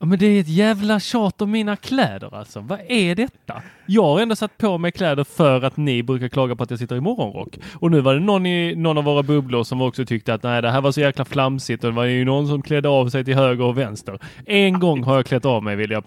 Ja, 0.00 0.06
men 0.06 0.18
det 0.18 0.26
är 0.26 0.40
ett 0.40 0.48
jävla 0.48 1.00
tjat 1.00 1.42
om 1.42 1.50
mina 1.50 1.76
kläder 1.76 2.34
alltså. 2.34 2.60
Vad 2.60 2.78
är 2.88 3.14
detta? 3.14 3.62
Jag 3.86 4.02
har 4.02 4.20
ändå 4.20 4.36
satt 4.36 4.58
på 4.58 4.78
mig 4.78 4.92
kläder 4.92 5.24
för 5.24 5.62
att 5.64 5.76
ni 5.76 6.02
brukar 6.02 6.28
klaga 6.28 6.56
på 6.56 6.62
att 6.62 6.70
jag 6.70 6.78
sitter 6.78 6.96
i 6.96 7.00
morgonrock. 7.00 7.58
Och 7.74 7.90
nu 7.90 8.00
var 8.00 8.14
det 8.14 8.20
någon 8.20 8.46
i 8.46 8.74
någon 8.76 8.98
av 8.98 9.04
våra 9.04 9.22
bubblor 9.22 9.64
som 9.64 9.82
också 9.82 10.04
tyckte 10.04 10.34
att 10.34 10.42
nej, 10.42 10.62
det 10.62 10.70
här 10.70 10.80
var 10.80 10.92
så 10.92 11.00
jäkla 11.00 11.24
flamsigt 11.24 11.84
och 11.84 11.90
det 11.90 11.96
var 11.96 12.04
ju 12.04 12.24
någon 12.24 12.48
som 12.48 12.62
klädde 12.62 12.88
av 12.88 13.08
sig 13.08 13.24
till 13.24 13.34
höger 13.34 13.64
och 13.64 13.78
vänster. 13.78 14.18
En 14.46 14.80
gång 14.80 15.04
har 15.04 15.16
jag 15.16 15.26
klätt 15.26 15.44
av 15.44 15.62
mig 15.62 15.76
vill 15.76 15.90
jag 15.90 16.04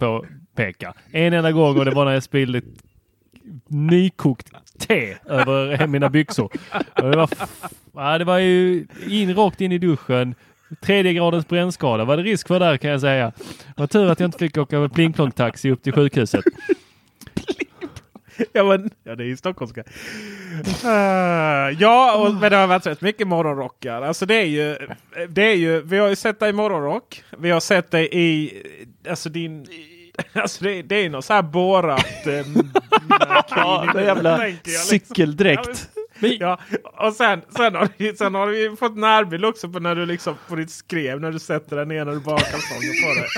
påpeka. 0.56 0.94
En 1.12 1.32
enda 1.32 1.52
gång 1.52 1.78
och 1.78 1.84
det 1.84 1.90
var 1.90 2.04
när 2.04 2.12
jag 2.12 2.22
spillde 2.22 2.60
nykokt 3.68 4.52
te 4.78 5.16
över 5.24 5.86
mina 5.86 6.08
byxor. 6.08 6.52
Och 7.02 7.10
det, 7.10 7.16
var 7.16 7.30
ja, 7.94 8.18
det 8.18 8.24
var 8.24 8.38
ju 8.38 8.86
in, 9.08 9.34
rakt 9.34 9.60
in 9.60 9.72
i 9.72 9.78
duschen. 9.78 10.34
Tredje 10.80 11.12
gradens 11.12 11.48
brännskada 11.48 12.04
var 12.04 12.16
det 12.16 12.22
risk 12.22 12.48
för 12.48 12.60
där 12.60 12.76
kan 12.76 12.90
jag 12.90 13.00
säga. 13.00 13.32
Var 13.76 13.86
tur 13.86 14.10
att 14.10 14.20
jag 14.20 14.28
inte 14.28 14.38
fick 14.38 14.58
åka 14.58 14.78
med 14.78 14.92
plingplong-taxi 14.92 15.70
upp 15.70 15.82
till 15.82 15.92
sjukhuset. 15.92 16.44
Ja, 18.52 18.64
men, 18.64 18.90
ja 19.04 19.16
det 19.16 19.24
är 19.24 19.26
ju 19.26 19.36
stockholmska. 19.36 19.84
Uh, 20.84 21.80
ja, 21.80 22.16
och, 22.16 22.34
men 22.34 22.50
det 22.50 22.56
har 22.56 22.66
varit 22.66 22.86
rätt 22.86 23.00
mycket 23.00 23.26
morgonrockar. 23.28 24.02
Alltså 24.02 24.26
det 24.26 24.34
är 24.34 24.44
ju, 24.44 24.76
det 25.28 25.42
är 25.42 25.54
ju, 25.54 25.82
vi 25.82 25.98
har 25.98 26.08
ju 26.08 26.16
sett 26.16 26.40
dig 26.40 26.50
i 26.50 26.52
morgonrock. 26.52 27.22
Vi 27.38 27.50
har 27.50 27.60
sett 27.60 27.90
dig 27.90 28.08
i, 28.12 28.52
alltså 29.08 29.28
din, 29.28 29.66
alltså 30.32 30.64
det, 30.64 30.82
det 30.82 30.94
är 31.04 31.10
något 31.10 31.24
så 31.24 31.32
här 31.32 31.42
borat. 31.42 32.26
Eh, 32.26 32.46
Ja, 33.50 33.90
det 33.94 34.02
jävla 34.02 34.36
liksom. 34.36 34.72
cykeldräkt. 34.72 35.88
Ja, 36.20 36.58
och 36.82 37.12
sen, 37.12 37.42
sen, 37.56 37.74
har 37.74 37.88
vi, 37.96 38.16
sen 38.16 38.34
har 38.34 38.46
vi 38.46 38.76
fått 38.76 38.96
närbild 38.96 39.44
också 39.44 39.68
på 39.68 39.78
när 39.78 39.94
du 39.94 40.06
liksom 40.06 40.34
på 40.48 40.56
ditt 40.56 40.70
skrev 40.70 41.20
när 41.20 41.32
du 41.32 41.38
sätter 41.38 41.84
ner 41.84 42.04
när 42.04 42.12
du 42.12 42.20
bara 42.20 42.38
kalsonger 42.38 43.02
på 43.02 43.20
dig. 43.20 43.28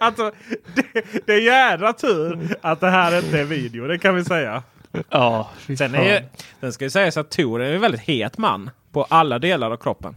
Alltså, 0.00 0.32
det, 0.74 1.26
det 1.26 1.32
är 1.32 1.40
jädra 1.40 1.92
tur 1.92 2.56
att 2.60 2.80
det 2.80 2.90
här 2.90 3.18
inte 3.18 3.40
är 3.40 3.44
video, 3.44 3.86
det 3.86 3.98
kan 3.98 4.14
vi 4.14 4.24
säga. 4.24 4.62
Ja, 5.08 5.50
Sen, 5.78 5.94
är 5.94 6.04
ju, 6.04 6.20
sen 6.60 6.72
ska 6.72 6.84
ju 6.84 6.90
sägas 6.90 7.16
att 7.16 7.30
Tor 7.30 7.62
är 7.62 7.74
en 7.74 7.80
väldigt 7.80 8.00
het 8.00 8.38
man 8.38 8.70
på 8.92 9.04
alla 9.04 9.38
delar 9.38 9.70
av 9.70 9.76
kroppen. 9.76 10.14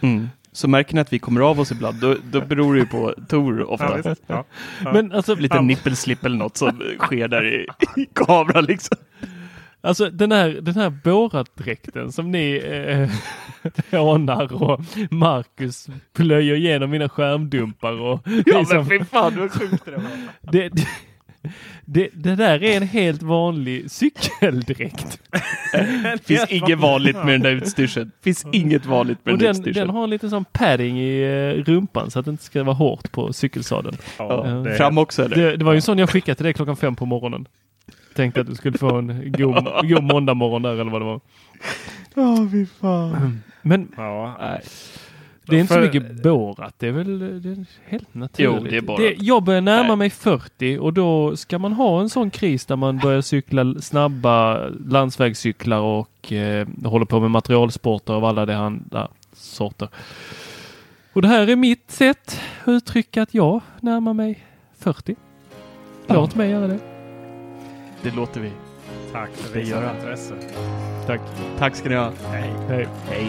Mm. 0.00 0.28
Så 0.56 0.68
märker 0.68 0.94
ni 0.94 1.00
att 1.00 1.12
vi 1.12 1.18
kommer 1.18 1.40
av 1.40 1.60
oss 1.60 1.72
ibland, 1.72 2.00
då, 2.00 2.16
då 2.30 2.40
beror 2.40 2.74
det 2.74 2.80
ju 2.80 2.86
på 2.86 3.14
Tor 3.28 3.70
ofta. 3.70 3.98
Ja. 4.04 4.14
Ja. 4.26 4.44
Ja. 4.84 4.92
Men 4.92 5.12
alltså, 5.12 5.34
Lite 5.34 5.56
ja, 5.56 5.62
nippelslip 5.62 6.24
eller 6.24 6.36
något 6.36 6.56
som 6.56 6.82
sker 6.98 7.28
där 7.28 7.44
i, 7.46 7.66
i 7.96 8.06
kameran 8.12 8.64
liksom. 8.64 8.96
alltså 9.80 10.10
den 10.10 10.32
här, 10.32 10.48
den 10.48 10.74
här 10.74 10.90
Borat-dräkten 10.90 12.12
som 12.12 12.30
ni 12.30 12.62
eh, 13.90 14.00
anar 14.00 14.62
och 14.62 14.80
Marcus 15.10 15.86
plöjer 16.16 16.54
igenom 16.54 16.90
mina 16.90 17.08
skärmdumpar 17.08 17.92
och 18.00 18.20
Ja 18.24 18.58
liksom- 18.58 18.76
men 18.76 18.86
fy 18.86 19.04
fan 19.04 19.38
vad 19.38 19.52
sjukt 19.52 19.84
det 19.84 19.90
var. 19.90 20.52
det, 20.52 20.70
det, 21.84 22.08
det, 22.12 22.34
där 22.36 22.62
är 22.62 22.76
en 22.76 22.82
helt 22.88 23.22
vanlig 23.22 23.90
cykeldräkt. 23.90 25.20
Finns 26.24 26.46
inget 26.48 26.78
vanligt 26.78 27.16
med 27.16 27.28
den 27.34 27.42
där 27.42 27.50
utstyrseln. 27.50 28.10
Finns 28.22 28.46
inget 28.52 28.86
vanligt 28.86 29.18
med 29.24 29.32
Och 29.32 29.38
den, 29.38 29.56
där 29.56 29.62
den, 29.62 29.72
den 29.72 29.90
har 29.90 30.04
en 30.04 30.10
liten 30.10 30.30
sån 30.30 30.44
padding 30.44 31.00
i 31.00 31.22
eh, 31.22 31.64
rumpan 31.64 32.10
så 32.10 32.18
att 32.18 32.24
det 32.24 32.30
inte 32.30 32.44
ska 32.44 32.62
vara 32.64 32.74
hårt 32.76 33.12
på 33.12 33.32
cykelsadeln. 33.32 33.96
Ja, 34.18 34.46
är- 34.46 34.74
Fram 34.76 34.98
också 34.98 35.24
eller? 35.24 35.36
Det, 35.36 35.56
det 35.56 35.64
var 35.64 35.72
ju 35.72 35.76
en 35.76 35.82
sån 35.82 35.98
jag 35.98 36.10
skickade 36.10 36.34
till 36.36 36.44
dig 36.44 36.54
klockan 36.54 36.76
fem 36.76 36.96
på 36.96 37.06
morgonen. 37.06 37.46
Tänkte 38.14 38.40
att 38.40 38.46
du 38.46 38.54
skulle 38.54 38.78
få 38.78 38.96
en 38.98 39.32
god, 39.32 39.64
god 39.88 40.02
måndag 40.02 40.34
morgon 40.34 40.62
där 40.62 40.72
eller 40.72 40.90
vad 40.90 41.00
det 41.00 41.04
var. 41.04 41.20
Ja, 42.14 42.48
fy 42.52 42.66
fan. 42.80 43.42
Men 43.62 43.88
Ja. 43.96 44.36
nej. 44.40 44.60
Det 45.46 45.56
är 45.56 45.60
inte 45.60 45.74
så 45.74 45.80
För- 45.80 45.86
mycket 45.86 46.22
Borat. 46.22 46.74
Det 46.78 46.88
är 46.88 46.92
väl 46.92 47.18
det 47.42 47.48
är 47.50 47.64
helt 47.86 48.14
naturligt. 48.14 48.62
Jo, 48.62 48.68
det 48.70 48.76
är 48.76 48.80
Borat. 48.80 49.12
jag 49.18 49.42
börjar 49.42 49.60
närma 49.60 49.88
Nej. 49.88 49.96
mig 49.96 50.10
40 50.10 50.78
och 50.78 50.92
då 50.92 51.36
ska 51.36 51.58
man 51.58 51.72
ha 51.72 52.00
en 52.00 52.08
sån 52.10 52.30
kris 52.30 52.66
där 52.66 52.76
man 52.76 52.98
börjar 52.98 53.20
cykla 53.20 53.74
snabba 53.80 54.66
landsvägscyklar 54.88 55.80
och 55.80 56.32
eh, 56.32 56.66
håller 56.84 57.06
på 57.06 57.20
med 57.20 57.30
materialsporter 57.30 58.12
av 58.12 58.24
alla 58.24 58.46
de 58.46 58.54
andra 58.54 59.08
sorter. 59.32 59.88
Och 61.12 61.22
det 61.22 61.28
här 61.28 61.48
är 61.48 61.56
mitt 61.56 61.90
sätt 61.90 62.40
att 62.62 62.68
uttrycka 62.68 63.22
att 63.22 63.34
jag 63.34 63.60
närmar 63.80 64.14
mig 64.14 64.44
40. 64.78 65.16
Låt 66.06 66.34
mig 66.34 66.50
göra 66.50 66.66
det. 66.68 66.78
Det 68.02 68.10
låter 68.10 68.40
vi. 68.40 68.50
Tack 69.12 69.30
för 69.34 69.54
Det 69.54 69.60
visat 69.64 69.94
intresse. 69.96 70.34
Tack. 71.06 71.20
Tack 71.58 71.76
ska 71.76 71.88
ni 71.88 71.94
ha. 71.94 72.12
Hej. 72.30 72.50
Hej. 72.68 72.88
Hej. 73.10 73.28